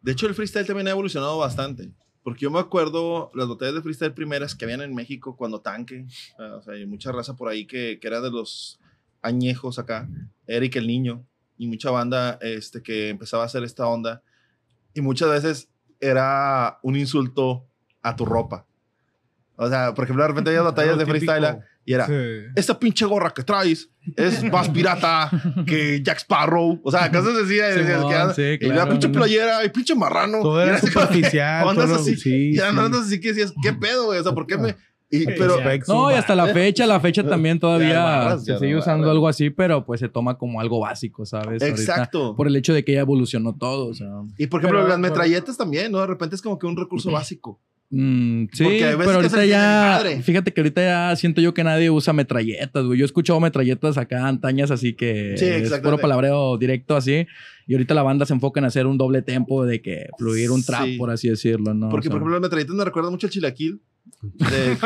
De 0.02 0.12
hecho, 0.12 0.26
el 0.26 0.34
freestyle 0.34 0.66
también 0.66 0.88
ha 0.88 0.92
evolucionado 0.92 1.38
bastante. 1.38 1.90
Porque 2.22 2.40
yo 2.40 2.50
me 2.50 2.58
acuerdo 2.58 3.30
las 3.34 3.48
batallas 3.48 3.74
de 3.74 3.82
freestyle 3.82 4.12
primeras 4.12 4.54
que 4.54 4.64
habían 4.64 4.82
en 4.82 4.94
México 4.94 5.36
cuando 5.36 5.60
Tanque, 5.60 6.06
ah, 6.38 6.56
o 6.58 6.62
sea, 6.62 6.74
hay 6.74 6.86
mucha 6.86 7.12
raza 7.12 7.34
por 7.34 7.48
ahí 7.48 7.66
que, 7.66 7.98
que 7.98 8.06
era 8.06 8.20
de 8.20 8.30
los 8.30 8.78
añejos 9.22 9.78
acá, 9.78 10.08
Eric 10.46 10.76
el 10.76 10.86
Niño, 10.86 11.24
y 11.56 11.66
mucha 11.66 11.90
banda 11.90 12.38
este, 12.42 12.82
que 12.82 13.08
empezaba 13.08 13.42
a 13.42 13.46
hacer 13.46 13.64
esta 13.64 13.86
onda. 13.86 14.22
Y 14.94 15.00
muchas 15.00 15.30
veces 15.30 15.68
era 16.00 16.78
un 16.82 16.96
insulto 16.96 17.66
a 18.02 18.16
tu 18.16 18.24
ropa. 18.24 18.66
O 19.56 19.68
sea, 19.68 19.94
por 19.94 20.04
ejemplo, 20.04 20.22
de 20.22 20.28
repente 20.28 20.50
había 20.50 20.62
batallas 20.70 20.98
de 20.98 21.06
freestyle 21.06 21.60
y 21.84 21.94
era, 21.94 22.06
Sí. 22.06 22.12
esta 22.56 22.78
pinche 22.78 23.04
gorra 23.06 23.30
que 23.30 23.42
traes 23.42 23.88
es 24.16 24.44
más 24.44 24.68
pirata 24.68 25.30
que 25.66 26.02
Jack 26.02 26.18
Sparrow. 26.18 26.80
O 26.84 26.90
sea, 26.90 27.10
cosas 27.10 27.34
así. 27.44 27.54
de- 27.54 27.82
de- 27.84 27.96
Simón, 27.96 28.08
que 28.34 28.58
sí, 28.58 28.66
Y 28.66 28.68
la 28.68 28.88
pinche 28.88 29.08
playera, 29.08 29.64
y 29.64 29.68
pinche 29.70 29.94
marrano. 29.94 30.40
Todo 30.42 30.64
Y 30.64 30.68
era 30.68 30.80
superficial. 30.80 31.66
Ondas 31.68 31.86
todo- 31.90 31.96
así. 32.00 32.16
sí, 32.16 32.50
y 32.50 32.54
sí. 32.56 32.60
ondas 32.60 33.02
así 33.06 33.20
que 33.20 33.28
decías, 33.28 33.52
¿qué 33.62 33.72
pedo, 33.72 34.06
güey? 34.06 34.18
O 34.20 34.22
sea, 34.22 34.32
¿por 34.32 34.46
qué 34.46 34.56
me...? 34.58 34.76
Y, 35.12 35.24
pero. 35.26 35.56
No, 35.88 36.08
y 36.12 36.14
hasta 36.14 36.36
la 36.36 36.46
fecha, 36.46 36.86
la 36.86 37.00
fecha 37.00 37.26
también 37.26 37.58
todavía 37.58 37.98
barras, 37.98 38.44
se 38.44 38.56
sigue 38.58 38.74
barras. 38.74 38.84
usando 38.86 39.10
algo 39.10 39.26
así, 39.26 39.50
pero 39.50 39.84
pues 39.84 39.98
se 39.98 40.08
toma 40.08 40.38
como 40.38 40.60
algo 40.60 40.78
básico, 40.78 41.26
¿sabes? 41.26 41.60
Ahorita, 41.60 41.66
exacto. 41.66 42.36
por 42.36 42.46
el 42.46 42.54
hecho 42.54 42.72
de 42.72 42.84
que 42.84 42.92
ya 42.92 43.00
evolucionó 43.00 43.56
todo, 43.56 43.88
o 43.88 43.94
sea. 43.94 44.06
Y 44.38 44.46
por 44.46 44.60
ejemplo, 44.60 44.78
Pero- 44.78 44.88
las 44.88 45.00
metralletas 45.00 45.56
también, 45.56 45.90
¿no? 45.90 45.98
De 45.98 46.06
repente 46.06 46.36
es 46.36 46.42
como 46.42 46.60
que 46.60 46.68
un 46.68 46.76
recurso 46.76 47.10
básico. 47.10 47.60
Mm, 47.92 48.44
sí, 48.52 48.64
pero 48.98 49.10
ahorita 49.10 49.44
ya, 49.44 50.00
fíjate 50.22 50.52
que 50.52 50.60
ahorita 50.60 50.80
ya 50.80 51.16
siento 51.16 51.40
yo 51.40 51.52
que 51.52 51.64
nadie 51.64 51.90
usa 51.90 52.12
metralletas, 52.12 52.84
güey. 52.84 52.98
Yo 52.98 53.04
he 53.04 53.06
escuchado 53.06 53.40
metralletas 53.40 53.98
acá 53.98 54.28
antañas, 54.28 54.70
así 54.70 54.92
que 54.94 55.34
Sí, 55.36 55.44
es 55.46 55.72
puro 55.80 55.98
palabreo 55.98 56.56
directo 56.56 56.94
así. 56.96 57.26
Y 57.66 57.74
ahorita 57.74 57.94
la 57.94 58.04
banda 58.04 58.26
se 58.26 58.32
enfoca 58.32 58.60
en 58.60 58.66
hacer 58.66 58.86
un 58.86 58.96
doble 58.96 59.22
tempo 59.22 59.64
de 59.64 59.82
que 59.82 60.06
fluir 60.18 60.52
un 60.52 60.64
trap, 60.64 60.84
Sí. 60.84 60.96
por 60.98 61.10
así 61.10 61.28
decirlo, 61.28 61.74
¿no? 61.74 61.88
Porque, 61.88 62.08
O 62.08 62.10
sea, 62.10 62.12
por 62.12 62.18
ejemplo, 62.18 62.34
las 62.34 62.42
metralletas 62.42 62.76
me 62.76 62.84
recuerdan 62.84 63.12
mucho 63.12 63.26
al 63.26 63.32
chilaquil. 63.32 63.80
De, 64.22 64.76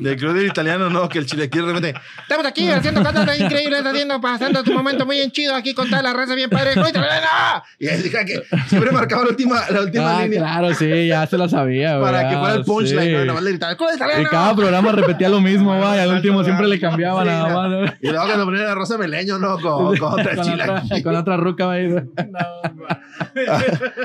del 0.00 0.16
club 0.16 0.34
del 0.34 0.46
italiano, 0.46 0.90
¿no? 0.90 1.08
Que 1.08 1.18
el 1.18 1.26
chilaquil 1.26 1.62
de 1.66 1.72
repente... 1.72 2.00
Estamos 2.22 2.46
aquí 2.46 2.68
haciendo 2.70 3.02
cosas 3.04 3.38
increíbles, 3.38 3.84
haciendo, 3.84 4.20
pasando 4.20 4.62
tu 4.64 4.72
momento 4.72 5.06
muy 5.06 5.20
en 5.20 5.30
chido 5.30 5.54
aquí 5.54 5.72
con 5.74 5.88
toda 5.88 6.02
la 6.02 6.12
raza 6.12 6.34
bien 6.34 6.50
padre. 6.50 6.72
¡Uy, 6.80 6.90
¡Ah! 6.96 7.62
Y 7.78 7.88
ahí 7.88 8.02
dije 8.02 8.24
que 8.24 8.42
siempre 8.68 8.90
marcaba 8.92 9.22
la 9.24 9.30
última, 9.30 9.62
la 9.70 9.80
última 9.82 10.18
Ah, 10.18 10.22
línea 10.22 10.40
claro, 10.40 10.74
sí, 10.74 11.06
ya 11.06 11.26
se 11.26 11.38
la 11.38 11.48
sabía, 11.48 11.96
güey. 11.98 12.10
para 12.12 12.28
que 12.28 12.36
fuera 12.36 12.54
el 12.54 12.60
ah, 12.60 12.64
punchline. 12.64 13.20
sí. 13.20 13.26
¿no? 13.26 13.40
Le 13.40 13.50
gritaba, 13.50 13.76
"¡Club 13.76 13.88
italiano!". 13.94 14.22
Y 14.22 14.26
cada 14.26 14.56
programa 14.56 14.92
repetía 14.92 15.28
lo 15.28 15.40
mismo, 15.40 15.76
güey. 15.76 15.98
Al 16.00 16.12
último 16.12 16.42
siempre 16.44 16.66
le 16.68 16.80
cambiaba 16.80 17.22
Sí, 17.22 17.28
nada 17.28 17.48
no. 17.48 17.54
más. 17.54 17.70
¿no? 17.70 17.84
Y 18.00 18.08
luego 18.10 18.26
cuando 18.26 18.44
ponían 18.46 18.66
a 18.66 18.74
Rosa 18.74 18.98
Meleño, 18.98 19.38
¿no? 19.38 19.58
Con, 19.60 19.96
con 19.96 20.12
otra 20.20 20.34
con, 20.36 20.44
chilaquil. 20.44 20.70
otra, 20.84 21.02
con 21.02 21.16
otra 21.16 21.36
ruca 21.36 21.66
va 21.66 21.72
a 21.74 21.80
ir. 21.80 22.04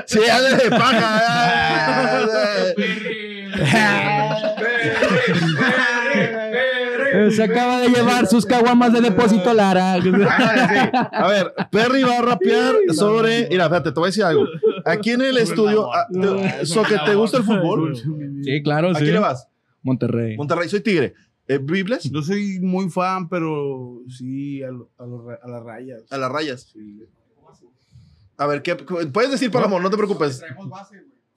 Sí, 0.06 0.20
hazle 0.30 0.56
de 0.56 0.70
paja. 0.70 1.22
Se 7.30 7.42
acaba 7.42 7.80
de 7.80 7.88
llevar 7.88 8.26
sus 8.26 8.44
caguamas 8.46 8.92
de 8.92 9.00
depósito 9.00 9.52
Lara. 9.54 9.94
A 9.94 11.28
ver, 11.28 11.52
Perry 11.70 12.02
va 12.02 12.18
a 12.18 12.22
rapear 12.22 12.74
sobre. 12.94 13.48
Mira, 13.48 13.68
fíjate, 13.68 13.90
te 13.92 14.00
voy 14.00 14.06
a 14.06 14.10
decir 14.10 14.24
algo. 14.24 14.44
Aquí 14.84 15.10
en 15.12 15.22
el 15.22 15.38
estudio, 15.38 15.92
ah, 15.92 16.06
te- 16.12 16.66
so 16.66 16.82
que 16.82 16.96
te 17.04 17.14
gusta 17.14 17.38
el 17.38 17.44
fútbol. 17.44 17.96
Sí, 18.44 18.62
claro, 18.62 18.90
¿A 18.90 18.94
sí. 18.94 19.00
quién 19.02 19.14
le 19.14 19.20
vas? 19.20 19.48
Monterrey. 19.82 20.36
Monterrey, 20.36 20.68
soy 20.68 20.80
Tigre. 20.80 21.14
Eh, 21.48 21.58
¿Bibles? 21.62 22.10
No 22.10 22.22
soy 22.22 22.58
muy 22.60 22.90
fan, 22.90 23.28
pero 23.28 24.00
sí 24.08 24.62
a, 24.62 24.68
lo- 24.70 24.90
a, 24.98 25.04
a 25.44 25.48
las 25.48 25.62
rayas. 25.62 26.02
A 26.10 26.18
las 26.18 26.30
rayas. 26.30 26.68
Sí. 26.72 27.02
A 28.38 28.46
ver, 28.46 28.62
¿qué? 28.62 28.74
Puedes 28.76 29.30
decir 29.30 29.50
para 29.50 29.64
amor, 29.66 29.80
no 29.80 29.90
te 29.90 29.96
preocupes. 29.96 30.42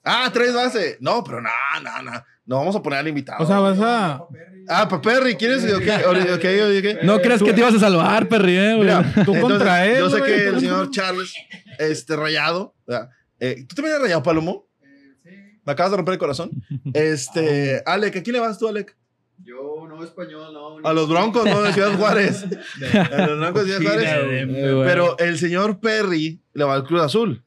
Ah, 0.04 0.30
tres 0.34 0.54
base. 0.54 0.98
No, 1.00 1.24
pero 1.24 1.42
no, 1.42 1.50
no, 1.84 2.02
no. 2.12 2.12
No 2.50 2.56
vamos 2.56 2.76
a 2.76 2.82
poner 2.82 2.98
al 2.98 3.08
invitado. 3.08 3.44
O 3.44 3.46
sea, 3.46 3.60
vas 3.60 3.80
a. 3.80 4.24
ah, 4.70 4.90
para 4.90 5.02
Perry, 5.04 5.36
¿quieres? 5.36 5.64
¿No 7.04 7.22
crees 7.22 7.44
que 7.44 7.54
te 7.54 7.60
ibas 7.60 7.76
a 7.76 7.80
salvar, 7.80 8.28
Perry? 8.28 8.58
eh? 8.58 8.76
Mira, 8.76 9.04
Tú 9.14 9.20
entonces, 9.20 9.42
contra 9.44 9.86
él, 9.86 10.00
Yo 10.00 10.10
sé 10.10 10.24
que 10.24 10.48
el 10.48 10.60
señor 10.60 10.90
Charles, 10.90 11.32
este, 11.78 12.16
rayado. 12.16 12.74
Eh, 13.40 13.66
¿Tú 13.68 13.76
también 13.76 13.94
eres 13.94 14.02
rayado, 14.02 14.24
Palomo? 14.24 14.68
Me 15.64 15.74
acabas 15.74 15.92
de 15.92 15.98
romper 15.98 16.14
el 16.14 16.18
corazón. 16.18 16.50
Este, 16.96 17.84
Alec, 17.86 18.16
¿a 18.18 18.24
quién 18.24 18.34
le 18.34 18.40
vas 18.40 18.58
tú, 18.58 18.68
Alec? 18.68 18.98
Yo 19.44 19.86
no 19.88 20.04
español, 20.04 20.52
no. 20.52 20.90
A 20.90 20.92
los 20.94 21.08
Broncos, 21.08 21.46
¿no? 21.46 21.62
De 21.62 21.72
Ciudad 21.72 21.96
Juárez. 22.00 22.46
A 23.12 23.28
los 23.28 23.40
Broncos 23.40 23.68
de 23.68 23.78
Ciudad 23.78 23.92
Juárez. 23.92 24.48
Pero 24.88 25.20
el 25.20 25.38
señor 25.38 25.80
Perry 25.80 26.42
le 26.54 26.64
va 26.64 26.74
al 26.74 26.84
Cruz 26.84 27.04
Azul. 27.04 27.44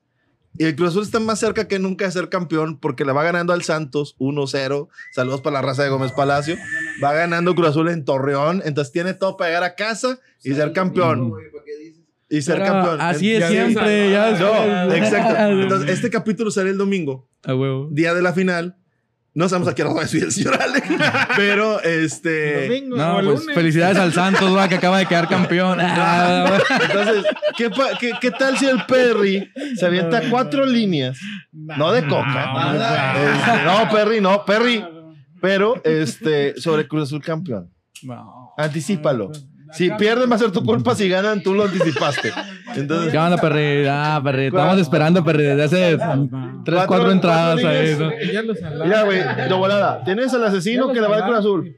Y 0.59 0.65
el 0.65 0.77
Cruz 0.77 0.91
Azul 0.91 1.03
está 1.03 1.19
más 1.19 1.39
cerca 1.39 1.67
que 1.67 1.79
nunca 1.79 2.05
de 2.05 2.11
ser 2.11 2.29
campeón 2.29 2.79
porque 2.79 3.05
le 3.05 3.13
va 3.13 3.23
ganando 3.23 3.53
al 3.53 3.63
Santos 3.63 4.17
1-0. 4.19 4.89
Saludos 5.13 5.41
para 5.41 5.55
la 5.55 5.63
raza 5.63 5.83
de 5.83 5.89
Gómez 5.89 6.13
Palacio. 6.13 6.57
Va 7.03 7.13
ganando 7.15 7.55
Cruz 7.55 7.69
Azul 7.69 7.89
en 7.89 8.05
Torreón. 8.05 8.63
Entonces 8.65 8.93
tiene 8.93 9.15
todo 9.15 9.37
para 9.37 9.51
llegar 9.51 9.65
a 9.65 9.75
casa 9.75 10.19
y 10.43 10.53
ser 10.55 10.73
campeón. 10.73 11.33
Y 12.29 12.43
ser 12.43 12.59
Pero 12.59 12.73
campeón. 12.73 13.01
Así 13.01 13.33
es 13.33 13.41
Ya 13.41 13.49
siempre. 13.49 14.11
Ya 14.11 14.31
No, 14.39 14.93
exacto. 14.95 15.35
Entonces, 15.63 15.91
este 15.91 16.11
capítulo 16.11 16.51
sale 16.51 16.71
el 16.71 16.79
domingo, 16.79 17.29
A 17.45 17.55
huevo. 17.55 17.89
día 17.91 18.15
de 18.15 18.23
la 18.23 18.33
final. 18.33 18.77
No 19.35 19.49
sabemos 19.49 19.69
a 19.69 19.75
qué 19.75 19.83
hora 19.83 19.95
va 19.95 20.03
a 20.03 20.07
subir 20.07 20.25
el 20.25 20.33
señor 20.33 20.61
Alex, 20.61 20.87
pero 21.37 21.81
este. 21.83 22.69
Domingo 22.69 22.97
No, 22.97 23.15
pues 23.15 23.41
lunes. 23.41 23.55
felicidades 23.55 23.97
al 23.97 24.13
Santos, 24.13 24.55
va, 24.55 24.69
que 24.69 24.75
acaba 24.75 24.99
de 24.99 25.07
quedar 25.07 25.27
campeón. 25.29 25.79
Ah, 25.81 26.59
Entonces, 26.83 27.25
¿qué, 27.57 27.71
pa- 27.71 27.97
qué, 27.99 28.13
qué 28.21 28.31
tal 28.31 28.59
si 28.59 28.67
el 28.67 28.85
Perry 28.85 29.51
se 29.77 29.87
avienta 29.87 30.21
cuatro 30.29 30.67
líneas? 30.67 31.19
No 31.53 31.93
de 31.93 32.07
coca. 32.07 33.15
Este, 33.17 33.65
no, 33.65 33.91
Perry, 33.91 34.21
no, 34.21 34.45
Perry. 34.45 34.85
Pero 35.41 35.81
este, 35.83 36.61
sobre 36.61 36.87
Cruz 36.87 37.05
Azul 37.05 37.23
campeón. 37.23 37.71
Anticípalo. 38.59 39.33
Si 39.73 39.91
pierden 39.91 40.31
va 40.31 40.37
a 40.37 40.39
ser 40.39 40.51
tu 40.53 40.63
culpa, 40.65 40.95
si 40.97 41.09
ganan 41.09 41.43
tú 41.43 41.55
lo 41.55 41.65
anticipaste. 41.65 42.33
Entonces, 42.77 43.11
¿Qué 43.13 43.19
onda, 43.19 43.37
Perri? 43.39 43.87
Ah, 43.89 44.21
Perri, 44.23 44.47
estamos 44.47 44.79
esperando, 44.79 45.25
Perri, 45.25 45.45
desde 45.45 45.63
hace 45.65 45.97
tres, 45.97 45.99
Cuatro- 45.99 46.87
cuatro 46.87 47.11
entradas 47.13 47.61
cuatro 47.61 47.81
ahí. 47.81 47.97
¿no? 47.99 48.87
Ya 48.87 49.03
güey, 49.05 49.19
de 49.49 49.55
volada. 49.55 50.05
Tienes 50.05 50.33
al 50.35 50.45
asesino 50.45 50.89
que 50.93 51.01
le 51.01 51.09
va 51.09 51.17
al 51.17 51.25
Cruz 51.25 51.39
Azul. 51.39 51.75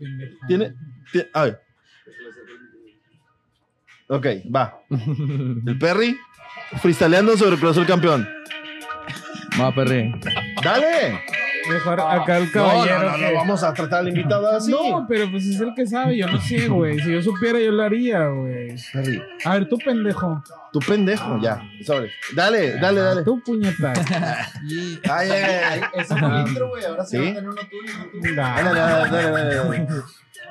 Tiene, 0.48 0.72
ti- 1.12 1.22
a 1.32 1.44
ver. 1.44 1.60
Ok, 4.08 4.26
va. 4.54 4.78
El 4.90 5.78
Perry 5.78 6.16
freestyleando 6.80 7.36
sobre 7.36 7.56
Cruz 7.56 7.70
Azul 7.72 7.86
campeón. 7.86 8.28
Va, 9.60 9.74
Perri. 9.74 10.12
Dale. 10.62 11.20
Mejor 11.68 12.00
acá 12.00 12.38
el 12.38 12.50
caballero. 12.50 12.98
no, 13.02 13.10
no, 13.10 13.16
que- 13.16 13.32
no, 13.32 13.34
vamos 13.34 13.62
a 13.62 13.72
tratar 13.72 14.00
al 14.00 14.08
invitado 14.08 14.48
así. 14.50 14.70
No, 14.70 15.06
pero 15.08 15.30
pues 15.30 15.46
es 15.46 15.60
el 15.60 15.74
que 15.74 15.86
sabe. 15.86 16.16
Yo 16.16 16.26
no 16.28 16.40
sé, 16.40 16.68
güey. 16.68 16.98
Si 17.00 17.12
yo 17.12 17.22
supiera, 17.22 17.58
yo 17.60 17.72
lo 17.72 17.82
haría, 17.82 18.26
güey. 18.28 18.74
A 19.44 19.54
ver, 19.54 19.68
tú, 19.68 19.78
pendejo. 19.78 20.42
tu 20.72 20.78
pendejo, 20.80 21.38
ya. 21.40 21.62
Sobre. 21.84 22.10
Dale, 22.34 22.78
dale, 22.80 23.00
dale. 23.00 23.22
Tú, 23.22 23.42
puñeta. 23.44 23.92
Y 24.68 24.98
Ay, 25.10 25.30
ay, 25.30 25.60
ay. 25.70 25.80
ese 25.94 26.16
fue 26.16 26.28
el 26.28 26.48
intro, 26.48 26.68
güey. 26.68 26.84
Ahora 26.84 27.04
¿Sí? 27.04 27.16
va 27.18 27.22
a 27.22 27.26
tener 27.26 27.48
uno 27.48 27.60
tuyo. 27.62 28.34
Dale, 28.34 28.62
dale, 28.74 29.10
dale, 29.10 29.30
dale, 29.54 30.02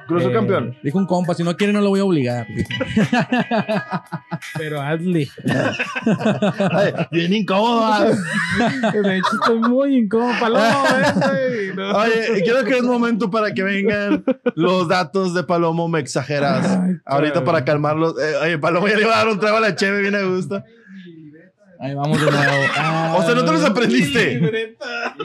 Azul 0.05 0.21
Eh, 0.21 0.33
campeón. 0.33 0.77
Dijo 0.83 0.97
un 0.97 1.05
compa, 1.05 1.33
si 1.33 1.43
no 1.43 1.55
quiere 1.55 1.71
no 1.73 1.81
lo 1.81 1.89
voy 1.89 1.99
a 2.01 2.05
obligar. 2.05 2.45
Pero 4.57 4.81
hazle. 4.81 5.29
Ay, 6.71 6.93
bien 7.11 7.33
incómodo. 7.33 7.83
ah. 7.85 8.05
De 8.05 9.17
hecho, 9.17 9.27
estoy 9.41 9.59
muy 9.59 9.97
incómodo. 9.97 10.33
Palomo, 10.39 10.63
ven. 11.33 11.75
No. 11.75 11.97
Oye, 11.97 12.43
creo 12.45 12.63
que 12.65 12.77
es 12.77 12.83
momento 12.83 13.29
para 13.31 13.53
que 13.53 13.63
vengan 13.63 14.23
los 14.55 14.87
datos 14.87 15.33
de 15.33 15.43
Palomo 15.43 15.87
me 15.87 15.99
exageras. 15.99 16.65
Ay, 16.67 16.95
Ahorita 17.05 17.43
para 17.43 17.63
calmarlos. 17.65 18.15
Eh, 18.21 18.35
oye, 18.43 18.57
Palomo 18.57 18.87
ya 18.87 18.97
le 18.97 19.05
va 19.05 19.15
a 19.15 19.17
dar 19.19 19.27
un 19.29 19.39
trago 19.39 19.57
a 19.57 19.61
la 19.61 19.75
cheve 19.75 20.01
bien 20.01 20.15
a 20.15 20.21
gusto. 20.23 20.63
Ahí 21.83 21.93
vamos 21.95 22.17
de 22.23 22.31
nuevo. 22.31 22.63
Ah, 22.77 23.13
O 23.19 23.23
sea, 23.23 23.35
no 23.35 23.43
te 23.43 23.51
los 23.51 23.63
aprendiste. 23.65 24.35
Libreta. 24.39 25.15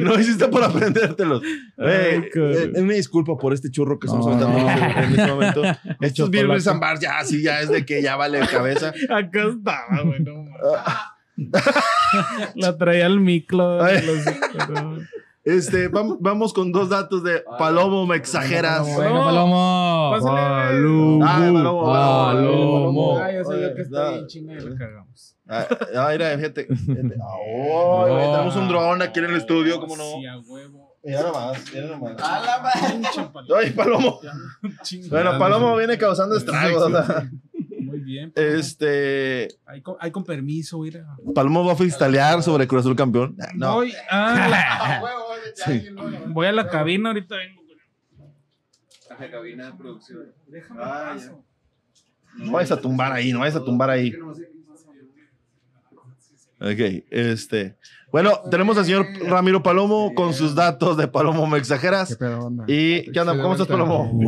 No 0.00 0.20
hiciste 0.20 0.48
por 0.48 0.62
aprendértelos. 0.62 1.40
Ay, 1.78 1.86
Eh, 1.88 2.30
cabrón. 2.32 2.72
eh, 2.76 2.80
una 2.82 2.92
disculpa 2.92 3.38
por 3.38 3.54
este 3.54 3.70
churro 3.70 3.98
que 3.98 4.06
estamos 4.06 4.26
aventando 4.26 4.58
no. 4.58 4.70
en 4.70 5.10
este 5.12 5.26
momento. 5.26 5.62
Estos 6.02 6.66
and 6.66 6.80
Bars 6.80 7.00
ya, 7.00 7.24
sí, 7.24 7.42
ya 7.42 7.60
es 7.62 7.70
de 7.70 7.86
que 7.86 8.02
ya 8.02 8.16
vale 8.16 8.40
cabeza. 8.46 8.92
Acá 9.08 9.44
estaba, 9.48 10.02
güey. 10.04 10.20
No, 10.20 10.44
mames. 10.44 11.64
La 12.54 12.76
traía 12.76 13.06
al 13.06 13.20
micro. 13.20 13.78
Los... 13.78 14.24
Este, 15.44 15.90
vam- 15.90 16.16
vamos 16.20 16.52
con 16.54 16.72
dos 16.72 16.88
datos 16.88 17.22
de 17.22 17.44
Palomo 17.58 18.06
me 18.06 18.16
exageras. 18.16 18.86
Venga, 18.86 19.24
Palomo. 19.24 20.10
Pásale. 20.14 20.40
Palomo. 20.40 21.24
Ah, 21.24 21.38
Palomo. 21.38 21.92
Palomo. 21.92 23.18
Ah, 23.18 23.32
yo 23.32 23.44
sabía 23.44 23.74
que 23.74 23.82
está 23.82 24.08
Ah, 24.08 24.10
bien 24.12 24.26
chinga 24.26 24.52
y 24.54 24.60
lo 24.60 24.76
cagamos. 24.76 25.36
Ah, 25.46 25.66
ah, 25.96 26.08
mira, 26.12 26.36
fíjate. 26.38 26.66
fíjate. 26.66 27.14
Ah, 27.20 27.34
oh, 27.58 28.04
tenemos 28.06 28.56
un 28.56 28.68
dron 28.68 29.02
aquí 29.02 29.18
en 29.20 29.26
el 29.26 29.36
estudio, 29.36 29.78
¿cómo 29.80 29.96
no? 29.96 30.02
Sí, 30.18 30.26
a 30.26 30.38
huevo. 30.38 30.94
Mira 31.04 31.20
nomás, 31.22 31.62
mira 31.74 31.86
nomás. 31.88 32.14
A 32.18 32.40
la 32.40 32.62
madre. 32.62 33.30
Palomo. 33.30 33.54
Ay, 33.60 33.70
Palomo. 33.72 34.20
Bueno, 35.10 35.38
Palomo 35.38 35.76
viene 35.76 35.98
causando 35.98 36.34
estragos. 36.36 36.90
Muy 37.82 37.98
bien. 38.00 38.32
Este. 38.34 39.48
Hay 39.66 39.82
con, 39.82 39.96
hay 40.00 40.10
con 40.10 40.24
permiso, 40.24 40.78
mira. 40.78 41.04
Palomo 41.34 41.62
va 41.66 41.74
a 41.74 41.76
freestylear 41.76 42.42
sobre 42.42 42.66
Cruz 42.66 42.80
Azul 42.80 42.96
campeón. 42.96 43.36
No. 43.54 43.74
Voy, 43.74 43.92
ah, 44.10 45.02
A 45.62 45.70
Sí. 45.70 45.88
voy 46.28 46.46
a 46.46 46.52
la 46.52 46.68
cabina, 46.68 47.10
ahorita 47.10 47.36
vengo. 47.36 47.62
Ajá, 49.10 49.30
cabina 49.30 49.66
de 49.66 49.72
producción. 49.74 50.32
Déjame 50.48 50.80
Ah. 50.82 51.16
No 52.36 52.52
vayas 52.52 52.72
a 52.72 52.80
tumbar 52.80 53.12
ahí, 53.12 53.32
no 53.32 53.40
vayas 53.40 53.54
a 53.56 53.64
tumbar 53.64 53.90
ahí. 53.90 54.12
Ok, 56.60 57.04
este. 57.10 57.76
Bueno, 58.10 58.32
tenemos 58.50 58.78
al 58.78 58.84
señor 58.84 59.06
Ramiro 59.26 59.62
Palomo 59.62 60.14
con 60.14 60.32
sus 60.34 60.54
datos 60.54 60.96
de 60.96 61.08
Palomo 61.08 61.46
Me 61.46 61.58
Exageras. 61.58 62.16
¿Y 62.66 63.10
qué 63.12 63.20
onda? 63.20 63.40
¿Cómo 63.40 63.52
estás, 63.52 63.66
Palomo? 63.66 64.20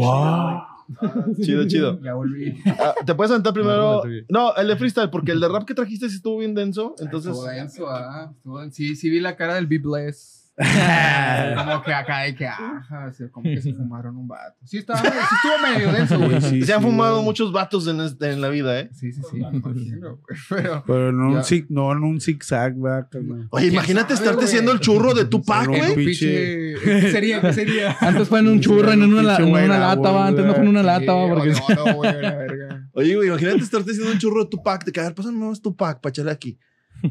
Chido, 1.43 1.67
chido. 1.67 2.01
Ya 2.03 2.15
volví. 2.15 2.57
Ah, 2.79 2.95
¿Te 3.05 3.15
puedes 3.15 3.31
aventar 3.31 3.53
primero? 3.53 4.03
No, 4.29 4.55
el 4.57 4.69
de 4.69 4.77
freestyle, 4.77 5.11
porque 5.11 5.33
el 5.33 5.41
de 5.41 5.49
rap 5.49 5.65
que 5.65 5.75
trajiste 5.75 6.09
sí 6.09 6.17
estuvo 6.17 6.39
bien 6.39 6.55
denso. 6.55 6.95
Entonces, 6.99 7.31
Estuvo 7.33 7.47
denso, 7.49 7.89
ah, 7.89 8.31
estuvo 8.37 8.61
denso. 8.61 8.77
Sí, 8.77 8.95
sí 8.97 9.09
vi 9.11 9.19
la 9.21 9.35
cara 9.37 9.55
del 9.55 9.67
Be 9.67 9.79
Bless. 9.79 10.36
como 11.57 11.83
que 11.83 11.93
acá 11.93 12.21
de 12.21 12.35
que, 12.35 12.47
ajá, 12.47 13.13
sí, 13.13 13.25
como 13.31 13.45
que 13.45 13.61
se 13.61 13.75
fumaron 13.75 14.17
un 14.17 14.27
vato. 14.27 14.57
Sí, 14.65 14.79
estaba, 14.79 15.01
sí 15.01 15.07
estuvo 15.07 15.59
medio 15.73 15.93
denso, 15.93 16.19
güey. 16.19 16.41
Sí, 16.41 16.63
se 16.63 16.73
han 16.73 16.81
sí, 16.81 16.87
fumado 16.87 17.15
güey. 17.17 17.25
muchos 17.27 17.53
vatos 17.53 17.87
en, 17.89 18.01
este- 18.01 18.33
en 18.33 18.41
la 18.41 18.49
vida, 18.49 18.81
¿eh? 18.81 18.89
sí, 18.95 19.13
sí, 19.13 19.21
imagino, 19.35 20.17
güey. 20.17 20.39
Pero, 20.49 20.85
Pero 20.87 21.09
un 21.11 21.45
zig, 21.45 21.67
no 21.69 21.93
en 21.93 21.99
un 22.05 22.21
zigzag, 22.21 22.75
¿verdad? 22.81 23.09
carnal? 23.11 23.49
Oye, 23.51 23.67
imagínate 23.67 24.15
sabe, 24.15 24.25
estarte 24.27 24.37
güey? 24.37 24.47
haciendo 24.47 24.73
el 24.73 24.81
churro 24.81 25.13
de 25.15 25.27
Tupac, 25.27 25.65
Solo 25.67 25.77
en 25.77 25.93
güey. 25.93 26.07
pinche. 26.07 26.75
¿Qué 26.83 27.11
sería? 27.13 27.41
¿Qué 27.41 27.53
sería? 27.53 27.97
Antes 28.01 28.29
fue 28.29 28.39
en 28.41 28.49
un 28.49 28.61
churro, 28.61 28.93
en 28.93 29.03
una, 29.03 29.23
la- 29.23 29.37
en 29.37 29.43
una 29.45 29.51
güey, 29.51 29.69
lata, 29.69 30.11
va. 30.11 30.27
Antes 30.29 30.45
no 30.47 30.55
fue 30.55 30.63
en 30.63 30.69
una 30.69 30.83
lata, 30.83 31.13
va. 31.13 31.29
Porque... 31.35 31.55
Sí, 31.55 31.63
no, 31.77 31.85
no, 31.85 31.95
güey, 31.97 32.13
la 32.23 32.35
verga. 32.35 32.89
Oye, 32.93 33.15
güey, 33.15 33.29
imagínate 33.29 33.59
estarte 33.59 33.91
haciendo 33.91 34.13
un 34.13 34.19
churro 34.19 34.45
de 34.45 34.51
Tupac. 34.51 34.85
De 34.85 34.93
que, 34.93 35.01
a 35.01 35.05
ver, 35.05 35.15
pásame 35.15 35.37
más 35.39 35.61
Tupac 35.61 36.01
para 36.01 36.11
echarle 36.11 36.31
aquí. 36.33 36.59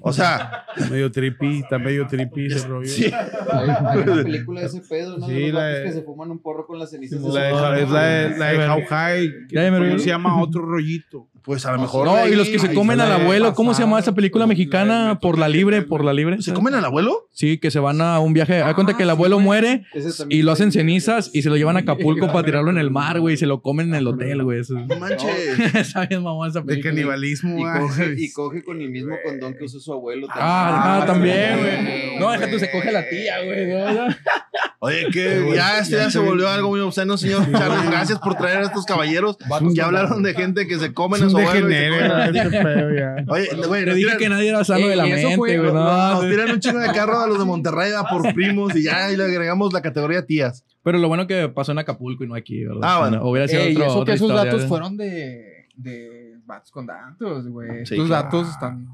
O 0.01 0.11
sea, 0.11 0.65
Está 0.75 0.89
medio 0.89 1.11
trippy, 1.11 1.59
está 1.59 1.77
medio 1.79 2.05
trippy 2.07 2.47
ese 2.47 2.67
rollo. 2.67 2.87
sí. 2.87 3.05
Hay, 3.05 3.69
hay 3.69 3.97
una 3.99 4.23
película 4.23 4.61
de 4.61 4.67
ese 4.67 4.81
pedo, 4.81 5.17
¿no? 5.17 5.27
Sí, 5.27 5.33
de 5.33 5.41
los 5.51 5.53
la 5.53 5.65
de- 5.67 5.83
que 5.85 5.91
se 5.93 6.01
fuman 6.01 6.31
un 6.31 6.39
porro 6.39 6.65
con 6.67 6.79
las 6.79 6.89
cenizas 6.91 7.21
de 7.21 7.29
La 7.29 7.43
de, 7.43 7.51
la 7.85 8.01
de, 8.03 8.37
la 8.37 8.45
de 8.47 8.69
How 8.69 8.81
High. 8.89 9.29
Me 9.51 9.77
¿Cómo 9.89 9.99
se 9.99 10.07
llama 10.07 10.41
otro 10.41 10.61
rollito? 10.65 11.27
Pues 11.45 11.65
a 11.67 11.73
lo 11.73 11.79
mejor. 11.79 12.07
No, 12.07 12.15
de 12.15 12.31
y 12.31 12.35
los 12.35 12.49
que 12.49 12.57
se 12.57 12.73
comen 12.73 12.99
al 12.99 13.11
abuelo, 13.11 13.53
¿cómo 13.53 13.75
se 13.75 13.83
llama 13.83 13.99
esa 13.99 14.15
película 14.15 14.47
mexicana? 14.47 15.19
Por 15.21 15.37
la 15.37 15.47
libre, 15.47 15.83
por 15.83 16.03
la 16.03 16.11
libre. 16.11 16.41
¿Se 16.41 16.53
comen 16.53 16.73
al 16.73 16.83
abuelo? 16.83 17.29
Sí, 17.31 17.59
que 17.59 17.69
se 17.69 17.79
van 17.79 18.01
a 18.01 18.19
un 18.19 18.33
viaje. 18.33 18.61
Haz 18.61 18.73
cuenta 18.73 18.97
que 18.97 19.03
el 19.03 19.09
abuelo 19.11 19.39
muere 19.39 19.85
también 20.17 20.39
y 20.39 20.43
lo 20.43 20.51
hacen 20.51 20.71
cenizas 20.71 21.29
y 21.33 21.43
se 21.43 21.49
lo 21.49 21.57
llevan 21.57 21.77
a 21.77 21.81
Acapulco 21.81 22.27
para 22.27 22.43
tirarlo 22.43 22.71
en 22.71 22.79
el 22.79 22.89
mar, 22.89 23.19
güey, 23.19 23.35
y 23.35 23.37
se 23.37 23.45
lo 23.45 23.61
comen 23.61 23.89
en 23.89 23.95
el 23.95 24.07
hotel, 24.07 24.43
güey. 24.43 24.61
Eso. 24.61 24.73
No 24.73 24.95
manches. 24.95 25.59
Esa 25.75 26.05
bien 26.05 26.23
mamá 26.23 26.47
esa 26.47 26.61
De 26.61 26.65
película. 26.65 26.91
canibalismo. 26.93 27.59
Y 27.59 27.63
ah. 27.63 27.79
coge, 27.79 28.15
y 28.17 28.31
coge 28.31 28.63
con 28.63 28.81
el 28.81 28.89
mismo 28.89 29.15
condón 29.23 29.53
que 29.53 29.65
usó 29.65 29.79
su 29.79 29.93
abuelo. 29.93 30.27
Ah, 30.31 31.01
ah, 31.01 31.05
también, 31.05 31.59
güey. 31.59 32.19
No, 32.19 32.31
deja 32.31 32.49
tú, 32.49 32.57
se 32.57 32.71
coge 32.71 32.91
la 32.91 33.07
tía, 33.07 33.43
güey. 33.43 33.67
¿no? 33.67 34.07
Oye, 34.79 35.07
que 35.11 35.51
ya 35.55 35.79
este 35.79 35.95
ya 35.95 36.11
se 36.11 36.19
volvió 36.19 36.47
algo 36.47 36.69
muy 36.69 36.79
obsceno, 36.79 37.17
señor 37.17 37.49
Charles. 37.51 37.89
Gracias 37.89 38.19
por 38.19 38.35
traer 38.35 38.57
a 38.57 38.63
estos 38.63 38.85
caballeros. 38.85 39.37
Ya 39.73 39.85
hablaron 39.85 40.21
de 40.21 40.33
gente 40.33 40.67
que 40.67 40.77
se 40.77 40.93
comen 40.93 41.23
a 41.23 41.29
su 41.29 41.34
se 41.37 41.43
degenere, 41.43 42.03
a-. 42.05 42.25
Este 42.27 42.49
pedo 42.63 42.93
ya. 42.95 43.15
Oye, 43.27 43.47
güey, 43.67 43.81
Le 43.81 43.85
nos 43.87 43.95
dije 43.95 44.07
tiran- 44.11 44.17
que 44.17 44.29
nadie 44.29 44.49
era 44.49 44.63
sano 44.63 44.87
de 44.87 44.95
la 44.95 45.03
mente, 45.05 45.35
güey. 45.35 45.57
no, 45.57 45.73
No, 45.73 46.11
nos 46.13 46.29
tiran 46.29 46.51
un 46.51 46.59
chingo 46.59 46.79
de 46.79 46.91
carro 46.91 47.19
a 47.19 47.27
los 47.27 47.39
de 47.39 47.45
Monterrey 47.45 47.91
va 47.91 48.07
por 48.07 48.21
primos 48.33 48.75
y 48.75 48.83
ya 48.83 49.11
y 49.11 49.17
le 49.17 49.23
agregamos 49.25 49.73
la 49.73 49.81
categoría 49.81 50.25
tías. 50.25 50.63
Pero 50.83 50.97
lo 50.99 51.07
bueno 51.07 51.25
que 51.27 51.49
pasó 51.49 51.71
en 51.71 51.79
Acapulco 51.79 52.23
y 52.23 52.27
no 52.27 52.35
aquí, 52.35 52.63
¿verdad? 52.63 52.81
Ah, 52.83 52.99
bueno. 52.99 53.27
Hubiera 53.29 53.47
sido 53.47 53.61
otro, 53.63 53.83
eso 53.85 53.99
otra 53.99 54.05
que 54.13 54.15
esos 54.17 54.27
historia, 54.29 54.45
datos 54.51 54.63
¿eh? 54.63 54.67
fueron 54.67 54.97
de, 54.97 55.67
de 55.75 56.35
vatos 56.45 56.71
con 56.71 56.85
datos, 56.85 57.47
güey. 57.47 57.85
Sí, 57.85 57.95
Estos 57.95 58.07
claro. 58.07 58.23
datos 58.25 58.49
están, 58.49 58.87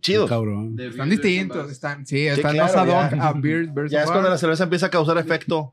Chido. 0.00 0.26
Cabrón. 0.26 0.76
Están 0.78 1.10
distintos. 1.10 1.70
Están, 1.70 2.06
sí, 2.06 2.26
están 2.26 2.52
claro, 2.52 2.74
más 2.74 2.76
ad 2.76 3.12
hoc 3.12 3.20
a 3.20 3.32
Beard 3.32 3.72
versus 3.72 3.92
Ya 3.92 4.02
es 4.02 4.10
cuando 4.10 4.28
la 4.28 4.38
cerveza 4.38 4.64
empieza 4.64 4.86
a 4.86 4.90
causar 4.90 5.18
efecto. 5.18 5.72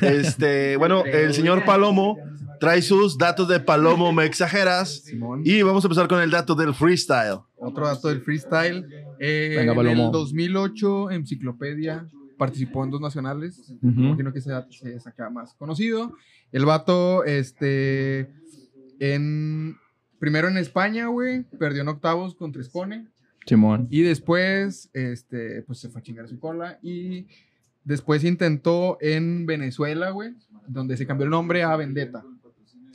Este, 0.00 0.76
bueno, 0.76 1.04
el 1.04 1.34
señor 1.34 1.64
Palomo 1.64 2.16
trae 2.60 2.82
sus 2.82 3.18
datos 3.18 3.48
de 3.48 3.60
Palomo, 3.60 4.12
me 4.12 4.24
exageras. 4.24 5.02
Simón. 5.04 5.42
Y 5.44 5.62
vamos 5.62 5.84
a 5.84 5.86
empezar 5.88 6.08
con 6.08 6.20
el 6.20 6.30
dato 6.30 6.54
del 6.54 6.74
freestyle. 6.74 7.40
Otro 7.56 7.86
dato 7.86 8.08
del 8.08 8.22
freestyle. 8.22 8.86
Eh, 9.18 9.54
Venga, 9.56 9.72
en 9.72 9.76
Palomo. 9.76 10.06
el 10.06 10.12
2008, 10.12 11.10
Enciclopedia 11.10 12.06
participó 12.38 12.84
en 12.84 12.90
dos 12.90 13.00
nacionales. 13.02 13.70
Ujú. 13.82 14.00
Imagino 14.00 14.32
que 14.32 14.38
ese 14.38 14.50
dato 14.50 14.72
se 14.72 14.94
es 14.94 15.06
acá 15.06 15.28
más 15.28 15.54
conocido. 15.54 16.14
El 16.52 16.64
vato, 16.64 17.24
este, 17.24 18.30
en, 18.98 19.76
primero 20.18 20.48
en 20.48 20.56
España, 20.56 21.08
güey, 21.08 21.42
perdió 21.58 21.82
en 21.82 21.88
octavos 21.88 22.34
contra 22.34 22.62
Escone. 22.62 23.06
Simón. 23.50 23.86
Y 23.90 24.02
después, 24.02 24.88
este, 24.94 25.62
pues 25.62 25.78
se 25.78 25.88
fue 25.90 26.00
a 26.00 26.04
chingar 26.04 26.26
su 26.28 26.38
cola. 26.38 26.78
Y 26.82 27.26
después 27.84 28.24
intentó 28.24 28.96
en 29.00 29.44
Venezuela, 29.46 30.10
güey, 30.10 30.32
donde 30.66 30.96
se 30.96 31.06
cambió 31.06 31.24
el 31.24 31.30
nombre 31.30 31.62
a 31.62 31.76
Vendetta. 31.76 32.22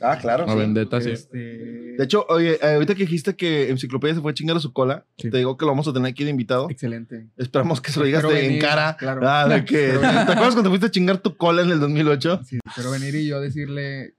Ah, 0.00 0.18
claro. 0.20 0.44
A 0.44 0.52
sí. 0.52 0.58
Vendetta, 0.58 1.00
sí. 1.00 1.10
Este, 1.10 1.38
De 1.38 2.04
hecho, 2.04 2.26
oye, 2.28 2.58
eh, 2.62 2.74
ahorita 2.74 2.94
que 2.94 3.04
dijiste 3.04 3.34
que 3.34 3.70
Enciclopedia 3.70 4.14
se 4.14 4.20
fue 4.20 4.30
a 4.30 4.34
chingar 4.34 4.56
a 4.56 4.60
su 4.60 4.72
cola, 4.74 5.06
Sí. 5.16 5.30
te 5.30 5.38
digo 5.38 5.56
que 5.56 5.64
lo 5.64 5.70
vamos 5.70 5.88
a 5.88 5.92
tener 5.94 6.10
aquí 6.10 6.22
de 6.24 6.30
invitado. 6.30 6.68
excelente. 6.70 7.28
Esperamos 7.38 7.80
que 7.80 7.90
se 7.92 8.00
lo 8.00 8.04
digas 8.04 8.22
de- 8.22 8.46
en 8.56 8.60
cara. 8.60 8.96
claro. 8.98 9.22
Ah, 9.24 9.48
de 9.48 9.64
que, 9.64 9.92
¿Te 9.98 10.06
acuerdas 10.06 10.52
cuando 10.54 10.68
fuiste 10.70 10.86
a 10.86 10.90
chingar 10.90 11.18
tu 11.18 11.36
cola 11.36 11.62
en 11.62 11.70
el 11.70 11.80
2008? 11.80 12.40
Sí, 12.44 12.58
pero 12.76 12.90
venir 12.90 13.14
y 13.14 13.26
yo 13.26 13.40
decirle 13.40 14.14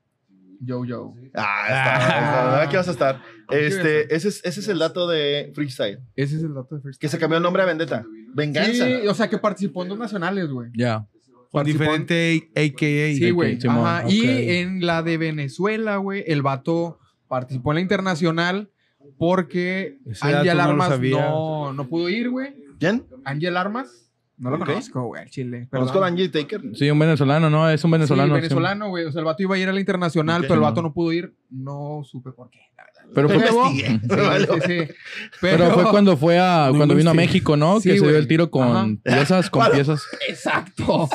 yo, 0.59 0.85
yo. 0.85 1.13
Ah, 1.35 1.65
está. 1.67 1.95
está. 1.97 2.61
Aquí 2.63 2.75
vas 2.75 2.87
a 2.87 2.91
estar. 2.91 3.21
Este, 3.49 4.13
ese, 4.15 4.27
es, 4.27 4.41
ese 4.43 4.59
es 4.59 4.67
el 4.67 4.79
dato 4.79 5.07
de 5.07 5.51
Freestyle. 5.55 5.99
Ese 6.15 6.37
es 6.37 6.43
el 6.43 6.53
dato 6.53 6.75
de 6.75 6.81
First. 6.81 6.99
Que 6.99 7.07
se 7.07 7.17
cambió 7.17 7.37
el 7.37 7.43
nombre 7.43 7.63
a 7.63 7.65
Vendetta. 7.65 8.05
Venganza. 8.33 8.85
Sí, 8.85 9.07
o 9.07 9.13
sea, 9.13 9.29
que 9.29 9.37
participó 9.37 9.83
en 9.83 9.89
dos 9.89 9.97
nacionales, 9.97 10.49
güey. 10.49 10.69
Ya. 10.75 11.07
Con 11.51 11.65
diferente 11.65 12.49
AKA. 12.55 13.15
Sí, 13.17 13.31
güey. 13.31 13.57
Ajá. 13.67 14.09
Y 14.09 14.51
en 14.57 14.85
la 14.85 15.01
de 15.01 15.17
Venezuela, 15.17 15.97
güey, 15.97 16.23
el 16.27 16.41
vato 16.41 16.99
participó 17.27 17.71
en 17.71 17.75
la 17.75 17.81
internacional 17.81 18.69
porque 19.17 19.97
Ese 20.05 20.31
no 20.31 20.43
lo 20.43 20.61
Armas 20.61 20.89
sabía. 20.89 21.29
no, 21.29 21.73
no 21.73 21.87
pudo 21.87 22.09
ir, 22.09 22.29
güey. 22.29 22.53
¿Quién? 22.79 23.05
Ángel 23.23 23.57
Armas. 23.57 24.06
No 24.37 24.51
lo 24.51 24.59
conozco, 24.59 25.03
güey, 25.05 25.23
al 25.23 25.29
chile. 25.31 25.67
Conozco 25.71 26.03
a. 26.03 26.07
Angie 26.07 26.29
Taker. 26.29 26.61
Sí, 26.75 26.89
un 26.91 26.99
venezolano, 26.99 27.49
¿no? 27.49 27.67
Es 27.69 27.83
un 27.83 27.89
venezolano. 27.91 28.35
Sí, 28.35 28.41
venezolano, 28.41 28.89
güey. 28.89 29.05
O 29.05 29.11
sea, 29.11 29.19
el 29.19 29.25
vato 29.25 29.41
iba 29.41 29.55
a 29.55 29.57
ir 29.57 29.67
a 29.67 29.73
la 29.73 29.79
internacional, 29.79 30.41
pero 30.43 30.53
el 30.55 30.59
vato 30.61 30.81
no 30.83 30.93
pudo 30.93 31.11
ir. 31.11 31.35
No 31.49 32.01
supe 32.03 32.31
por 32.31 32.49
qué, 32.51 32.59
la 32.77 32.83
verdad. 32.83 33.01
Pero 33.15 33.29
fue, 33.29 33.37
Investigué. 33.37 33.99
Sí, 34.07 34.15
Vale. 34.27 34.47
sí, 34.47 34.59
sí. 34.87 34.93
pero 35.41 35.71
fue 35.71 35.89
cuando 35.89 36.17
fue 36.17 36.37
a, 36.39 36.69
cuando 36.75 36.93
vino 36.93 37.09
a. 37.09 37.13
México, 37.15 37.57
¿no? 37.57 37.79
Sí, 37.79 37.89
que 37.89 37.97
se 37.99 38.05
dio 38.07 38.17
el 38.17 38.27
tiro 38.27 38.51
con 38.51 38.67
Ajá. 38.67 38.87
piezas, 39.03 39.49
con 39.49 39.71
piezas. 39.71 40.03
Exacto. 40.29 41.09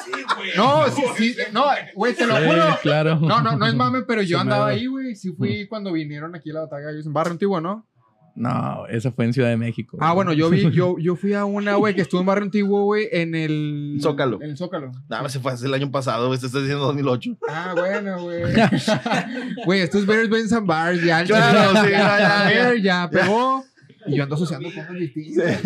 no, 0.57 0.89
sí, 0.89 1.03
sí. 1.17 1.37
No, 1.53 1.65
güey, 1.95 2.15
te 2.15 2.27
lo 2.27 2.37
Sí, 2.37 2.45
juro. 2.45 2.63
claro. 2.83 3.21
No, 3.21 3.41
no, 3.41 3.57
no 3.57 3.67
es 3.67 3.75
mame, 3.77 4.03
pero 4.03 4.23
yo 4.23 4.41
andaba 4.41 4.65
da. 4.67 4.71
ahí, 4.73 4.87
güey. 4.87 5.15
Sí 5.15 5.33
fui 5.33 5.69
cuando 5.69 5.93
vinieron 5.93 6.35
aquí 6.35 6.51
a 6.51 6.55
la 6.55 6.61
batalla. 6.63 6.91
En 6.91 7.13
Barrio 7.13 7.33
Antiguo, 7.33 7.61
¿no? 7.61 7.87
No, 8.35 8.87
esa 8.89 9.13
fue 9.13 9.27
en 9.27 9.33
Ciudad 9.33 9.49
de 9.49 9.57
México. 9.57 9.99
Ah, 10.01 10.13
bueno, 10.13 10.33
yo 10.33 10.49
vi, 10.49 10.71
yo, 10.73 10.97
yo 10.99 11.17
fui 11.17 11.35
a 11.35 11.45
una, 11.45 11.75
güey, 11.75 11.95
que 11.95 12.03
estuvo 12.03 12.21
en 12.21 12.27
Barrio 12.27 12.45
Antiguo, 12.45 12.85
güey, 12.85 13.09
en 13.13 13.35
el... 13.35 13.99
Zócalo. 14.01 14.39
En 14.41 14.51
el 14.51 14.57
Zócalo. 14.57 14.93
No, 15.09 15.29
se 15.29 15.41
fue 15.41 15.53
hace 15.53 15.67
el 15.67 15.75
año 15.75 15.91
pasado, 15.91 16.29
güey. 16.29 16.39
Te 16.39 16.47
estás 16.47 16.63
diciendo 16.63 16.87
2008. 16.87 17.39
Ah, 17.49 17.75
bueno, 17.77 18.23
güey. 18.23 18.43
Güey, 19.65 19.81
esto 19.81 19.99
es 19.99 20.07
Bears, 20.07 20.29
Benz 20.29 20.53
and 20.53 20.67
Bars, 20.67 21.03
ya. 21.03 21.25
Claro, 21.25 21.71
sí, 21.85 21.91
ya, 21.91 22.19
ya, 22.19 22.75
ya. 22.75 22.75
Ya 22.83 23.11
pegó. 23.11 23.65
Y 24.07 24.17
yo 24.17 24.23
ando 24.25 24.35
asociando 24.35 24.69
cosas 24.69 24.95
distintas. 24.95 25.61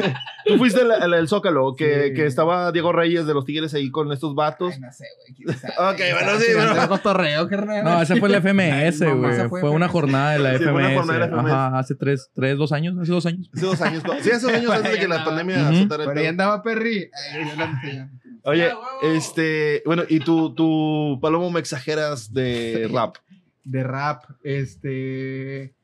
Tú 0.45 0.59
fuiste 0.59 0.81
al, 0.83 1.15
al 1.15 1.29
Zócalo, 1.29 1.75
que, 1.75 2.09
Sí. 2.09 2.15
que 2.15 2.27
estaba 2.27 2.71
Diego 2.73 2.93
Reyes 2.93 3.27
de 3.27 3.35
los 3.35 3.45
Tigres 3.45 3.73
ahí 3.75 3.91
con 3.91 4.13
estos 4.13 4.35
vatos. 4.35 4.75
Ay, 4.75 4.81
no 4.81 4.93
sé, 4.93 5.05
güey. 5.19 5.57
Ok, 5.93 5.99
bueno, 6.13 6.39
sí, 6.41 6.47
bueno. 6.55 6.89
cotorreo, 6.89 7.49
carnal. 7.49 7.85
No, 7.85 8.03
esa 8.03 8.17
fue 8.17 8.29
la 8.29 8.41
FMS, 8.41 9.01
güey. 9.15 9.49
Fue, 9.49 9.61
fue 9.61 9.71
una 9.71 9.87
FMS. 9.87 9.93
jornada 9.93 10.33
de 10.33 10.39
la 10.39 10.59
Sí, 10.59 10.65
fue 10.65 10.73
FMS. 10.73 10.79
una 10.87 10.95
jornada 10.95 11.15
de 11.15 11.21
la 11.21 11.37
FMS. 11.37 11.53
Ajá, 11.53 11.79
hace 11.79 11.95
tres, 11.95 12.31
tres, 12.35 12.59
dos 12.59 12.73
años, 12.73 12.97
hace 13.01 13.13
dos 13.13 13.27
años. 13.27 13.51
Hace 13.55 13.67
dos 13.67 13.81
años. 13.81 14.03
Sí, 14.23 14.31
hace 14.31 14.47
dos 14.47 14.55
años 14.55 14.71
antes 14.75 14.93
de 14.93 14.99
que 14.99 15.09
la 15.09 15.25
pandemia 15.25 15.69
azotara 15.69 16.05
el 16.05 16.09
Pero 16.11 16.21
ahí 16.21 16.27
andaba 16.27 16.63
Perry. 16.63 17.11
Oye, 18.45 18.71
este, 19.03 19.83
bueno, 19.87 20.05
y 20.09 20.21
tú, 20.21 20.55
tú, 20.55 21.19
Palomo, 21.21 21.51
me 21.51 21.59
exageras 21.61 22.33
de 22.33 22.89
rap. 22.93 23.17
De 23.65 23.83
rap, 23.83 24.23
este... 24.45 25.75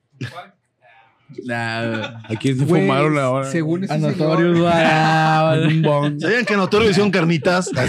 ¿A 1.51 2.29
quién 2.41 2.59
se 2.59 2.65
Güey, 2.65 2.83
fumaron 2.83 3.19
ahora? 3.19 3.51
Según 3.51 3.85
ese 3.85 3.99
Notorious, 3.99 4.57
señor... 4.57 4.73
ah, 4.75 5.57
Un 5.67 5.83
bong. 5.83 6.21
¿Sabían 6.21 6.45
que 6.45 6.57
Notorio 6.57 6.91
hicieron 6.91 7.11
carnitas? 7.11 7.71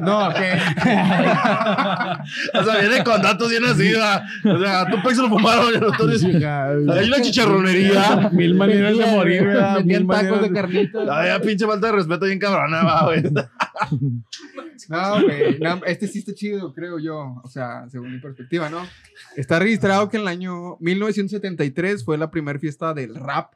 No, 0.00 0.30
que... 0.34 0.52
o 2.58 2.64
sea, 2.64 2.80
viene 2.80 3.04
con 3.04 3.20
datos 3.22 3.50
bien 3.50 3.64
así, 3.64 3.92
va. 3.92 4.22
O 4.44 4.58
sea, 4.58 4.80
a 4.82 4.86
tu 4.86 5.10
se 5.10 5.22
lo 5.22 5.28
fumaron 5.28 5.72
sí. 6.18 6.30
Hay 6.44 7.08
una 7.08 7.20
chicharronería. 7.20 8.30
Mil 8.32 8.54
maneras 8.54 8.96
de 8.96 9.06
morir, 9.06 9.44
¿verdad? 9.44 9.84
Mil 9.84 10.06
tacos 10.06 10.42
de 10.42 10.52
carnitas. 10.52 11.06
Ya 11.06 11.40
pinche 11.40 11.66
falta 11.66 11.88
de 11.88 11.92
respeto 11.92 12.26
bien 12.26 12.38
cabrona, 12.38 12.82
va, 12.82 13.04
güey. 13.04 13.22
No, 14.88 15.22
güey. 15.22 15.58
no, 15.60 15.80
este 15.86 16.08
sí 16.08 16.20
está 16.20 16.34
chido, 16.34 16.72
creo 16.72 16.98
yo. 16.98 17.40
O 17.44 17.48
sea, 17.48 17.84
según 17.90 18.12
mi 18.12 18.18
perspectiva, 18.18 18.68
¿no? 18.68 18.80
Está 19.36 19.58
registrado 19.58 20.08
que 20.08 20.16
en 20.16 20.22
el 20.22 20.28
año 20.28 20.76
1973 20.80 22.04
fue 22.04 22.09
la 22.18 22.30
primera 22.30 22.58
fiesta 22.58 22.94
del 22.94 23.14
rap 23.14 23.54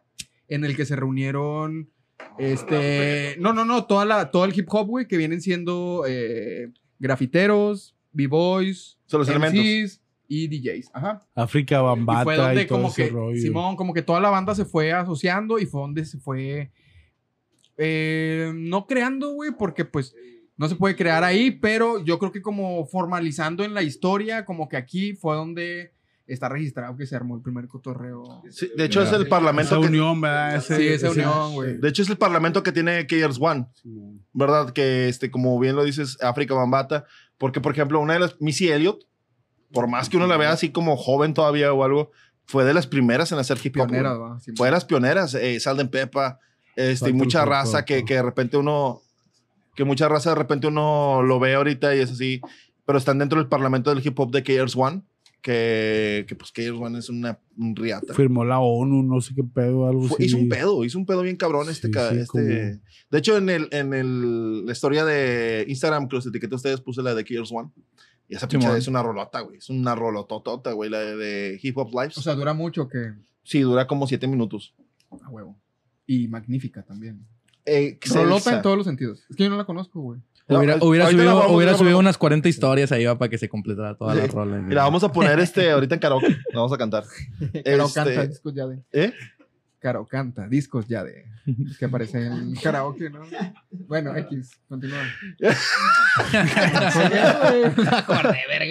en 0.49 0.65
el 0.65 0.77
que 0.77 0.85
se 0.85 0.97
reunieron. 0.97 1.91
Este. 2.39 3.37
No, 3.39 3.53
no, 3.53 3.65
no. 3.65 3.87
Toda 3.87 4.05
la, 4.05 4.31
todo 4.31 4.45
el 4.45 4.59
hip 4.59 4.67
hop, 4.71 4.89
güey, 4.89 5.07
que 5.07 5.17
vienen 5.17 5.41
siendo 5.41 6.05
eh, 6.07 6.73
grafiteros, 6.99 7.95
b-boys. 8.13 8.99
MCs 9.13 10.01
y 10.29 10.49
DJs. 10.49 10.91
Ajá. 10.93 11.23
África 11.35 11.79
Y 11.79 11.83
Bambata 11.83 12.25
fue 12.25 12.35
y, 12.35 12.39
donde 12.39 12.65
todo 12.65 12.79
como 12.79 12.89
ese 12.89 13.05
que, 13.05 13.11
rollo. 13.11 13.41
Simón, 13.41 13.77
como 13.77 13.95
que 13.95 14.03
toda 14.03 14.21
la 14.21 14.31
banda 14.31 14.55
se 14.55 14.65
fue 14.65 14.93
asociando 14.93 15.59
y 15.59 15.67
fue 15.67 15.81
donde 15.83 16.05
se 16.05 16.19
fue, 16.19 16.71
eh, 17.77 18.53
no 18.55 18.87
creando, 18.87 19.33
güey, 19.33 19.53
porque 19.57 19.85
pues 19.85 20.15
no 20.57 20.69
se 20.69 20.77
puede 20.77 20.97
crear 20.97 21.25
ahí, 21.25 21.51
pero 21.51 22.05
yo 22.05 22.19
creo 22.19 22.33
que 22.33 22.43
como 22.43 22.87
formalizando 22.87 23.65
en 23.65 23.75
la 23.75 23.83
historia, 23.83 24.45
como 24.45 24.69
que 24.69 24.77
aquí 24.77 25.15
fue 25.15 25.35
donde 25.37 25.93
está 26.27 26.49
registrado 26.49 26.97
que 26.97 27.07
se 27.07 27.15
armó 27.17 27.37
el 27.37 27.43
primer 27.43 27.69
cotorreo. 27.69 28.43
Sí, 28.51 28.71
de 28.77 28.85
hecho, 28.87 29.03
es 29.03 29.11
el 29.13 29.23
Esa 29.23 29.29
parlamento 29.31 29.81
que, 29.81 29.89
unión, 29.89 30.21
¿verdad? 30.21 30.57
Ese- 30.57 30.77
Sí, 30.77 30.89
esa 30.89 31.09
ese- 31.09 31.21
unión, 31.21 31.53
güey. 31.55 31.77
de 31.79 31.89
hecho, 31.89 32.03
es 32.03 32.09
el 32.09 32.17
parlamento 32.17 32.63
que 32.63 32.73
tiene 32.73 33.07
Keyers 33.07 33.39
One. 33.41 33.67
¿verdad? 34.33 34.71
Que, 34.73 35.09
este, 35.09 35.31
como 35.31 35.59
bien 35.59 35.77
lo 35.77 35.85
dices, 35.85 36.17
África 36.23 36.55
Bambata. 36.55 37.05
Porque, 37.39 37.61
por 37.61 37.73
ejemplo, 37.73 38.01
una 38.01 38.15
de 38.15 38.21
las, 38.21 38.41
Missy 38.41 38.69
Elliott, 38.71 39.05
por 39.73 39.87
más 39.89 40.09
que 40.09 40.17
uno 40.17 40.27
la 40.27 40.37
vea 40.37 40.53
así 40.53 40.71
como 40.71 40.97
joven 40.97 41.35
todavía 41.35 41.73
o 41.73 41.85
algo, 41.85 42.11
fue 42.47 42.65
de 42.65 42.75
las 42.75 42.87
primeras 42.87 43.33
en 43.33 43.39
hacer 43.39 43.59
hip 43.63 43.77
hop. 43.79 43.89
Pionera, 43.89 44.15
güey. 44.15 44.31
¿va? 44.31 44.41
Simón. 44.41 44.57
Fue 44.57 44.69
de 44.69 44.73
las 44.73 44.85
pioneras. 44.85 45.35
Eh, 45.35 45.59
Salden 45.61 45.89
Pepa, 45.89 46.39
este, 46.77 46.93
y 46.93 46.97
Salten 46.97 47.17
mucha 47.17 47.45
raza 47.45 47.85
que, 47.85 48.05
que 48.05 48.15
de 48.15 48.23
repente 48.23 48.57
uno, 48.57 49.01
que 49.75 49.85
mucha 49.85 50.09
raza 50.09 50.31
de 50.31 50.37
repente 50.37 50.67
uno 50.69 51.23
lo 51.23 51.39
ve 51.41 51.55
ahorita 51.55 51.95
y 51.97 52.01
es 52.01 52.13
así, 52.13 52.41
pero 52.87 52.99
están 52.99 53.19
dentro 53.19 53.39
del 53.41 53.49
parlamento 53.49 53.91
del 53.95 54.07
hip 54.07 54.19
hop 54.19 54.31
de 54.31 54.43
Keyers 54.43 54.77
One. 54.77 55.03
Que, 55.45 56.25
que 56.27 56.35
pues 56.37 56.51
Keyers 56.53 56.79
One 56.79 56.99
es 56.99 57.11
una 57.11 57.39
un 57.59 57.77
riata. 57.77 58.15
Firmó 58.15 58.47
la 58.47 58.61
ONU, 58.61 59.03
no 59.03 59.21
sé 59.21 59.35
qué 59.35 59.45
pedo, 59.45 59.87
algo 59.87 60.05
Fue- 60.09 60.15
así. 60.17 60.25
hizo 60.25 60.39
un 60.39 60.49
pedo, 60.49 60.83
hizo 60.87 60.99
un 60.99 61.05
pedo 61.05 61.21
bien 61.21 61.37
cabrón 61.37 61.69
este. 61.69 61.89
Sí, 61.89 61.99
este- 61.99 62.27
como- 62.29 62.45
De 62.45 62.81
hecho, 63.19 63.37
en, 63.37 63.51
el, 63.51 63.69
en 63.71 63.93
el, 63.93 64.65
la 64.65 64.73
historia 64.73 65.05
de 65.05 65.67
Instagram 65.69 66.09
que 66.09 66.17
los 66.17 66.27
etiqueté 66.27 66.55
a 66.55 66.57
ustedes, 66.57 66.81
puse 66.81 67.03
la 67.03 67.15
de 67.15 67.25
Killers 67.25 67.53
One. 67.53 67.69
Y 68.27 68.37
esa 68.37 68.49
pinche 68.49 68.75
es 68.79 68.89
una 68.89 69.03
rolota, 69.03 69.41
güey. 69.41 69.59
Es 69.59 69.69
una 69.69 69.95
rolototota, 69.95 70.73
güey, 70.73 70.89
la 70.89 71.01
de, 71.01 71.15
de 71.17 71.61
Hip 71.63 71.77
Hop 71.77 71.91
Lives. 71.93 72.17
O 72.17 72.23
sea, 72.23 72.35
dura 72.35 72.55
mucho 72.55 72.89
que... 72.89 73.13
sí, 73.43 73.61
dura 73.61 73.87
como 73.87 74.07
siete 74.07 74.27
minutos. 74.27 74.75
A 75.11 75.29
huevo. 75.29 75.61
Y 76.07 76.27
magnífica 76.29 76.83
también. 76.83 77.21
Excelsa. 77.65 78.23
Rolota 78.23 78.57
en 78.57 78.63
todos 78.63 78.77
los 78.77 78.87
sentidos. 78.87 79.25
Es 79.29 79.37
que 79.37 79.45
yo 79.45 79.51
no 79.51 79.57
la 79.57 79.65
conozco, 79.65 80.01
güey. 80.01 80.21
No, 80.47 80.59
Hubiera, 80.59 80.75
la 80.75 80.81
subido, 81.11 81.49
hubiera 81.55 81.73
la 81.73 81.79
subido 81.79 81.99
unas 81.99 82.19
40 82.19 82.49
historias 82.51 82.93
ahí 82.93 83.07
va, 83.07 83.17
para 83.17 83.31
que 83.31 83.39
se 83.39 83.49
completara 83.49 83.95
toda 83.97 84.15
la 84.15 84.27
rola. 84.27 84.59
Mira, 84.59 84.83
vamos 84.83 85.03
a 85.03 85.11
poner 85.11 85.41
este 85.41 85.71
ahorita 85.71 85.95
en 85.95 86.01
karaoke. 86.03 86.29
La 86.53 86.57
vamos 86.61 86.73
a 86.73 86.77
cantar. 86.77 87.05
Caro 87.65 87.87
Este- 87.87 87.95
canta 87.95 88.27
discos 88.27 88.55
ya 88.55 88.67
de... 88.67 88.83
¿Eh? 88.93 89.13
Caro 89.79 90.07
canta 90.07 90.47
discos 90.47 90.87
ya 90.87 91.03
de... 91.03 91.25
Es 91.71 91.79
que 91.79 91.87
aparece 91.87 92.27
en 92.27 92.55
karaoke, 92.57 93.09
¿no? 93.09 93.21
Bueno, 93.71 94.15
X, 94.17 94.51
continúa. 94.69 95.01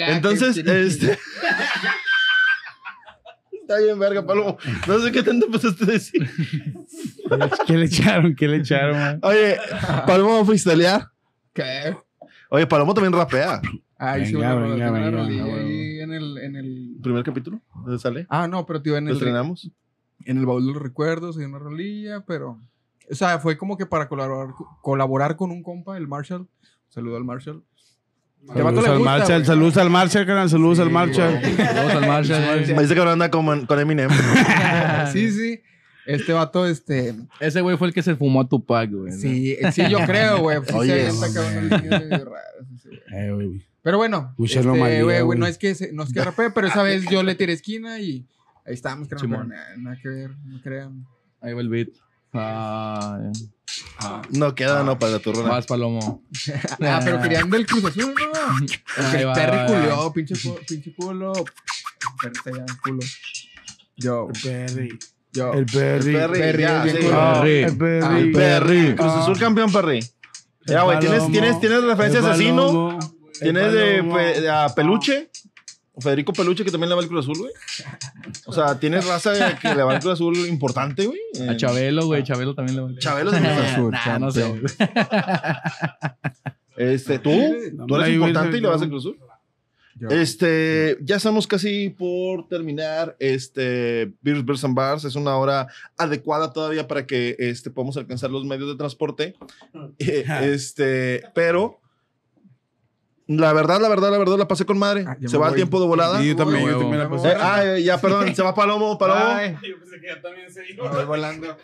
Entonces, 0.09 0.57
este. 0.57 1.17
Está 3.63 3.79
bien, 3.79 3.97
verga, 3.97 4.25
Palomo. 4.25 4.57
No 4.87 4.99
sé 4.99 5.11
qué 5.13 5.23
tanto 5.23 5.45
empezaste 5.45 5.83
a 5.85 5.87
decir. 5.87 6.29
¿Qué 7.67 7.77
le 7.77 7.85
echaron? 7.85 8.35
¿Qué 8.35 8.47
le 8.47 8.57
echaron? 8.57 8.97
man? 8.97 9.19
Oye, 9.23 9.57
Palomo 10.05 10.33
va 10.35 10.41
a 10.41 10.45
freestylear. 10.45 11.07
¿Qué? 11.53 11.95
Oye, 12.49 12.67
Palomo 12.67 12.93
también 12.93 13.13
rapea. 13.13 13.61
Ah, 13.97 14.17
Venga, 14.17 14.37
una 14.37 14.53
rola, 14.55 14.75
venga, 14.75 14.91
una 14.91 14.99
venga, 14.99 15.21
venga, 15.45 15.55
ahí 15.61 15.99
en 16.01 16.11
el, 16.13 16.37
en 16.39 16.55
el... 16.57 16.95
Primer 17.01 17.23
capítulo. 17.23 17.61
¿Dónde 17.73 17.99
sale? 17.99 18.25
Ah, 18.29 18.49
no, 18.49 18.65
pero 18.65 18.81
tío, 18.81 18.97
en 18.97 19.05
¿Lo 19.05 19.11
el, 19.11 19.15
estrenamos? 19.17 19.71
en 20.25 20.37
el 20.37 20.45
baúl 20.45 20.65
de 20.67 20.73
los 20.73 20.81
recuerdos 20.81 21.37
hay 21.37 21.45
una 21.45 21.59
rolilla, 21.59 22.19
pero... 22.27 22.59
O 23.09 23.15
sea, 23.15 23.39
fue 23.39 23.57
como 23.57 23.77
que 23.77 23.85
para 23.85 24.09
colaborar, 24.09 24.53
colaborar 24.81 25.35
con 25.37 25.51
un 25.51 25.63
compa, 25.63 25.95
el 25.97 26.07
Marshall. 26.07 26.47
Saludo 26.89 27.15
al 27.17 27.23
Marshall. 27.23 27.63
Saludos 28.47 28.85
al 28.87 28.97
gusta, 28.97 29.17
Marshall, 29.17 29.45
saludos 29.45 29.77
al 29.77 29.89
Marshall, 29.89 30.25
canal, 30.25 30.49
saludos 30.49 30.79
al 30.79 30.89
Marshall. 30.91 31.41
Saludos 31.41 31.93
al 31.93 32.07
Marshall. 32.07 32.75
Me 32.75 32.81
dice 32.81 32.93
que 32.93 32.99
ahora 32.99 33.13
anda 33.13 33.31
con, 33.31 33.65
con 33.65 33.79
Eminem. 33.79 34.09
sí, 35.13 35.31
sí. 35.31 35.61
Este 36.05 36.33
vato, 36.33 36.67
este... 36.67 37.15
Ese 37.39 37.61
güey 37.61 37.77
fue 37.77 37.87
el 37.87 37.93
que 37.93 38.03
se 38.03 38.15
fumó 38.15 38.41
a 38.41 38.47
Tupac, 38.49 38.91
güey. 38.91 39.11
¿no? 39.13 39.17
Sí, 39.17 39.55
sí, 39.71 39.83
yo 39.89 39.99
creo, 40.05 40.39
güey. 40.39 40.57
Sí, 40.67 40.73
Oye, 40.73 41.11
se 41.11 41.25
avienta 41.25 41.33
cabrón. 41.33 42.23
Eh, 43.13 43.31
güey. 43.31 43.61
Pero 43.81 43.97
bueno, 43.97 44.33
este, 44.37 45.03
güey, 45.03 45.21
güey. 45.21 45.39
no 45.39 45.45
es 45.47 45.57
que 45.57 45.75
se- 45.75 45.91
no 45.93 46.03
es 46.03 46.13
que 46.13 46.23
rapee, 46.23 46.51
pero 46.51 46.67
esa 46.67 46.83
vez 46.83 47.05
yo 47.09 47.23
le 47.23 47.35
tiré 47.35 47.53
esquina 47.53 47.99
y 47.99 48.25
ahí 48.65 48.73
estábamos, 48.73 49.07
creo, 49.07 49.43
nada, 49.43 49.75
nada 49.77 49.97
que 50.01 50.07
ver, 50.09 50.31
no 50.45 50.61
crean. 50.61 51.05
Ahí 51.41 51.53
va 51.53 51.61
el 51.61 51.69
beat. 51.69 51.89
Ah, 52.33 53.19
No 54.31 54.55
queda, 54.55 54.83
no, 54.83 54.97
para 54.99 55.19
tu 55.19 55.33
rola. 55.33 55.49
Vas, 55.49 55.65
Palomo. 55.65 56.23
Ah, 56.81 56.99
pero 57.03 57.21
querían 57.21 57.49
del 57.49 57.65
Cruz 57.65 57.85
Azul, 57.85 58.13
¿no? 58.13 59.13
El 59.17 59.27
va, 59.27 59.33
Terry 59.33 59.57
va, 59.57 59.63
va. 59.63 59.67
culió, 59.67 60.13
pinche, 60.13 60.35
pinche 60.67 60.93
culo. 60.95 61.33
Terry 62.21 62.33
está 62.35 62.51
ya, 62.51 62.65
culo. 62.83 62.99
Yo, 63.95 64.27
Perry. 64.43 64.99
yo. 65.31 65.53
El 65.53 65.65
Perry. 65.65 66.13
Perry, 66.13 66.39
Perry, 66.39 66.61
ya, 66.61 66.83
sí. 66.83 66.97
Ah, 67.11 67.39
Perry. 67.41 67.63
el 67.63 67.77
Perry. 67.77 68.01
Ah, 68.03 68.19
el 68.19 68.31
Perry. 68.31 68.95
Cruz 68.95 69.11
Ah. 69.11 69.21
Azul 69.21 69.39
campeón, 69.39 69.71
Perry. 69.71 69.99
Ya, 70.65 70.83
güey, 70.83 70.99
tienes, 70.99 71.31
tienes, 71.31 71.59
tienes 71.59 71.83
referencia 71.83 72.19
a 72.21 72.23
El 72.23 72.29
asesino. 72.31 72.65
Palomo. 72.67 72.99
El 72.99 73.39
Tienes 73.53 73.73
de, 73.73 74.03
pe- 74.03 74.49
a 74.49 74.69
Peluche. 74.73 75.29
Federico 75.99 76.33
Peluche, 76.33 76.63
que 76.65 76.71
también 76.71 76.89
le 76.89 76.95
va 76.95 77.01
al 77.01 77.07
Cruz 77.07 77.25
Azul, 77.25 77.37
güey. 77.37 77.53
O 78.45 78.53
sea, 78.53 78.79
tienes 78.79 79.05
raza 79.05 79.57
que 79.59 79.75
le 79.75 79.83
va 79.83 79.93
al 79.93 79.99
Cruz 79.99 80.13
Azul 80.13 80.35
importante, 80.47 81.05
güey. 81.05 81.19
A 81.47 81.55
Chabelo, 81.55 82.07
güey. 82.07 82.23
Chabelo 82.23 82.55
también 82.55 82.77
le 82.77 82.81
va. 82.81 82.99
Chabelo 82.99 83.31
es 83.31 83.41
de 83.41 83.47
Cruz 83.47 83.59
Azul. 83.59 83.91
Nah, 83.91 84.19
no 84.19 84.31
sé. 84.31 84.61
Este, 86.75 87.19
tú, 87.19 87.31
tú 87.87 87.95
eres 87.97 88.15
importante 88.15 88.57
y 88.57 88.61
le 88.61 88.67
vas 88.67 88.81
al. 88.81 88.89
Cruz 88.89 89.03
Azul. 89.03 89.19
yo. 89.93 90.07
Este, 90.09 90.97
ya 91.01 91.17
estamos 91.17 91.45
casi 91.45 91.91
por 91.91 92.47
terminar. 92.47 93.15
Este, 93.19 94.11
Beers, 94.21 94.43
Beers 94.43 94.63
and 94.63 94.75
Bars 94.75 95.05
es 95.05 95.15
una 95.15 95.37
hora 95.37 95.67
adecuada 95.95 96.51
todavía 96.51 96.87
para 96.87 97.05
que 97.05 97.35
este, 97.37 97.69
podamos 97.69 97.95
alcanzar 97.97 98.31
los 98.31 98.43
medios 98.45 98.69
de 98.69 98.75
transporte. 98.75 99.35
Eh, 99.99 100.25
este, 100.41 101.21
pero 101.35 101.82
la 103.27 103.53
verdad, 103.53 103.79
la 103.81 103.89
verdad, 103.89 104.11
la 104.11 104.17
verdad, 104.17 104.37
la 104.37 104.47
pasé 104.47 104.65
con 104.65 104.77
madre. 104.77 105.05
Ah, 105.07 105.17
se 105.25 105.37
va 105.37 105.49
el 105.49 105.55
tiempo 105.55 105.79
de 105.79 105.87
volada. 105.87 106.19
Sí, 106.19 106.27
yo 106.29 106.35
también, 106.35 106.61
yo 106.61 106.65
huevo. 106.67 106.79
también 106.81 106.99
la 106.99 107.09
pasé. 107.09 107.29
Eh, 107.29 107.35
ah, 107.39 107.77
ya, 107.79 108.01
perdón, 108.01 108.35
se 108.35 108.41
va 108.43 108.53
Palomo, 108.55 108.97
Palomo. 108.97 109.21
Ay, 109.25 109.57
Yo 109.67 109.79
pensé 109.79 109.99
que 110.01 110.07
ya 110.07 110.21
también 110.21 110.51
se 110.51 110.61
me 110.73 110.89
voy 110.89 111.05
volando. 111.05 111.57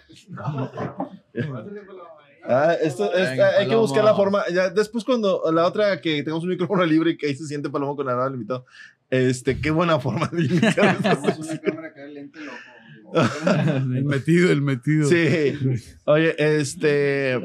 Ah, 2.48 2.74
esto, 2.82 3.06
esta- 3.14 3.30
Venga, 3.32 3.50
hay 3.60 3.68
que 3.68 3.76
buscar 3.76 4.04
la 4.04 4.16
forma. 4.16 4.44
Ya, 4.52 4.70
después, 4.70 5.04
cuando 5.04 5.44
la 5.52 5.66
otra 5.68 6.00
que 6.02 6.24
tengamos 6.24 6.44
un 6.44 6.50
micrófono 6.50 6.86
libre 6.86 7.12
y 7.12 7.18
que 7.18 7.28
ahí 7.28 7.36
se 7.36 7.46
siente 7.46 7.70
Palomo 7.70 7.96
con 7.96 8.06
la 8.06 8.16
nada 8.16 8.30
invitado. 8.32 8.66
Este, 9.10 9.60
qué 9.60 9.72
buena 9.72 10.00
forma 10.00 10.28
de 10.32 10.44
iniciar 10.46 10.98
una 11.00 11.60
cámara 11.62 11.88
acá, 11.90 12.06
lente 12.06 12.40
loco. 12.46 12.58
El 13.12 14.06
metido, 14.06 14.52
el 14.52 14.62
metido. 14.62 15.10
Sí. 15.10 15.56
Oye, 16.06 16.36
este. 16.38 17.40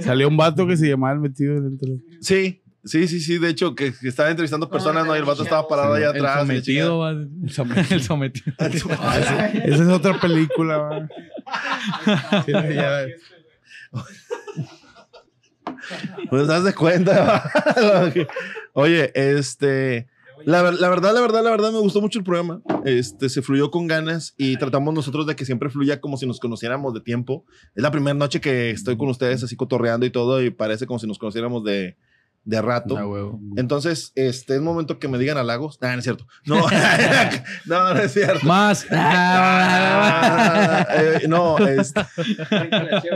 Salió 0.00 0.28
un 0.28 0.36
vato 0.36 0.66
que 0.66 0.76
se 0.76 0.88
llamaba 0.88 1.14
el 1.14 1.20
metido 1.20 1.60
dentro. 1.60 1.88
Sí, 2.20 2.62
sí, 2.84 3.08
sí, 3.08 3.20
sí. 3.20 3.38
De 3.38 3.48
hecho, 3.50 3.74
que, 3.74 3.92
que 3.92 4.08
estaba 4.08 4.30
entrevistando 4.30 4.68
personas, 4.70 5.06
¿no? 5.06 5.14
Y 5.14 5.18
el 5.18 5.24
vato 5.24 5.42
estaba 5.42 5.66
parado 5.68 5.94
allá 5.94 6.10
El 6.10 6.16
atrás. 6.16 6.34
la 6.36 6.40
sometido, 6.40 6.98
va. 6.98 7.10
El 7.10 7.50
sometido. 7.50 7.98
chingada. 7.98 9.46
Esa 9.64 9.82
es 9.82 9.88
otra 9.88 10.20
película, 10.20 10.76
va. 10.78 11.08
Sí, 12.44 12.52
ya- 12.52 13.06
Pues 16.30 16.48
haz 16.48 16.64
de 16.64 16.74
cuenta. 16.74 17.50
Oye, 18.72 19.12
este. 19.14 20.08
La, 20.46 20.62
la 20.72 20.88
verdad, 20.90 21.14
la 21.14 21.20
verdad, 21.22 21.42
la 21.42 21.50
verdad, 21.50 21.72
me 21.72 21.78
gustó 21.78 22.00
mucho 22.02 22.18
el 22.18 22.24
programa. 22.24 22.60
Este, 22.84 23.28
se 23.30 23.40
fluyó 23.40 23.70
con 23.70 23.86
ganas 23.86 24.34
y 24.36 24.56
tratamos 24.58 24.92
nosotros 24.92 25.26
de 25.26 25.36
que 25.36 25.46
siempre 25.46 25.70
fluya 25.70 26.00
como 26.02 26.18
si 26.18 26.26
nos 26.26 26.38
conociéramos 26.38 26.92
de 26.92 27.00
tiempo. 27.00 27.46
Es 27.74 27.82
la 27.82 27.90
primera 27.90 28.12
noche 28.14 28.40
que 28.42 28.70
estoy 28.70 28.96
con 28.98 29.08
ustedes 29.08 29.42
así 29.42 29.56
cotorreando 29.56 30.04
y 30.04 30.10
todo 30.10 30.42
y 30.42 30.50
parece 30.50 30.86
como 30.86 30.98
si 30.98 31.06
nos 31.06 31.18
conociéramos 31.18 31.64
de, 31.64 31.96
de 32.44 32.60
rato. 32.60 32.94
Huevo. 32.94 33.40
Entonces, 33.56 34.12
este 34.14 34.54
es 34.56 34.60
momento 34.60 34.98
que 34.98 35.08
me 35.08 35.18
digan 35.18 35.38
halagos. 35.38 35.78
Ah, 35.80 35.92
no 35.92 35.98
es 35.98 36.04
cierto. 36.04 36.26
No, 36.46 36.56
no, 37.66 37.94
no 37.94 38.00
es 38.00 38.12
cierto. 38.12 38.46
Más. 38.46 38.86
Ah, 38.96 40.86
eh, 40.90 41.26
no, 41.28 41.56
La 41.58 41.66
gratis. 41.66 43.10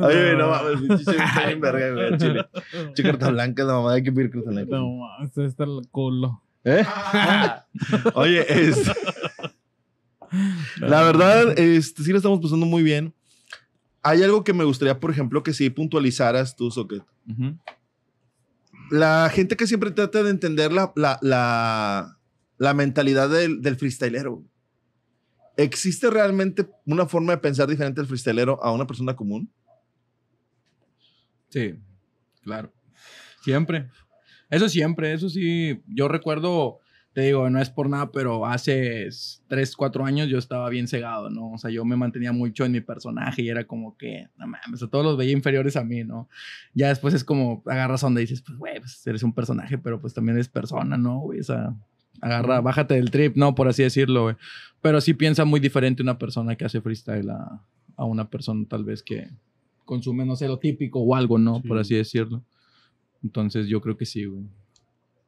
oye, 0.00 0.34
no 0.36 0.48
mames, 0.50 0.80
bien 1.06 1.60
verga, 1.60 1.90
güey, 1.92 2.16
chile. 2.18 2.46
Che, 2.94 3.02
carta 3.02 3.30
blanca, 3.30 3.64
la 3.64 3.74
mamá 3.74 3.92
hay 3.94 4.02
que 4.02 4.12
pedir 4.12 4.30
carta 4.30 4.50
blanca. 4.50 4.76
No, 4.76 4.96
mames, 4.98 5.36
está 5.36 5.64
el 5.64 5.82
culo. 5.90 6.42
¿Eh? 6.64 6.84
Oye, 8.14 8.44
es. 8.48 8.90
La 10.78 11.02
verdad, 11.02 11.58
este, 11.58 12.02
sí 12.02 12.10
lo 12.10 12.18
estamos 12.18 12.40
pasando 12.40 12.66
muy 12.66 12.82
bien. 12.82 13.12
Hay 14.02 14.22
algo 14.22 14.44
que 14.44 14.52
me 14.52 14.64
gustaría, 14.64 14.98
por 14.98 15.10
ejemplo, 15.10 15.42
que 15.42 15.52
sí 15.52 15.70
puntualizaras 15.70 16.56
tú, 16.56 16.70
Socket. 16.70 17.02
Ujú. 17.28 17.56
La 18.92 19.30
gente 19.30 19.56
que 19.56 19.66
siempre 19.66 19.90
trata 19.90 20.22
de 20.22 20.28
entender 20.28 20.70
la, 20.70 20.92
la, 20.96 22.18
la, 22.58 22.74
mentalidad 22.74 23.30
del, 23.30 23.62
del 23.62 23.76
freestylero. 23.76 24.44
¿Existe 25.56 26.10
realmente 26.10 26.68
una 26.84 27.06
forma 27.06 27.32
de 27.32 27.38
pensar 27.38 27.66
diferente 27.68 28.02
del 28.02 28.06
freestylero 28.06 28.62
a 28.62 28.70
una 28.70 28.86
persona 28.86 29.16
común? 29.16 29.50
Sí, 31.48 31.74
claro. 32.42 32.70
Siempre. 33.42 33.88
Eso 34.50 34.68
siempre, 34.68 35.14
eso 35.14 35.30
sí. 35.30 35.82
Yo 35.86 36.08
recuerdo, 36.08 36.80
te 37.12 37.20
digo, 37.20 37.50
no 37.50 37.60
es 37.60 37.68
por 37.68 37.90
nada, 37.90 38.10
pero 38.10 38.46
hace 38.46 39.08
3, 39.48 39.76
4 39.76 40.04
años 40.04 40.28
yo 40.28 40.38
estaba 40.38 40.68
bien 40.70 40.88
cegado, 40.88 41.28
¿no? 41.28 41.52
O 41.52 41.58
sea, 41.58 41.70
yo 41.70 41.84
me 41.84 41.96
mantenía 41.96 42.32
mucho 42.32 42.64
en 42.64 42.72
mi 42.72 42.80
personaje 42.80 43.42
y 43.42 43.50
era 43.50 43.64
como 43.64 43.96
que, 43.98 44.28
no 44.38 44.46
mames, 44.46 44.82
a 44.82 44.88
todos 44.88 45.04
los 45.04 45.16
veía 45.18 45.32
inferiores 45.32 45.76
a 45.76 45.84
mí, 45.84 46.04
¿no? 46.04 46.28
Ya 46.74 46.88
después 46.88 47.12
es 47.12 47.22
como, 47.22 47.62
agarras 47.66 48.00
donde 48.00 48.22
dices, 48.22 48.40
pues, 48.40 48.56
güey, 48.56 48.80
pues 48.80 49.06
eres 49.06 49.22
un 49.22 49.34
personaje, 49.34 49.76
pero 49.76 50.00
pues 50.00 50.14
también 50.14 50.36
eres 50.36 50.48
persona, 50.48 50.96
¿no? 50.96 51.20
Güey? 51.20 51.40
O 51.40 51.44
sea, 51.44 51.74
agarra, 52.22 52.62
bájate 52.62 52.94
del 52.94 53.10
trip, 53.10 53.36
¿no? 53.36 53.54
Por 53.54 53.68
así 53.68 53.82
decirlo, 53.82 54.22
güey. 54.22 54.36
Pero 54.80 55.00
sí 55.02 55.12
piensa 55.12 55.44
muy 55.44 55.60
diferente 55.60 56.02
una 56.02 56.18
persona 56.18 56.56
que 56.56 56.64
hace 56.64 56.80
freestyle 56.80 57.28
a, 57.28 57.62
a 57.96 58.04
una 58.04 58.30
persona 58.30 58.64
tal 58.66 58.84
vez 58.84 59.02
que 59.02 59.28
consume, 59.84 60.24
no 60.24 60.34
sé, 60.36 60.48
lo 60.48 60.58
típico 60.58 61.00
o 61.00 61.14
algo, 61.14 61.38
¿no? 61.38 61.60
Por 61.62 61.78
así 61.78 61.94
decirlo. 61.94 62.42
Entonces 63.22 63.68
yo 63.68 63.82
creo 63.82 63.98
que 63.98 64.06
sí, 64.06 64.24
güey. 64.24 64.44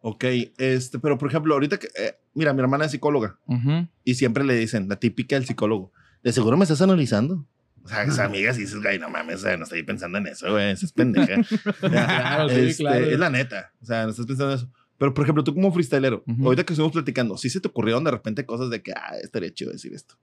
Ok, 0.07 0.23
este, 0.59 0.99
pero 0.99 1.17
por 1.17 1.31
ejemplo, 1.31 1.55
ahorita 1.55 1.79
que, 1.79 1.89
eh, 1.97 2.19
mira, 2.35 2.53
mi 2.53 2.61
hermana 2.61 2.85
es 2.85 2.91
psicóloga. 2.91 3.39
Ujú. 3.47 3.89
Y 4.05 4.17
siempre 4.17 4.45
le 4.45 4.55
dicen, 4.55 4.87
la 4.87 4.97
típica 4.97 5.35
del 5.37 5.47
psicólogo, 5.47 5.93
de 6.23 6.31
seguro 6.31 6.59
me 6.59 6.65
estás 6.65 6.83
analizando. 6.83 7.47
O 7.83 7.89
sea, 7.89 8.03
esas 8.03 8.19
amigas 8.19 8.59
y 8.59 8.63
dices, 8.63 8.83
güey, 8.83 8.99
no 8.99 9.09
mames, 9.09 9.37
o 9.37 9.39
sea, 9.39 9.57
no 9.57 9.65
estoy 9.65 9.83
pensando 9.83 10.19
en 10.19 10.27
eso, 10.27 10.51
güey, 10.53 10.73
eso 10.73 10.85
es 10.85 10.93
pendeja. 10.93 11.37
Claro, 11.81 12.51
sí, 12.51 12.55
este, 12.57 12.83
claro. 12.83 13.03
Es 13.07 13.19
la 13.19 13.31
neta, 13.31 13.73
o 13.81 13.87
sea, 13.87 14.05
no 14.05 14.11
estás 14.11 14.27
pensando 14.27 14.53
en 14.53 14.59
eso. 14.59 14.71
Pero, 14.99 15.15
por 15.15 15.25
ejemplo, 15.25 15.43
tú 15.43 15.55
como 15.55 15.73
freestylero, 15.73 16.23
Ujú. 16.27 16.45
ahorita 16.45 16.65
que 16.65 16.75
estuvimos 16.75 16.93
platicando, 16.93 17.39
¿sí 17.39 17.49
se 17.49 17.61
te 17.61 17.69
ocurrieron 17.69 18.05
de 18.05 18.11
repente 18.11 18.45
cosas 18.45 18.69
de 18.69 18.83
que, 18.83 18.93
ah, 18.93 19.17
estaría 19.23 19.55
chido 19.55 19.73
decir 19.73 19.95
esto? 19.95 20.17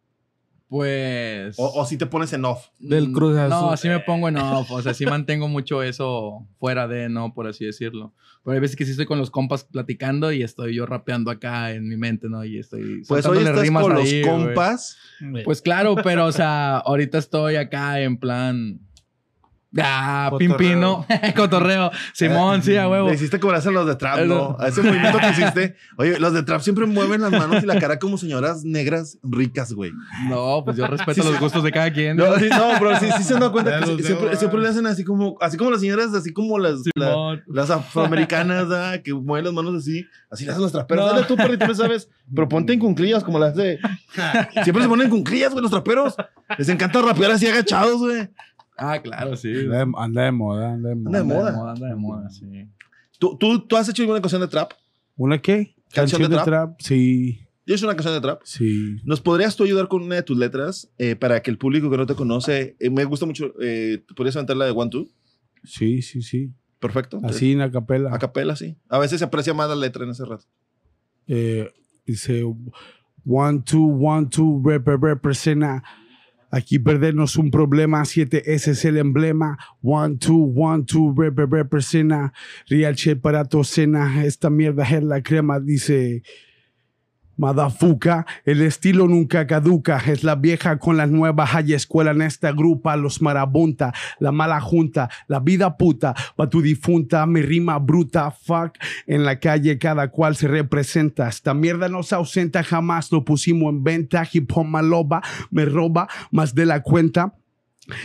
Pues... 0.71 1.59
O, 1.59 1.65
o 1.81 1.85
si 1.85 1.97
te 1.97 2.05
pones 2.05 2.31
en 2.31 2.45
off. 2.45 2.67
Del 2.79 3.11
Cruz 3.11 3.37
Azul. 3.37 3.49
No, 3.49 3.75
sí 3.75 3.89
me 3.89 3.99
pongo 3.99 4.29
en 4.29 4.37
off. 4.37 4.71
O 4.71 4.81
sea, 4.81 4.93
sí 4.93 5.05
mantengo 5.05 5.49
mucho 5.49 5.83
eso 5.83 6.47
fuera 6.61 6.87
de, 6.87 7.09
¿no? 7.09 7.33
Por 7.33 7.45
así 7.45 7.65
decirlo. 7.65 8.13
Pero 8.41 8.53
hay 8.53 8.61
veces 8.61 8.77
que 8.77 8.85
sí 8.85 8.91
estoy 8.91 9.05
con 9.05 9.17
los 9.17 9.31
compas 9.31 9.65
platicando 9.65 10.31
y 10.31 10.43
estoy 10.43 10.73
yo 10.73 10.85
rapeando 10.85 11.29
acá 11.29 11.73
en 11.73 11.89
mi 11.89 11.97
mente, 11.97 12.29
¿no? 12.29 12.45
Y 12.45 12.57
estoy 12.57 13.03
Pues 13.05 13.25
hoy 13.25 13.39
estás 13.39 13.59
rimas 13.59 13.83
con 13.83 13.95
los 13.95 14.05
ahí, 14.05 14.21
compas. 14.21 14.97
Pues 15.43 15.61
claro, 15.61 15.97
pero 16.01 16.25
o 16.25 16.31
sea, 16.31 16.77
ahorita 16.77 17.17
estoy 17.17 17.57
acá 17.57 17.99
en 17.99 18.15
plan... 18.15 18.79
Ah, 19.79 20.27
Cotorreo. 20.31 20.57
pimpino, 20.57 21.05
cotorreo. 21.35 21.91
Simón, 22.13 22.61
sí, 22.61 22.75
a 22.75 22.89
huevo. 22.89 23.07
Le 23.07 23.15
hiciste 23.15 23.39
como 23.39 23.53
hacen 23.53 23.73
los 23.73 23.87
de 23.87 23.95
trap, 23.95 24.25
¿no? 24.25 24.57
A 24.59 24.67
ese 24.67 24.81
movimiento 24.81 25.17
que 25.19 25.29
hiciste. 25.31 25.75
Oye, 25.97 26.19
los 26.19 26.33
de 26.33 26.43
trap 26.43 26.59
siempre 26.61 26.85
mueven 26.85 27.21
las 27.21 27.31
manos 27.31 27.63
y 27.63 27.65
la 27.65 27.79
cara 27.79 27.97
como 27.97 28.17
señoras 28.17 28.65
negras 28.65 29.17
ricas, 29.23 29.71
güey. 29.71 29.91
No, 30.27 30.63
pues 30.65 30.75
yo 30.75 30.87
respeto 30.87 31.13
Sí, 31.13 31.21
sí. 31.21 31.27
los 31.31 31.39
gustos 31.39 31.63
de 31.63 31.71
cada 31.71 31.91
quien. 31.93 32.17
No, 32.17 32.37
sí, 32.37 32.49
no, 32.49 32.67
pero 32.79 32.99
sí, 32.99 33.07
sí 33.17 33.23
se 33.23 33.33
han 33.35 33.39
dado 33.39 33.51
cuenta 33.53 33.79
que 33.79 34.03
siempre, 34.03 34.35
siempre 34.35 34.59
le 34.61 34.67
hacen 34.67 34.85
así 34.87 35.03
como, 35.05 35.37
así 35.39 35.55
como 35.57 35.71
las 35.71 35.79
señoras, 35.79 36.13
así 36.13 36.33
como 36.33 36.59
las, 36.59 36.81
la- 36.95 37.41
las 37.47 37.69
afroamericanas, 37.69 38.67
¿verdad? 38.67 39.01
que 39.01 39.13
mueven 39.13 39.45
las 39.45 39.53
manos 39.53 39.75
así, 39.75 40.05
así 40.29 40.43
le 40.45 40.51
hacen 40.51 40.63
los 40.63 40.71
traperos. 40.73 41.05
No. 41.05 41.13
Dale 41.13 41.25
tú, 41.27 41.35
perrito, 41.37 41.65
no 41.65 41.75
sabes, 41.75 42.09
pero 42.33 42.49
ponte 42.49 42.73
en 42.73 42.79
cunclillas 42.79 43.23
como 43.23 43.39
las 43.39 43.55
de... 43.55 43.79
Siempre 44.63 44.83
se 44.83 44.89
ponen 44.89 45.05
en 45.05 45.11
cunclillas, 45.11 45.51
güey, 45.51 45.61
los 45.61 45.71
traperos. 45.71 46.15
Les 46.57 46.67
encanta 46.69 47.01
rapear 47.01 47.31
así 47.31 47.47
agachados, 47.47 47.99
güey. 47.99 48.29
Ah, 48.83 48.99
claro, 49.01 49.35
sí. 49.35 49.53
Anda 49.53 49.85
de, 49.85 49.91
anda 49.95 50.23
de 50.23 50.31
moda, 50.31 50.73
anda 50.73 50.89
de 50.89 50.95
moda. 50.95 51.19
Anda 51.19 51.19
de 51.19 51.23
moda. 51.23 51.71
Anda 51.71 51.87
de 51.87 51.95
moda, 51.95 52.29
sí. 52.31 52.45
¿Tú, 53.19 53.37
tú, 53.37 53.59
¿Tú 53.67 53.77
has 53.77 53.87
hecho 53.87 54.01
alguna 54.01 54.19
canción 54.21 54.41
de 54.41 54.47
trap? 54.47 54.71
¿Una 55.15 55.39
qué? 55.39 55.75
¿Canción 55.93 56.23
de 56.23 56.37
trap? 56.37 56.79
Sí, 56.79 57.41
Yo 57.67 57.73
he 57.73 57.77
hecho 57.77 57.85
una 57.85 57.95
canción 57.95 58.15
de 58.15 58.21
trap. 58.21 58.41
sí. 58.43 58.97
¿Nos 59.03 59.21
podrías 59.21 59.55
tú 59.55 59.63
ayudar 59.65 59.87
con 59.87 60.01
una 60.01 60.15
de 60.15 60.23
tus 60.23 60.35
letras 60.37 60.89
eh, 60.97 61.15
para 61.15 61.41
que 61.43 61.51
el 61.51 61.59
público 61.59 61.91
que 61.91 61.97
no 61.97 62.07
te 62.07 62.15
conoce, 62.15 62.75
eh, 62.79 62.89
me 62.89 63.03
gusta 63.05 63.27
mucho, 63.27 63.53
eh, 63.61 64.03
¿te 64.07 64.13
podrías 64.15 64.35
aventar 64.35 64.57
la 64.57 64.65
de 64.65 64.71
One 64.71 64.89
Two? 64.89 65.07
Sí, 65.63 66.01
sí, 66.01 66.23
sí. 66.23 66.51
Perfecto. 66.79 67.19
Así 67.23 67.51
en 67.51 67.61
acapela. 67.61 68.11
A 68.11 68.17
capela, 68.17 68.55
sí. 68.55 68.75
A 68.89 68.97
veces 68.97 69.19
se 69.19 69.25
aprecia 69.25 69.53
más 69.53 69.69
la 69.69 69.75
letra 69.75 70.03
en 70.03 70.09
ese 70.09 70.25
rato. 70.25 70.45
Eh, 71.27 71.69
dice 72.07 72.43
one 73.23 73.61
two 73.63 73.85
one 73.85 74.25
two 74.27 74.59
rep, 74.65 74.87
representa 74.87 75.83
aquí 76.51 76.77
perdernos 76.79 77.37
un 77.37 77.49
problema 77.49 78.05
7 78.05 78.53
ese 78.53 78.71
es 78.71 78.85
el 78.85 78.97
emblema. 78.97 79.57
One 79.81 80.17
two 80.17 80.53
one 80.55 80.83
two 80.85 81.13
rep, 81.17 81.37
representa 81.37 82.33
real 82.69 82.93
shit 82.95 83.21
para 83.21 83.45
tu 83.45 83.63
cena. 83.63 84.25
Esta 84.25 84.49
mierda 84.49 84.83
es 84.83 85.03
la 85.03 85.23
crema 85.23 85.59
dice 85.59 86.23
Madafuca, 87.37 88.25
el 88.45 88.61
estilo 88.61 89.07
nunca 89.07 89.47
caduca, 89.47 90.01
es 90.05 90.23
la 90.23 90.35
vieja 90.35 90.77
con 90.77 90.97
la 90.97 91.07
nueva, 91.07 91.47
hay 91.51 91.73
escuela 91.73 92.11
en 92.11 92.21
esta 92.21 92.51
grupa, 92.51 92.95
los 92.95 93.21
marabunta, 93.21 93.93
la 94.19 94.31
mala 94.31 94.61
junta, 94.61 95.09
la 95.27 95.39
vida 95.39 95.77
puta, 95.77 96.13
pa' 96.35 96.49
tu 96.49 96.61
difunta, 96.61 97.25
mi 97.25 97.41
rima 97.41 97.79
bruta, 97.79 98.31
fuck, 98.31 98.77
en 99.07 99.23
la 99.23 99.39
calle 99.39 99.77
cada 99.77 100.09
cual 100.09 100.35
se 100.35 100.47
representa, 100.47 101.27
esta 101.27 101.53
mierda 101.53 101.89
no 101.89 102.03
se 102.03 102.15
ausenta, 102.15 102.63
jamás 102.63 103.11
lo 103.11 103.25
pusimos 103.25 103.71
en 103.71 103.83
venta, 103.83 104.27
hip 104.31 104.51
hop 104.53 104.65
maloba, 104.65 105.21
me 105.49 105.65
roba 105.65 106.07
más 106.31 106.53
de 106.53 106.65
la 106.65 106.81
cuenta. 106.81 107.33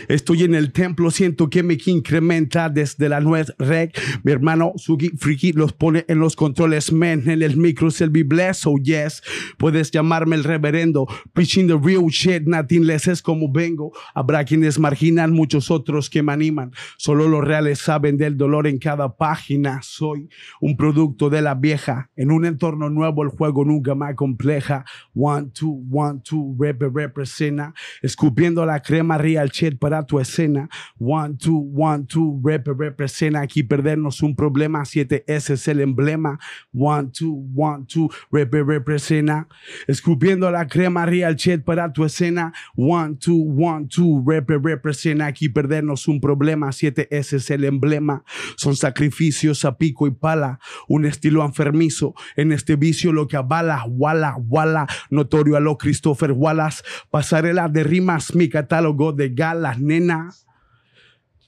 Estoy 0.07 0.43
en 0.43 0.55
el 0.55 0.71
templo, 0.71 1.11
siento 1.11 1.49
que 1.49 1.63
me 1.63 1.77
incrementa 1.85 2.69
desde 2.69 3.09
la 3.09 3.21
nuez 3.21 3.53
rec. 3.57 3.99
Mi 4.23 4.31
hermano 4.31 4.73
Sugi 4.75 5.09
Friki 5.17 5.53
los 5.53 5.73
pone 5.73 6.05
en 6.07 6.19
los 6.19 6.35
controles, 6.35 6.91
man. 6.91 7.29
En 7.29 7.41
el 7.41 7.57
micro 7.57 7.87
el 7.99 8.09
be 8.09 8.23
blessed, 8.23 8.67
oh 8.67 8.77
yes. 8.77 9.21
Puedes 9.57 9.91
llamarme 9.91 10.35
el 10.35 10.43
reverendo. 10.43 11.07
Preaching 11.33 11.67
the 11.67 11.77
real 11.77 12.07
shit, 12.09 12.43
nothing 12.43 12.85
less 12.85 13.07
es 13.07 13.21
como 13.21 13.51
vengo. 13.51 13.91
Habrá 14.13 14.43
quienes 14.43 14.79
marginan, 14.79 15.31
muchos 15.31 15.71
otros 15.71 16.09
que 16.09 16.21
me 16.23 16.33
animan. 16.33 16.71
Solo 16.97 17.27
los 17.27 17.43
reales 17.43 17.79
saben 17.79 18.17
del 18.17 18.37
dolor 18.37 18.67
en 18.67 18.79
cada 18.79 19.15
página. 19.15 19.81
Soy 19.81 20.29
un 20.59 20.75
producto 20.75 21.29
de 21.29 21.41
la 21.41 21.55
vieja. 21.55 22.09
En 22.15 22.31
un 22.31 22.45
entorno 22.45 22.89
nuevo, 22.89 23.23
el 23.23 23.29
juego 23.29 23.63
nunca 23.65 23.95
más 23.95 24.15
compleja. 24.15 24.85
One, 25.15 25.51
two, 25.53 25.83
one, 25.91 26.21
two, 26.23 26.55
rep, 26.59 26.81
representa. 26.81 27.73
Escupiendo 28.01 28.65
la 28.65 28.81
crema 28.81 29.17
real 29.17 29.49
shit 29.49 29.76
para 29.77 30.05
tu 30.05 30.19
escena. 30.19 30.69
One, 30.99 31.35
two, 31.37 31.71
one, 31.75 32.05
two, 32.05 32.39
rep, 32.43 32.67
representa. 32.67 33.41
Aquí 33.41 33.63
perdernos 33.63 34.21
un 34.21 34.35
problema. 34.35 34.85
7 34.85 35.23
ese 35.27 35.53
es 35.53 35.67
el 35.67 35.81
emblema. 35.81 36.39
One, 36.73 37.09
two, 37.11 37.45
one, 37.55 37.85
two, 37.85 38.09
rep, 38.31 38.53
representa. 38.53 39.47
Escupiendo 39.87 40.49
la 40.51 40.67
crema 40.67 41.05
real 41.05 41.35
shit 41.35 41.63
para 41.63 41.91
tu 41.93 42.05
escena. 42.05 42.53
One, 42.75 43.15
two, 43.15 43.35
one, 43.35 43.87
two, 43.87 44.23
rep, 44.25 44.49
representa. 44.49 45.25
Aquí 45.27 45.49
perdernos 45.49 46.07
un 46.07 46.19
problema. 46.19 46.71
7 46.71 47.07
ese 47.11 47.37
es 47.37 47.49
el 47.51 47.63
emblema. 47.65 48.23
Son 48.55 48.75
sacrificios 48.75 49.65
a 49.65 49.77
pico 49.77 50.07
y 50.07 50.11
pala. 50.11 50.59
Un 50.87 51.05
estilo 51.05 51.43
enfermizo. 51.45 52.13
En 52.35 52.51
este 52.51 52.75
vicio 52.75 53.11
lo 53.11 53.27
que 53.27 53.37
avala. 53.37 53.83
Wala, 53.87 54.35
wala. 54.47 54.87
Notorio 55.09 55.55
a 55.57 55.59
lo 55.59 55.77
Christopher 55.77 56.31
Wallace. 56.31 56.83
Pasarela 57.09 57.67
de 57.67 57.83
rimas. 57.83 58.35
Mi 58.35 58.49
catálogo 58.49 59.13
de 59.13 59.33
galas, 59.57 59.79
nena. 59.79 60.29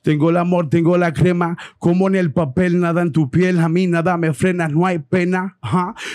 Tengo 0.02 0.30
el 0.30 0.38
amor, 0.38 0.70
tengo 0.70 0.98
la 0.98 1.14
crema, 1.14 1.58
como 1.78 2.08
en 2.08 2.16
el 2.16 2.32
papel, 2.32 2.80
nada 2.80 3.02
en 3.02 3.12
tu 3.12 3.30
piel, 3.30 3.60
a 3.60 3.68
mí 3.68 3.86
nada 3.86 4.16
me 4.16 4.34
frena, 4.34 4.70
no 4.70 4.86
hay 4.86 5.00
pena, 5.00 5.58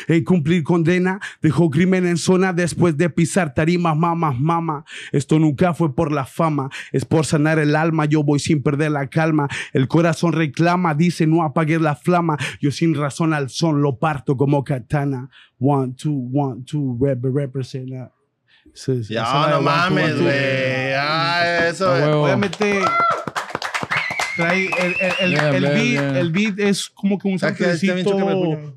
en 0.09 0.25
cumplir 0.25 0.63
condena, 0.65 1.21
dejo 1.43 1.69
crimen 1.69 2.07
en 2.07 2.17
zona 2.17 2.55
después 2.55 2.97
de 2.97 3.11
pisar 3.11 3.53
tarimas, 3.53 3.95
mamá, 3.95 4.33
mamá, 4.33 4.87
esto 5.13 5.39
nunca 5.39 5.75
fue 5.75 5.95
por 5.95 6.13
la 6.13 6.25
fama, 6.25 6.71
es 6.93 7.05
por 7.05 7.27
sanar 7.27 7.59
el 7.59 7.77
alma, 7.77 8.07
yo 8.07 8.23
voy 8.23 8.39
sin 8.39 8.63
perder 8.63 8.91
la 8.91 9.09
calma, 9.09 9.49
el 9.75 9.87
corazón 9.87 10.33
reclama, 10.33 10.95
dice 10.95 11.27
no 11.27 11.43
apagues 11.43 11.83
la 11.83 11.95
flama, 11.95 12.39
yo 12.63 12.71
sin 12.71 12.95
razón 12.95 13.35
al 13.35 13.51
son 13.51 13.83
lo 13.83 13.99
parto 13.99 14.39
como 14.39 14.65
katana, 14.65 15.29
one, 15.59 15.93
two, 15.93 16.31
one, 16.33 16.65
two, 16.65 16.99
rep. 16.99 17.55
Sí, 18.75 19.05
sí, 19.05 19.15
Ya, 19.15 19.23
no 19.51 19.63
mames, 19.63 20.21
güey. 20.21 20.93
Ah, 20.95 21.69
eso. 21.69 21.93
Obviamente 22.23 22.81
trae 24.37 24.67
el, 24.67 24.95
el, 25.01 25.13
el, 25.21 25.31
Bien, 25.31 25.55
el 25.55 25.65
beat, 25.67 26.17
el 26.17 26.33
beat 26.33 26.59
es 26.59 26.89
como 26.89 27.19
que 27.19 27.29
un 27.29 27.39
samplecito, 27.39 28.17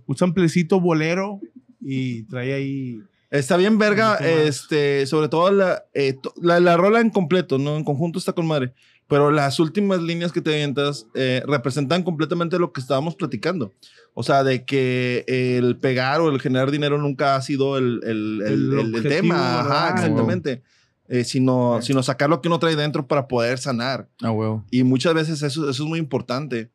un 0.06 0.18
samplecito 0.18 0.80
bolero 0.80 1.40
y 1.82 2.24
trae 2.24 2.54
ahí 2.54 3.00
Está 3.30 3.58
bien 3.58 3.78
verga, 3.78 4.16
este, 4.48 5.06
sobre 5.06 5.28
todo 5.28 5.52
la, 5.52 5.84
eh, 5.94 6.14
to- 6.14 6.34
la, 6.42 6.62
la 6.62 6.78
rola 6.78 7.02
en 7.02 7.10
completo, 7.10 7.58
¿no? 7.58 7.76
En 7.76 7.84
conjunto 7.84 8.20
está 8.20 8.32
con 8.32 8.48
madre. 8.48 8.74
Pero 9.10 9.32
las 9.32 9.60
últimas 9.60 10.02
líneas 10.02 10.32
que 10.34 10.42
te 10.42 10.52
avientas 10.54 11.08
eh, 11.14 11.42
representan 11.48 12.04
completamente 12.04 12.60
lo 12.60 12.74
que 12.74 12.82
estábamos 12.82 13.16
platicando. 13.16 13.74
O 14.14 14.22
sea, 14.24 14.44
de 14.44 14.66
que 14.66 15.24
el 15.28 15.78
pegar 15.78 16.20
o 16.20 16.30
el 16.30 16.42
generar 16.42 16.72
dinero 16.72 16.98
nunca 16.98 17.36
ha 17.36 17.42
sido 17.42 17.78
el, 17.78 18.02
el, 18.04 18.42
el- 18.46 18.74
El 18.74 18.80
objetivo, 18.80 19.10
tema. 19.10 19.60
Ajá, 19.62 19.64
¿verdad? 19.70 19.96
exactamente. 19.96 20.62
Eh, 21.10 21.24
sino, 21.24 21.82
sino 21.82 22.04
sacar 22.04 22.30
lo 22.30 22.42
que 22.42 22.50
uno 22.50 22.60
trae 22.60 22.76
dentro 22.76 23.08
para 23.08 23.30
poder 23.30 23.60
sanar. 23.60 24.10
A 24.22 24.30
huevo. 24.32 24.66
Y 24.72 24.84
muchas 24.84 25.14
veces 25.14 25.42
eso, 25.42 25.70
eso 25.70 25.84
es 25.84 25.88
muy 25.90 26.00
importante. 26.00 26.70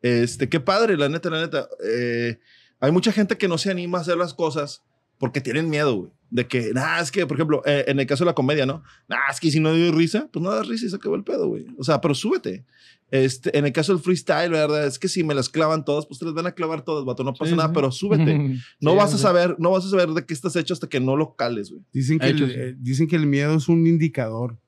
Este, 0.00 0.48
qué 0.48 0.60
padre, 0.60 0.96
la 0.96 1.10
neta, 1.10 1.28
la 1.28 1.40
neta. 1.42 1.68
Eh, 1.86 2.38
hay 2.80 2.92
mucha 2.92 3.12
gente 3.12 3.36
que 3.36 3.46
no 3.48 3.58
se 3.58 3.70
anima 3.70 3.98
a 3.98 4.00
hacer 4.00 4.16
las 4.16 4.32
cosas 4.32 4.82
porque 5.18 5.42
tienen 5.42 5.68
miedo, 5.68 5.94
güey. 5.96 6.10
De 6.34 6.48
que, 6.48 6.72
nah, 6.74 6.98
es 7.00 7.12
que, 7.12 7.24
por 7.28 7.36
ejemplo, 7.36 7.62
eh, 7.64 7.84
en 7.86 8.00
el 8.00 8.06
caso 8.06 8.24
de 8.24 8.30
la 8.30 8.34
comedia, 8.34 8.66
¿no? 8.66 8.82
Nah, 9.08 9.18
es 9.30 9.38
que 9.38 9.52
si 9.52 9.60
no 9.60 9.68
doy 9.70 9.92
risa, 9.92 10.28
pues 10.32 10.42
no 10.42 10.50
das 10.50 10.66
risa 10.66 10.86
y 10.86 10.88
se 10.88 10.96
acabó 10.96 11.14
el 11.14 11.22
pedo, 11.22 11.46
güey. 11.46 11.64
O 11.78 11.84
sea, 11.84 12.00
pero 12.00 12.12
súbete. 12.12 12.64
Este, 13.12 13.56
en 13.56 13.66
el 13.66 13.72
caso 13.72 13.92
del 13.94 14.02
freestyle, 14.02 14.50
verdad, 14.50 14.84
es 14.84 14.98
que 14.98 15.06
si 15.06 15.22
me 15.22 15.32
las 15.32 15.48
clavan 15.48 15.84
todas, 15.84 16.06
pues 16.06 16.18
te 16.18 16.24
las 16.24 16.34
van 16.34 16.48
a 16.48 16.52
clavar 16.52 16.82
todas, 16.84 17.04
vato. 17.04 17.22
No 17.22 17.34
pasa 17.34 17.50
Sí, 17.52 17.56
nada, 17.56 17.68
sí. 17.68 17.74
pero 17.76 17.92
súbete. 17.92 18.34
No 18.80 18.90
Sí, 18.90 18.96
vas 18.96 19.14
a 19.14 19.18
saber, 19.18 19.54
no 19.60 19.70
vas 19.70 19.84
a 19.86 19.90
saber 19.90 20.08
de 20.08 20.26
qué 20.26 20.34
estás 20.34 20.56
hecho 20.56 20.74
hasta 20.74 20.88
que 20.88 20.98
no 20.98 21.14
lo 21.16 21.36
cales, 21.36 21.70
güey. 21.70 21.84
Dicen 21.92 22.18
que, 22.18 22.26
el, 22.30 22.50
eh, 22.50 22.74
dicen 22.80 23.06
que 23.06 23.14
el 23.14 23.26
miedo 23.28 23.54
es 23.54 23.68
un 23.68 23.86
indicador. 23.86 24.58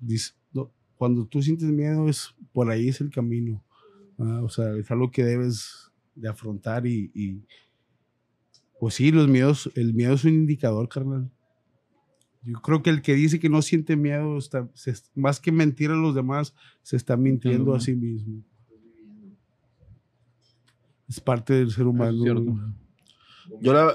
Dice- 0.00 0.34
no, 0.52 0.70
cuando 0.96 1.26
tú 1.26 1.42
sientes 1.42 1.68
miedo, 1.68 2.08
es 2.08 2.32
por 2.52 2.70
ahí 2.70 2.88
es 2.88 3.00
el 3.00 3.10
camino. 3.10 3.60
Ah, 4.20 4.40
o 4.44 4.48
sea, 4.48 4.72
es 4.76 4.88
algo 4.92 5.10
que 5.10 5.24
debes 5.24 5.90
de 6.14 6.28
afrontar 6.28 6.86
y, 6.86 7.10
y, 7.12 7.40
pues 8.82 8.94
sí, 8.96 9.12
los 9.12 9.28
miedos, 9.28 9.70
el 9.76 9.94
miedo 9.94 10.14
es 10.14 10.24
un 10.24 10.32
indicador, 10.32 10.88
carnal. 10.88 11.30
Yo 12.42 12.60
creo 12.62 12.82
que 12.82 12.90
el 12.90 13.00
que 13.00 13.14
dice 13.14 13.38
que 13.38 13.48
no 13.48 13.62
siente 13.62 13.94
miedo, 13.94 14.36
está, 14.36 14.68
se- 14.74 14.92
más 15.14 15.38
que 15.38 15.52
mentir 15.52 15.92
a 15.92 15.94
los 15.94 16.16
demás, 16.16 16.52
se 16.82 16.96
está 16.96 17.16
mintiendo 17.16 17.76
a 17.76 17.80
sí 17.80 17.94
mismo. 17.94 18.42
Es 21.08 21.20
parte 21.20 21.54
del 21.54 21.70
ser 21.70 21.86
humano. 21.86 22.24
Yo 23.60 23.72
la, 23.72 23.92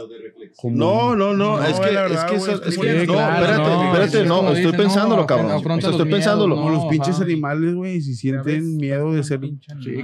no, 0.71 1.17
no, 1.17 1.33
no, 1.33 1.57
No, 1.57 1.63
es 1.65 1.77
que, 1.81 1.91
la 1.91 2.05
es 2.05 2.09
verdad, 2.11 2.29
que, 2.29 2.35
eso- 2.37 2.63
es 2.63 2.77
que- 2.77 3.05
no, 3.07 3.13
claro, 3.13 3.43
espérate, 3.43 3.69
no, 3.69 3.83
espérate, 3.91 4.21
es 4.21 4.25
no, 4.25 4.51
estoy 4.53 4.71
pensándolo, 4.77 5.21
no, 5.23 5.27
cabrón. 5.27 5.51
O 5.51 5.81
sea, 5.81 5.89
estoy 5.89 6.09
pensándolo. 6.09 6.55
Como 6.55 6.69
no, 6.69 6.75
los 6.77 6.85
pinches 6.85 7.15
ajá. 7.15 7.25
animales, 7.25 7.75
güey, 7.75 7.99
si 7.99 8.15
sienten 8.15 8.77
miedo 8.77 9.11
de 9.11 9.21
ser 9.25 9.41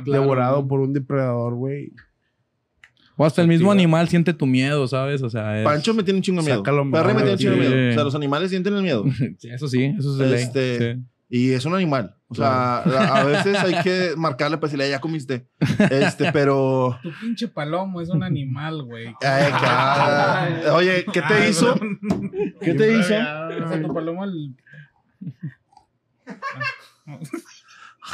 devorado 0.06 0.68
por 0.68 0.82
un 0.82 0.92
depredador, 0.92 1.56
güey. 1.56 1.94
O 3.16 3.26
hasta 3.26 3.42
el 3.42 3.48
mismo 3.48 3.72
animal 3.72 4.10
siente 4.10 4.34
tu 4.34 4.46
miedo, 4.46 4.88
¿sabes? 4.88 5.22
O 5.22 5.30
sea, 5.30 5.60
es- 5.60 5.64
Pancho 5.66 5.94
me 5.94 6.04
tiene 6.04 6.18
un 6.18 6.24
chingo 6.24 6.42
de 6.42 6.46
miedo. 6.48 6.60
Sácalo, 6.60 6.90
Perry 6.90 7.14
me 7.14 7.22
tiene 7.22 7.32
un 7.34 7.38
chingo 7.38 7.56
de 7.56 7.62
sí. 7.64 7.68
miedo. 7.74 7.90
O 7.92 7.94
sea, 7.94 8.04
los 8.04 8.16
animales 8.16 8.50
sienten 8.50 8.74
el 8.76 8.82
miedo. 8.84 9.06
Sí, 9.40 9.50
eso 9.50 9.68
sí, 9.68 9.84
eso 9.98 10.14
es 10.14 10.18
de 10.18 10.28
ley. 10.28 10.44
Este, 10.44 10.96
Sí. 10.96 11.02
Y 11.30 11.52
es 11.54 11.66
un 11.66 11.74
animal. 11.74 12.16
O 12.28 12.36
sea, 12.36 12.78
a 12.78 13.22
a 13.22 13.24
veces 13.24 13.58
hay 13.58 13.82
que 13.82 14.12
marcarle 14.16 14.58
para 14.58 14.68
decirle, 14.68 14.88
ya 14.90 15.00
comiste. 15.02 15.48
Este, 15.90 16.32
pero. 16.32 17.00
Tu 17.02 17.12
pinche 17.22 17.48
palomo 17.48 18.02
es 18.02 18.10
un 18.10 18.22
animal, 18.22 18.84
güey. 18.84 19.08
Ay, 19.22 19.52
cara. 19.52 20.74
Oye, 20.76 21.06
¿qué 21.12 21.22
te 21.24 21.50
hizo? 21.50 21.80
¿Qué 22.62 22.76
te 22.76 22.94
hizo? 23.00 23.16
O 23.16 23.68
sea, 23.68 23.82
tu 23.82 23.92
palomo 23.94 24.24
el... 24.26 24.56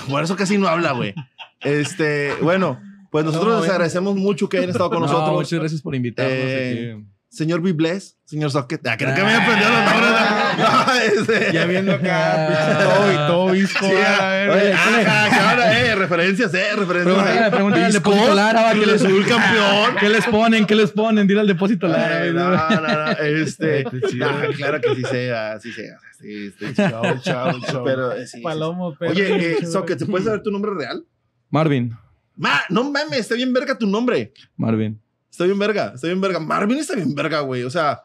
Por 0.10 0.24
eso 0.24 0.36
casi 0.36 0.58
no 0.58 0.68
habla, 0.68 0.94
güey. 0.94 1.14
Este, 1.62 2.34
bueno, 2.42 2.80
pues 3.10 3.26
nosotros 3.26 3.62
les 3.62 3.70
agradecemos 3.72 4.16
mucho 4.16 4.48
que 4.50 4.58
hayan 4.58 4.70
estado 4.70 4.90
con 4.90 5.00
No, 5.02 5.08
nosotros. 5.08 5.34
muchas 5.36 5.60
gracias 5.60 5.82
por 5.82 5.96
invitarnos. 5.96 6.34
Eh, 6.36 6.94
aquí. 6.96 7.06
Señor 7.32 7.62
Bibles, 7.62 8.18
señor 8.26 8.50
Socket. 8.50 8.86
Ah, 8.88 8.98
creo 8.98 9.14
que 9.14 9.22
me 9.24 9.34
aprendió 9.36 9.70
los 9.70 9.80
nombres. 9.86 10.10
No, 10.60 10.94
este- 10.94 11.54
Ya 11.54 11.66
viendo 11.66 11.94
acá, 11.94 12.80
todo 12.84 13.14
y 13.14 13.16
todo 13.16 13.46
visco. 13.52 13.86
Sí, 13.86 13.94
a 13.96 14.18
la 14.18 14.30
verga. 14.30 14.54
oye, 14.56 14.74
ah, 15.08 15.28
cabrón, 15.30 15.66
eh, 15.72 15.96
referencias, 15.96 16.54
eh, 16.54 16.76
referencias. 16.76 17.50
Pregúntale, 17.52 17.86
al 17.86 17.94
depósito 17.94 18.34
Lara, 18.36 18.74
que 18.74 19.26
campeón. 19.30 19.96
¿Qué 20.00 20.10
les 20.10 20.26
ponen? 20.26 20.66
¿Qué 20.66 20.76
les 20.76 20.92
ponen? 20.92 21.28
Dile 21.28 21.40
al 21.42 21.48
depósito 21.48 21.88
Lara. 21.88 22.18
Ay, 22.24 22.32
güey. 22.32 22.44
no, 22.44 22.50
no, 22.50 22.82
no, 22.82 23.12
este, 23.12 23.86
ah, 24.24 24.42
claro 24.58 24.82
que 24.82 24.96
sí 24.96 25.04
sea, 25.04 25.60
sí 25.60 25.72
sea, 25.72 25.98
sí, 26.20 26.48
este, 26.48 26.74
Chao, 26.90 27.04
chao, 27.22 27.60
chao. 27.72 27.84
pero 27.86 28.12
eh. 28.14 28.26
Palomo. 28.44 28.98
Oye, 29.00 29.60
eh, 29.62 29.66
Socket, 29.66 30.00
¿se 30.00 30.08
puede 30.08 30.26
saber 30.26 30.42
tu 30.42 30.52
nombre 30.52 30.72
real? 30.76 31.06
Marvin. 31.52 31.96
Ma, 32.40 32.62
no 32.70 32.90
mames, 32.90 33.20
está 33.20 33.36
bien 33.36 33.52
verga 33.52 33.78
tu 33.78 33.86
nombre. 33.86 34.32
Marvin. 34.56 34.98
Está 35.30 35.44
bien 35.44 35.60
verga, 35.60 35.92
está 35.94 36.08
bien 36.08 36.22
verga. 36.22 36.40
Marvin 36.40 36.78
está 36.78 36.96
bien 36.96 37.14
verga, 37.14 37.42
güey. 37.42 37.64
O 37.64 37.70
sea, 37.70 38.02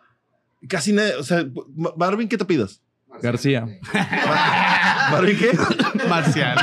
casi 0.69 0.93
nadie, 0.93 1.15
o 1.15 1.23
sea, 1.23 1.47
Ma- 1.77 1.93
Marvin, 1.97 2.29
¿qué 2.29 2.37
te 2.37 2.45
pidas? 2.45 2.83
García. 3.23 3.65
¿Marvin 5.13 5.37
qué? 5.39 5.51
Marcial. 6.09 6.57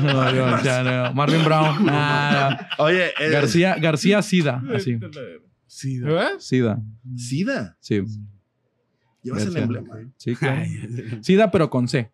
No, 0.00 0.32
no, 0.32 0.62
ya 0.62 0.82
no. 0.84 1.12
Marvin 1.12 1.44
Brown. 1.44 1.86
Ah, 1.90 2.68
Oye, 2.78 3.08
eh, 3.18 3.30
García, 3.30 3.74
García 3.80 4.22
Sida. 4.22 4.62
Así. 4.72 4.96
Sí, 5.66 6.00
¿Eh? 6.06 6.28
Sida. 6.38 6.80
Sida. 7.16 7.76
Sí. 7.80 8.02
Llevas 9.24 9.42
el 9.46 9.56
emblema. 9.56 9.96
Sí, 10.16 10.36
claro. 10.36 10.62
Sida, 11.20 11.50
pero 11.50 11.68
con 11.68 11.88
C. 11.88 12.12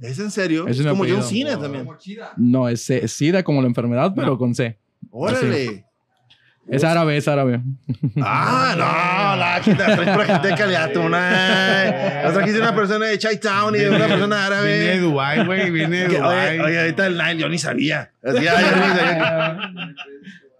¿Es 0.00 0.18
en 0.18 0.30
serio? 0.30 0.66
Es 0.66 0.78
es 0.78 0.86
como 0.86 1.04
John 1.04 1.20
apellido. 1.20 1.50
Cena 1.50 1.60
también. 1.60 1.88
No, 2.36 2.68
es, 2.68 2.88
es 2.90 3.12
SIDA 3.12 3.42
como 3.42 3.60
la 3.60 3.68
enfermedad, 3.68 4.12
pero 4.14 4.38
con 4.38 4.54
C. 4.54 4.78
Órale. 5.10 5.84
Es 6.68 6.84
árabe, 6.84 7.16
es 7.16 7.26
árabe. 7.26 7.60
Ah, 8.22 8.74
no, 8.76 9.36
la 9.40 9.60
quita, 9.64 9.86
traes 9.96 10.10
pura 10.10 10.24
gente 10.24 10.48
de 10.48 10.94
no. 10.94 12.22
Nos 12.22 12.32
trajiste 12.34 12.60
una 12.60 12.74
persona 12.74 13.06
de 13.06 13.18
Chai 13.18 13.40
Town 13.40 13.74
y 13.74 13.78
de 13.78 13.90
una 13.90 14.06
persona 14.06 14.46
árabe. 14.46 14.68
Viene 14.78 14.90
de 14.90 15.00
Dubai, 15.00 15.46
güey. 15.46 15.70
Viene 15.70 16.08
de 16.08 16.16
Dubai. 16.18 16.58
oye, 16.60 16.64
oye, 16.66 16.80
ahorita 16.80 17.06
el 17.06 17.18
Nile, 17.18 17.36
yo 17.38 17.48
ni 17.48 17.58
sabía. 17.58 18.12
Así, 18.22 18.46
ay, 18.46 18.64
yo 18.70 18.76
ni 18.76 18.98
sabía. 18.98 19.58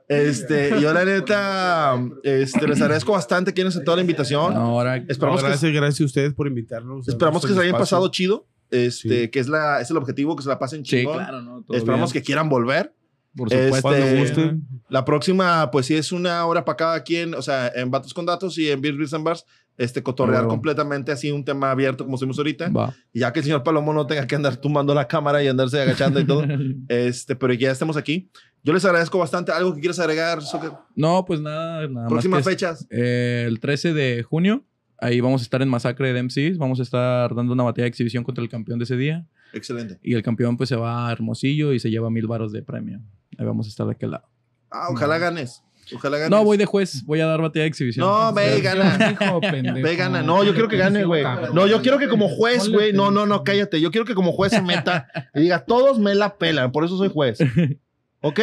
Este, 0.09 0.81
yo 0.81 0.93
la 0.93 1.05
neta, 1.05 1.97
este, 2.25 2.67
les 2.67 2.81
agradezco 2.83 3.13
bastante 3.13 3.55
que 3.55 3.61
hayan 3.61 3.69
aceptado 3.69 3.95
la 3.95 4.01
invitación. 4.01 4.57
Ahora, 4.57 4.97
Esperamos 4.97 5.41
No, 5.41 5.47
que, 5.47 5.51
gracias, 5.53 5.73
gracias 5.73 6.01
a 6.01 6.05
ustedes 6.05 6.35
por 6.35 6.49
invitarnos. 6.49 7.07
esperamos 7.07 7.43
que 7.43 7.53
se 7.53 7.61
hayan 7.61 7.67
espacio. 7.67 7.83
pasado 7.97 8.11
chido. 8.11 8.49
Este, 8.71 9.23
Sí. 9.23 9.29
que 9.29 9.39
es 9.41 9.49
la, 9.49 9.81
es 9.81 9.91
el 9.91 9.97
objetivo, 9.97 10.37
que 10.37 10.43
se 10.43 10.49
la 10.49 10.59
pasen 10.59 10.85
sí, 10.85 10.99
chingón. 10.99 11.17
claro, 11.19 11.43
¿no? 11.43 11.63
Todo 11.63 11.77
Esperamos 11.77 12.13
bien. 12.13 12.23
que 12.23 12.27
quieran 12.27 12.49
volver. 12.49 12.95
Por 13.37 13.49
supuesto. 13.49 13.95
Este, 13.95 14.19
gusten. 14.21 14.63
La 14.89 15.05
próxima, 15.05 15.71
pues 15.71 15.87
sí, 15.87 15.95
es 15.95 16.11
una 16.11 16.45
hora 16.47 16.65
para 16.65 16.77
cada 16.77 17.03
quien, 17.05 17.35
o 17.35 17.43
sea, 17.43 17.71
en 17.75 17.89
Vatos 17.91 18.13
con 18.13 18.27
Datos 18.27 18.59
y 18.59 18.69
en 18.71 18.81
Beers, 18.81 18.97
Beers 18.99 19.15
and 19.15 19.25
Bars, 19.25 19.47
este, 19.79 20.03
cotorrear 20.03 20.47
completamente 20.49 21.11
así 21.13 21.31
un 21.31 21.45
tema 21.45 21.71
abierto 21.71 22.05
como 22.05 22.17
estuvimos 22.17 22.37
ahorita. 22.39 22.69
Va. 22.71 22.93
Y 23.13 23.21
ya 23.21 23.33
que 23.33 23.39
el 23.39 23.45
señor 23.45 23.63
Palomo 23.63 23.93
no 23.95 24.05
tenga 24.07 24.27
que 24.27 24.35
andar 24.35 24.57
tumbando 24.57 24.93
la 24.95 25.07
cámara 25.07 25.43
y 25.45 25.49
andarse 25.49 25.81
agachando 25.81 26.19
y 26.21 26.25
todo, 26.27 26.43
este, 26.89 27.37
pero 27.37 27.53
ya 27.55 27.71
estemos 27.71 27.97
aquí. 27.97 28.31
Yo 28.65 28.73
les 28.75 28.85
agradezco 28.85 29.19
bastante. 29.19 29.53
¿Algo 29.53 29.75
que 29.75 29.81
quieras 29.81 30.01
agregar? 30.01 30.43
Soccer? 30.43 30.73
No, 30.97 31.25
pues 31.25 31.41
nada, 31.41 31.87
nada 31.89 32.09
Próximas 32.09 32.39
más. 32.41 32.45
que- 32.47 32.51
fechas. 32.51 32.87
eh, 32.91 33.45
el 33.47 33.59
13 33.61 33.95
de 33.95 34.23
junio, 34.23 34.65
ahí 35.01 35.21
vamos 35.21 35.41
a 35.43 35.45
estar 35.45 35.63
en 35.63 35.69
Masacre 35.69 36.13
de 36.13 36.23
MCs. 36.23 36.59
Vamos 36.59 36.81
a 36.81 36.83
estar 36.83 37.35
dando 37.35 37.53
una 37.53 37.63
batalla 37.65 37.85
de 37.85 37.89
exhibición 37.89 38.25
contra 38.25 38.43
el 38.43 38.51
campeón 38.51 38.79
de 38.79 38.85
ese 38.85 38.97
día. 38.97 39.27
Excelente. 39.53 39.99
Y 40.03 40.15
el 40.15 40.23
campeón 40.23 40.57
pues 40.57 40.69
se 40.69 40.77
va 40.77 41.09
a 41.09 41.13
Hermosillo 41.13 41.73
y 41.73 41.81
se 41.81 41.91
lleva 41.91 42.11
mil 42.11 42.27
varos 42.27 42.53
de 42.53 42.63
premio. 42.63 43.01
Ahí 43.39 43.47
vamos 43.47 43.67
a 43.67 43.69
estar 43.71 43.87
de 43.87 43.93
aquel 43.93 44.13
lado. 44.13 44.29
Ah, 44.71 44.89
ojalá 44.91 45.19
ganes. 45.19 45.63
Ojalá 45.95 46.19
ganes. 46.19 46.31
No, 46.31 46.45
voy 46.45 46.57
de 46.57 46.67
juez. 46.67 47.05
Voy 47.05 47.21
a 47.21 47.27
dar 47.27 47.41
batalla 47.41 47.63
de 47.63 47.69
exhibición. 47.69 48.07
No, 48.07 48.33
ve 48.33 48.59
y 48.59 48.61
gana. 48.61 49.11
Hijo 49.21 49.41
pendejo. 49.41 49.83
Ve 49.83 49.97
gana. 49.97 50.23
No, 50.23 50.45
yo 50.45 50.53
quiero 50.53 50.69
que 50.69 50.77
gane, 50.77 51.05
güey. 51.05 51.25
No, 51.53 51.67
yo 51.67 51.83
quiero 51.83 51.99
que 51.99 52.09
como 52.09 52.29
juez, 52.29 52.69
güey. 52.69 52.93
No, 52.93 53.11
no, 53.11 53.27
no, 53.27 53.43
cállate. 53.43 53.81
Yo 53.81 53.91
quiero 53.91 54.05
que 54.05 54.15
como 54.15 54.33
juez 54.33 54.53
se 54.53 54.63
meta 54.63 55.09
y 55.35 55.41
diga, 55.41 55.65
todos 55.65 55.99
me 55.99 56.15
la 56.15 56.37
pelan. 56.39 56.71
Por 56.71 56.85
eso 56.85 56.97
soy 56.97 57.09
juez. 57.09 57.39
¿Ok? 58.21 58.41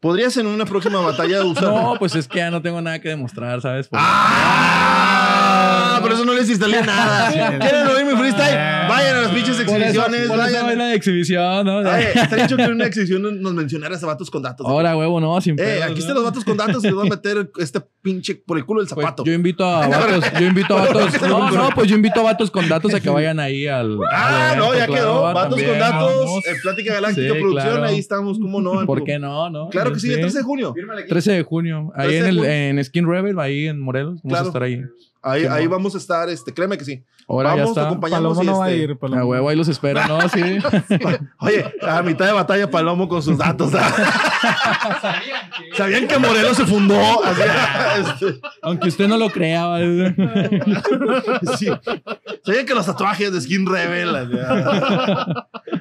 ¿Podrías 0.00 0.36
en 0.38 0.46
una 0.46 0.64
próxima 0.64 1.00
batalla 1.00 1.44
usar? 1.44 1.64
No, 1.64 1.94
pues 1.98 2.14
es 2.14 2.26
que 2.26 2.38
ya 2.38 2.50
no 2.50 2.62
tengo 2.62 2.80
nada 2.80 2.98
que 2.98 3.10
demostrar, 3.10 3.60
¿sabes? 3.60 3.88
Pues- 3.88 4.00
¡Ah! 4.02 4.79
Por 6.02 6.12
eso 6.12 6.24
no 6.24 6.34
les 6.34 6.48
instalé 6.48 6.82
nada. 6.86 7.30
¿Quieren 7.58 7.86
oír 7.86 8.04
mi 8.06 8.16
freestyle? 8.16 8.54
Vayan 8.88 9.16
a 9.16 9.20
las 9.22 9.30
pinches 9.30 9.56
Por 9.56 9.62
eso- 9.62 9.74
exhibiciones. 9.76 10.28
por 10.28 10.36
eso 10.38 10.44
vayan. 10.46 10.66
baila 10.66 10.84
de 10.86 10.94
exhibición, 10.94 11.66
¿no? 11.66 11.80
Está 11.96 12.36
dicho 12.36 12.56
que 12.56 12.62
en 12.64 12.72
una 12.72 12.86
exhibición 12.86 13.42
nos 13.42 13.52
mencionaras 13.54 14.02
a 14.02 14.06
vatos 14.06 14.30
con 14.30 14.42
datos. 14.42 14.66
Ahora, 14.66 14.96
huevo, 14.96 15.20
no, 15.20 15.40
sin 15.40 15.56
Eh, 15.60 15.80
aquí 15.82 15.92
¿no? 15.94 15.98
están 16.00 16.14
los 16.14 16.24
vatos 16.24 16.44
con 16.44 16.56
datos 16.56 16.82
y 16.82 16.86
les 16.86 16.94
voy 16.94 17.06
a 17.06 17.10
meter 17.16 17.50
este 17.58 17.80
pinche 18.02 18.34
por 18.34 18.56
el 18.58 18.64
culo 18.64 18.80
del 18.80 18.88
Pues 18.92 19.04
zapato. 19.04 19.24
yo 19.24 19.32
invito 19.32 19.64
a 19.64 19.86
vatos, 19.86 20.24
yo 20.40 20.46
invito 20.46 20.76
a 20.76 20.86
vatos, 20.86 21.22
no, 21.22 21.50
no, 21.50 21.70
pues 21.74 21.88
yo 21.88 21.96
invito 21.96 22.20
a 22.20 22.22
vatos 22.24 22.50
con 22.50 22.68
datos 22.68 22.94
a 22.94 23.00
que 23.00 23.10
vayan 23.10 23.38
ahí 23.38 23.66
al. 23.66 23.98
Ah, 24.10 24.52
al 24.52 24.58
no, 24.58 24.74
ya 24.74 24.86
quedó. 24.86 24.94
claro, 24.94 25.22
Vatos 25.22 25.48
también. 25.50 25.68
con 25.70 25.78
datos, 25.78 26.24
vamos. 26.24 26.46
eh, 26.46 26.54
Plática 26.62 26.94
Galáctica 26.94 27.34
Sí, 27.34 27.40
Producción, 27.40 27.70
claro. 27.72 27.84
ahí 27.84 27.98
estamos, 27.98 28.38
¿cómo 28.38 28.60
no? 28.60 28.86
¿Por 28.86 29.04
qué 29.04 29.18
no? 29.18 29.50
no? 29.50 29.68
Claro 29.68 29.92
que 29.92 30.00
sí, 30.00 30.10
el 30.12 30.20
13 30.20 30.38
de 30.38 30.44
junio. 30.44 30.72
Fírmale 30.74 31.02
aquí. 31.02 31.10
13 31.10 31.32
de 31.32 31.42
junio, 31.42 31.92
ahí 31.94 32.08
13 32.08 32.28
en, 32.28 32.38
el, 32.38 32.44
en 32.78 32.84
Skin 32.84 33.06
Rebel, 33.08 33.38
ahí 33.38 33.66
en 33.68 33.78
Morelos. 33.80 34.20
Vamos 34.22 34.28
Claro. 34.30 34.44
a 34.44 34.48
estar 34.48 34.62
ahí. 34.62 34.82
Ahí, 35.22 35.44
ahí 35.44 35.64
no. 35.64 35.70
vamos 35.70 35.94
a 35.94 35.98
estar, 35.98 36.28
este, 36.30 36.54
créeme 36.54 36.78
que 36.78 36.84
sí. 36.84 37.02
Ahora 37.28 37.50
ya 37.50 37.62
vamos, 37.62 37.74
te 37.74 37.80
está. 37.80 38.00
Palomo 38.00 38.42
y 38.42 38.46
no 38.46 38.58
va 38.58 38.64
a 38.64 38.70
este, 38.70 38.82
ir. 38.82 38.96
Palomo. 38.96 39.20
A 39.20 39.24
huevo, 39.24 39.48
ahí 39.48 39.56
los 39.56 39.68
espero, 39.68 40.00
¿no? 40.06 40.18
Sí. 40.28 40.58
Oye, 41.38 41.64
a 41.82 42.02
mitad 42.02 42.26
de 42.26 42.32
batalla 42.32 42.70
Palomo 42.70 43.08
con 43.08 43.22
sus 43.22 43.36
datos. 43.36 43.72
¿Sabían 45.76 46.08
que 46.08 46.18
Morelos 46.18 46.56
se 46.56 46.66
fundó? 46.66 46.96
Este, 47.90 48.40
Aunque 48.62 48.88
usted 48.88 49.08
no 49.08 49.18
lo 49.18 49.30
crea. 49.30 49.66
sí. 51.58 51.68
¿Sabían 52.44 52.66
que 52.66 52.74
los 52.74 52.86
tatuajes 52.86 53.32
de 53.32 53.40
Skin 53.40 53.66
Rebel? 53.66 54.14
Así, 54.14 54.32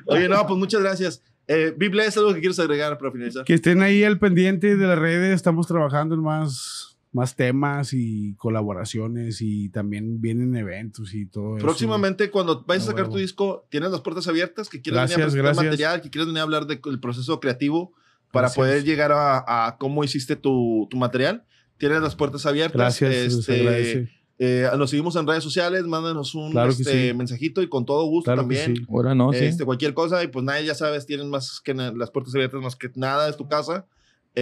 Oye, 0.08 0.28
no, 0.28 0.46
pues 0.46 0.60
muchas 0.60 0.82
gracias. 0.82 1.22
Eh, 1.48 1.74
Bible, 1.76 2.06
¿es 2.06 2.16
algo 2.16 2.34
que 2.34 2.42
quieres 2.42 2.60
agregar 2.60 2.98
para 2.98 3.12
finalizar? 3.12 3.44
Que 3.44 3.56
estén 3.56 3.82
ahí 3.82 4.04
al 4.04 4.20
pendiente 4.20 4.76
de 4.76 4.88
las 4.88 5.00
redes. 5.00 5.34
Estamos 5.34 5.66
trabajando 5.66 6.14
en 6.14 6.22
más, 6.22 6.89
más 7.12 7.36
temas 7.36 7.93
y 7.93 8.36
colaboraciones 8.36 9.41
y 9.41 9.70
también 9.70 10.22
vienen 10.22 10.55
eventos 10.55 11.14
y 11.16 11.26
todo 11.26 11.57
eso. 11.57 11.66
Próximamente, 11.66 12.30
cuando 12.30 12.64
vayas 12.68 12.84
a 12.84 12.88
sacar 12.88 13.03
huevo. 13.05 13.16
tu 13.16 13.20
disco, 13.20 13.66
tienes 13.70 13.89
las 13.91 14.01
puertas 14.01 14.28
abiertas, 14.28 14.70
que 14.70 14.82
quieres 14.82 15.01
venir 15.01 15.14
a 15.14 15.18
Gracias, 15.18 15.26
presentar 15.34 15.43
gracias. 15.55 15.66
material, 15.66 16.01
que 16.01 16.10
quieres 16.12 16.28
venir 16.28 16.39
a 16.39 16.43
hablar 16.43 16.68
del 16.68 16.99
proceso 16.99 17.39
creativo 17.39 17.93
para 18.32 18.47
Gracias. 18.47 18.55
poder 18.57 18.84
llegar 18.84 19.12
a, 19.12 19.66
a 19.68 19.78
cómo 19.78 20.03
hiciste 20.03 20.36
tu, 20.36 20.88
tu 20.91 20.97
material. 20.97 21.45
Tienes 21.80 22.01
las 22.01 22.16
puertas 22.16 22.45
abiertas. 22.45 22.78
Gracias, 22.99 23.34
Este, 23.34 24.10
eh, 24.38 24.70
nos 24.78 24.89
seguimos 24.91 25.16
en 25.16 25.26
redes 25.28 25.43
sociales, 25.43 25.84
mándanos 25.86 26.36
un 26.36 26.51
Claro 26.51 26.70
este, 26.72 27.10
sí. 27.10 27.14
mensajito 27.18 27.62
y 27.62 27.68
con 27.70 27.86
todo 27.86 28.05
gusto 28.05 28.32
Claro 28.32 28.47
que 28.47 28.55
también. 28.55 28.76
sí. 28.78 28.86
Ahora 28.89 29.16
no, 29.16 29.34
sí. 29.34 29.45
Este, 29.45 29.66
cualquier 29.66 29.93
cosa, 29.93 30.24
y 30.24 30.28
pues 30.28 30.45
nadie 30.45 30.66
ya 30.66 30.76
sabes, 30.76 31.05
tienen 31.07 31.30
más 31.30 31.60
que 31.60 31.74
las 31.74 32.12
puertas 32.12 32.36
abiertas, 32.36 32.62
más 32.62 32.76
que 32.76 32.89
nada, 32.95 33.28
es 33.30 33.36
tu 33.36 33.47
casa. 33.47 33.88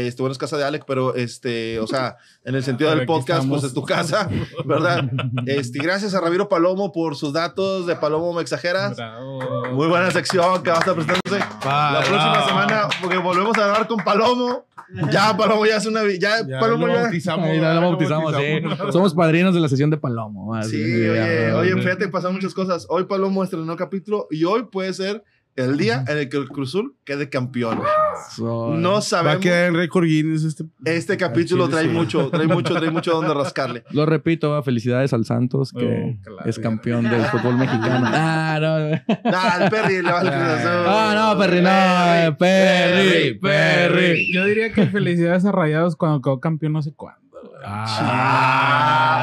Este, 0.06 0.22
bueno, 0.22 0.32
es 0.34 0.38
casa 0.38 0.58
de 0.58 0.64
Alec, 0.66 0.84
pero 0.86 1.16
este, 1.16 1.80
o 1.80 1.88
sea, 1.88 2.18
en 2.44 2.56
el 2.56 2.64
sentido 2.64 2.90
del 2.96 3.06
podcast, 3.06 3.48
pues 3.48 3.64
es 3.64 3.74
tu 3.74 3.84
casa, 3.84 4.30
¿verdad? 4.66 5.10
Este, 5.46 5.80
gracias 5.80 6.14
a 6.14 6.22
Ramiro 6.22 6.50
Palomo 6.50 6.92
por 6.92 7.16
sus 7.16 7.34
datos 7.34 7.88
de 7.88 7.96
Palomo 7.96 8.34
Me 8.34 8.42
Exageras. 8.42 8.98
Bravo. 8.98 9.40
Muy 9.74 9.88
buena 9.88 10.12
sección 10.12 10.62
que 10.62 10.70
va 10.70 10.78
a 10.78 10.80
estar 10.80 10.94
presentándose 10.96 11.40
la 11.66 12.04
próxima 12.06 12.46
semana, 12.48 12.88
porque 13.02 13.18
volvemos 13.18 13.58
a 13.58 13.66
hablar 13.66 13.88
con 13.88 13.98
Palomo. 14.04 14.66
Ya, 15.12 15.36
Palomo 15.36 15.66
ya 15.66 15.78
es 15.78 15.86
una. 15.86 16.02
Ya, 16.18 16.48
Ya 16.48 16.60
Palomo 16.60 16.88
lo 16.88 16.94
ya. 16.94 17.02
bautizamos. 17.04 17.50
Ya 17.54 17.74
lo 17.74 17.82
bautizamos, 17.82 18.36
sí. 18.36 18.62
Somos 18.92 19.14
padrinos 19.14 19.54
de 19.54 19.60
la 19.60 19.68
sesión 19.68 19.90
de 19.90 19.98
Palomo. 19.98 20.54
Sí, 20.64 20.82
oye, 20.82 21.50
ya, 21.50 21.58
oye, 21.58 21.76
fíjate 21.82 22.06
que 22.06 22.08
pasaron 22.10 22.36
muchas 22.36 22.54
cosas. 22.54 22.86
Hoy 22.90 23.04
Palomo 23.04 23.44
estrenó 23.44 23.76
capítulo 23.76 24.28
y 24.32 24.46
hoy 24.46 24.64
puede 24.72 24.94
ser 24.94 25.24
el 25.58 25.78
día 25.78 26.06
en 26.08 26.18
el 26.18 26.30
que 26.30 26.38
el 26.38 26.48
Cruzul 26.48 26.96
quede 27.04 27.30
campeón. 27.30 27.80
No 28.40 28.92
Va 28.92 28.98
a 28.98 29.02
sabemos. 29.02 29.42
quedar 29.42 29.68
en 29.68 29.76
récord 29.76 30.06
Guinness 30.06 30.44
este. 30.44 30.64
Este 30.86 31.18
capítulo 31.18 31.68
trae 31.68 31.84
sí. 31.86 31.90
mucho, 31.90 32.30
trae 32.30 32.48
mucho, 32.48 32.74
trae 32.76 32.90
mucho 32.92 33.12
donde 33.12 33.34
rascarle. 33.34 33.84
Lo 33.92 34.06
repito, 34.06 34.62
felicidades 34.64 35.14
al 35.14 35.26
Santos, 35.26 35.72
que 35.74 35.86
Oh, 36.20 36.24
claro. 36.24 36.50
es 36.50 36.60
campeón 36.60 37.04
del 37.10 37.22
fútbol 37.26 37.58
mexicano. 37.58 38.08
Ah, 38.14 38.60
no. 38.62 38.98
Ah, 39.26 39.60
el 39.64 39.70
Perry 39.70 40.02
le 40.02 40.12
va 40.12 40.20
al. 40.22 40.28
Ah, 40.32 41.14
no, 41.34 41.40
Perry, 41.40 41.62
no. 41.62 42.38
Perry, 42.38 43.34
Perry. 43.40 44.32
Yo 44.34 44.46
diría 44.46 44.72
que 44.72 44.86
felicidades 44.88 45.46
a 45.46 45.52
Rayados 45.52 45.96
cuando 45.96 46.22
quedó 46.22 46.40
campeón 46.40 46.74
no 46.74 46.82
sé 46.82 46.94
cuándo. 46.96 47.27
Ah. 47.64 49.18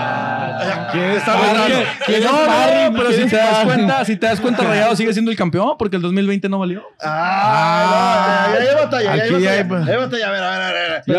¿Quién 0.92 1.10
está 1.10 1.34
no, 1.34 2.92
pero 2.96 3.12
si 3.12 3.26
te 3.26 3.36
das 3.36 3.64
cuenta, 3.64 4.04
si 4.04 4.16
te 4.16 4.26
das 4.26 4.40
cuenta, 4.40 4.62
Rayado 4.62 4.94
sigue 4.96 5.12
siendo 5.12 5.30
el 5.30 5.36
campeón 5.36 5.76
porque 5.78 5.96
el 5.96 6.02
2020 6.02 6.48
no 6.48 6.58
valió. 6.58 6.82
Ah, 7.02 8.54
ya 8.54 8.70
hay 8.70 8.76
batalla, 8.76 9.16
ya 9.16 9.22
hay 9.22 9.62
batalla. 9.96 10.28
A 10.28 10.30
ver, 10.30 10.42
a 10.42 10.50
ver, 10.50 10.62
a 10.62 10.72
ver. 10.72 11.02
Yo. 11.06 11.14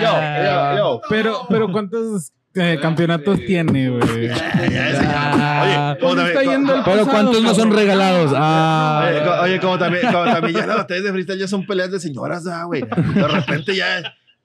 Yo, 0.00 0.04
yo, 0.04 0.76
yo. 0.76 1.00
Pero, 1.08 1.46
pero 1.48 1.72
¿cuántos 1.72 2.32
eh, 2.54 2.78
campeonatos 2.80 3.38
tiene, 3.46 3.90
güey? 3.90 4.02
Oye, 4.30 4.30
como 4.30 5.96
¿Cómo 6.00 6.14
también- 6.14 6.26
está 6.26 6.42
yendo 6.42 6.74
el 6.74 6.82
Pero 6.84 7.06
¿cuántos 7.06 7.42
no 7.42 7.54
son 7.54 7.72
regalados? 7.72 8.32
Ah. 8.36 9.40
Oye, 9.42 9.58
como 9.60 9.78
también, 9.78 10.06
como 10.12 10.24
también 10.24 10.54
ya 10.54 10.66
las 10.66 10.76
batallas 10.76 11.04
de 11.04 11.12
freestyle 11.12 11.38
ya 11.40 11.48
son 11.48 11.66
peleas 11.66 11.90
de 11.90 12.00
señoras, 12.00 12.46
ah, 12.46 12.64
güey. 12.64 12.82
De 12.82 13.28
repente 13.28 13.74
ya. 13.74 14.02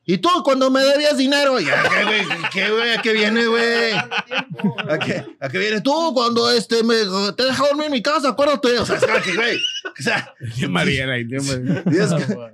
¿Y 0.10 0.18
tú 0.18 0.30
cuando 0.44 0.72
me 0.72 0.82
debías 0.82 1.18
dinero? 1.18 1.60
Ya, 1.60 1.84
¿qué, 1.84 2.04
güey? 2.04 2.22
¿Qué, 2.52 2.72
güey? 2.72 2.90
¿A 2.94 3.00
qué 3.00 3.14
viene, 3.14 3.46
güey? 3.46 3.92
¿A 3.94 4.98
qué, 4.98 5.24
¿A 5.40 5.50
qué 5.50 5.60
viene? 5.60 5.82
Tú 5.82 6.16
cuando 6.16 6.50
este, 6.50 6.82
me, 6.82 6.96
te 7.38 7.44
deja 7.44 7.68
dormir 7.68 7.86
en 7.86 7.92
mi 7.92 8.02
casa, 8.02 8.30
acuérdate. 8.30 8.80
O 8.80 8.88
sea, 8.88 8.96
es 8.96 9.06
como 9.06 9.22
que, 9.22 9.36
güey. 9.36 9.58
O 9.86 10.02
sea, 10.02 10.34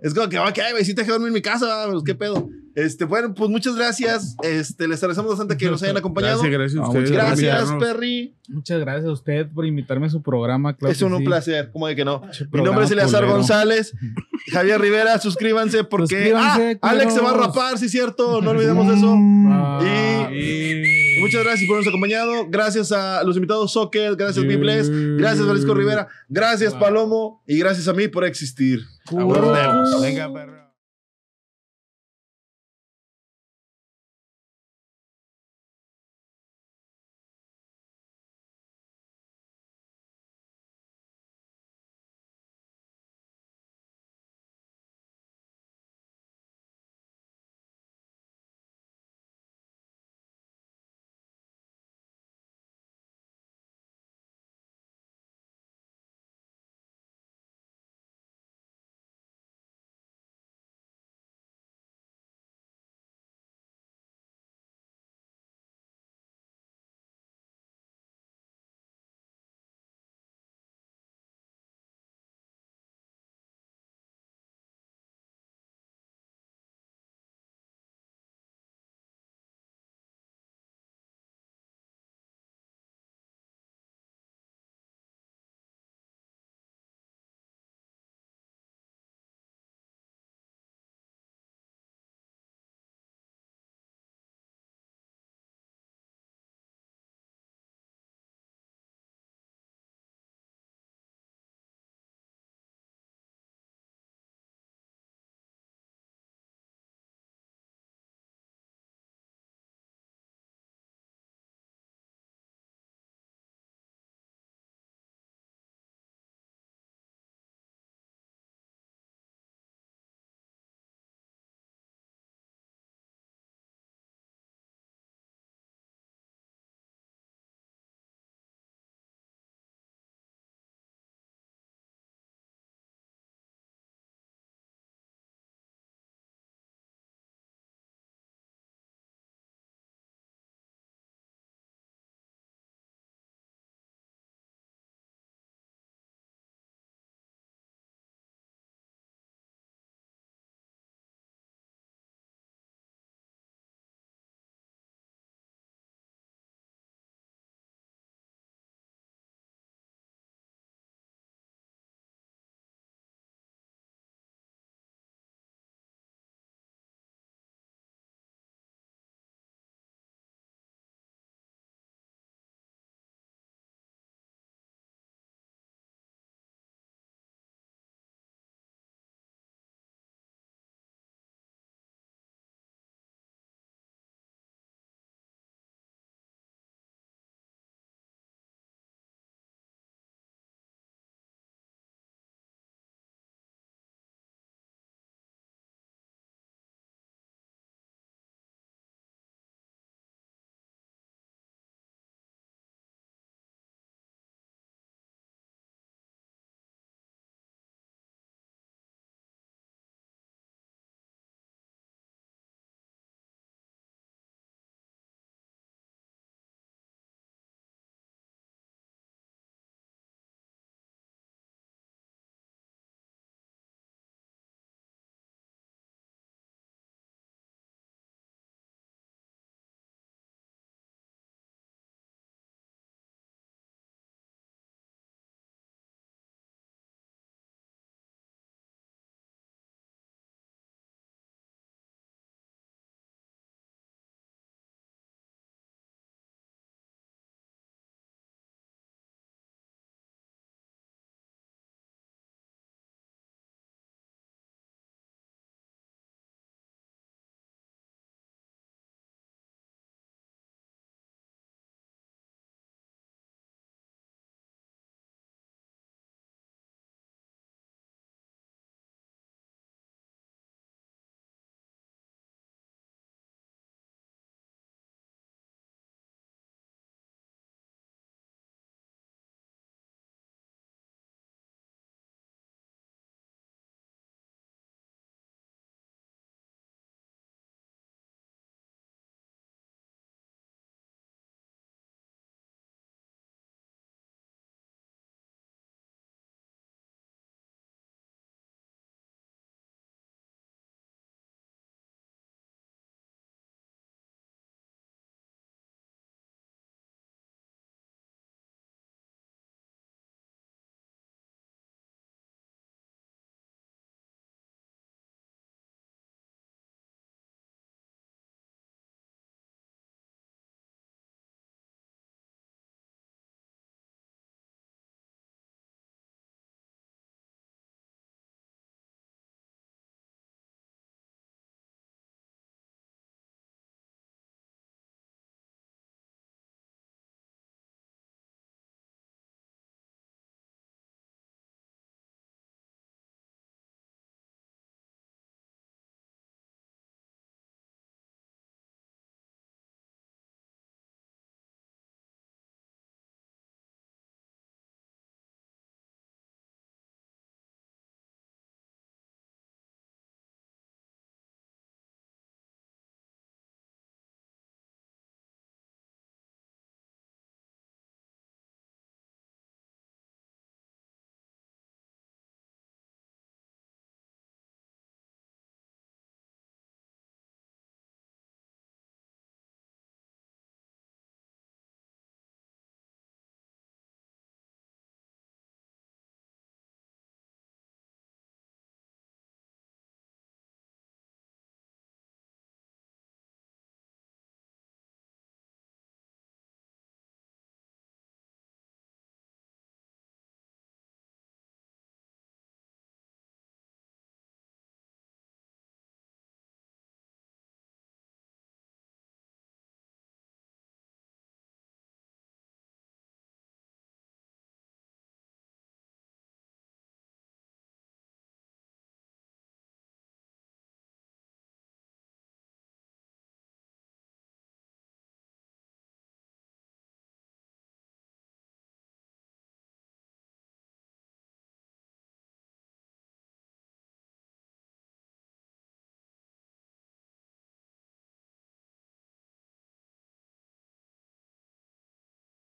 es 0.02 0.14
como 0.14 0.28
que, 0.28 0.38
ok, 0.38 0.60
güey, 0.72 0.84
sí 0.84 0.94
te 0.94 1.04
dejé 1.04 1.12
dormir 1.14 1.30
en 1.30 1.34
mi 1.34 1.42
casa, 1.42 1.88
pues, 1.90 2.04
¿qué 2.06 2.14
pedo? 2.14 2.50
Este, 2.76 3.06
bueno, 3.06 3.34
pues 3.34 3.50
muchas 3.50 3.76
gracias. 3.76 4.36
Este, 4.44 4.88
les 4.88 5.02
agradecemos 5.02 5.32
bastante 5.32 5.56
que 5.56 5.70
nos 5.70 5.82
hayan 5.82 5.96
acompañado. 5.96 6.42
Gracias, 6.42 7.10
gracias 7.10 7.62
a 7.62 7.64
ustedes. 7.64 7.94
Perry. 7.94 8.34
Muchas 8.50 8.80
gracias 8.82 9.06
a 9.06 9.12
usted 9.12 9.48
por 9.48 9.66
invitarme 9.66 10.08
a 10.08 10.10
su 10.10 10.22
programa. 10.22 10.76
claro 10.76 10.92
es 10.92 11.02
un, 11.02 11.18
sí. 11.18 11.24
placer, 11.24 11.72
como 11.72 11.88
de 11.88 11.96
que 11.96 12.04
no. 12.04 12.22
Mi 12.52 12.62
nombre 12.62 12.84
es 12.84 12.92
Eleazar 12.92 13.22
culero. 13.22 13.38
González. 13.38 13.94
Javier 14.52 14.80
Rivera, 14.80 15.20
suscríbanse 15.20 15.86
porque 15.86 16.16
Suscríbanse, 16.16 16.80
ah, 16.82 16.90
Alex 16.90 17.14
se 17.14 17.22
va 17.22 17.32
a 17.32 17.38
rapar, 17.38 17.78
sí, 17.78 17.88
cierto. 17.88 18.42
No 18.42 18.50
olvidemos 18.52 18.96
eso. 18.96 19.16
Ah. 19.18 20.30
Y 20.34 21.20
muchas 21.22 21.44
gracias 21.44 21.66
por 21.68 21.78
habernos 21.78 21.88
acompañado. 21.88 22.48
Gracias 22.50 22.92
a 22.92 23.24
los 23.24 23.38
invitados 23.38 23.72
Soccer, 23.72 24.18
gracias 24.18 24.46
Bibles, 24.46 24.90
gracias 25.18 25.46
Francisco 25.46 25.74
Rivera, 25.74 26.08
gracias 26.28 26.74
Palomo 26.74 27.42
y 27.48 27.58
gracias 27.58 27.88
a 27.88 27.94
mí 27.94 28.10
por 28.10 28.26
existir. 28.26 28.82
Nos 29.12 29.54
vemos. 29.54 30.02
Venga, 30.02 30.32
perra. 30.32 30.65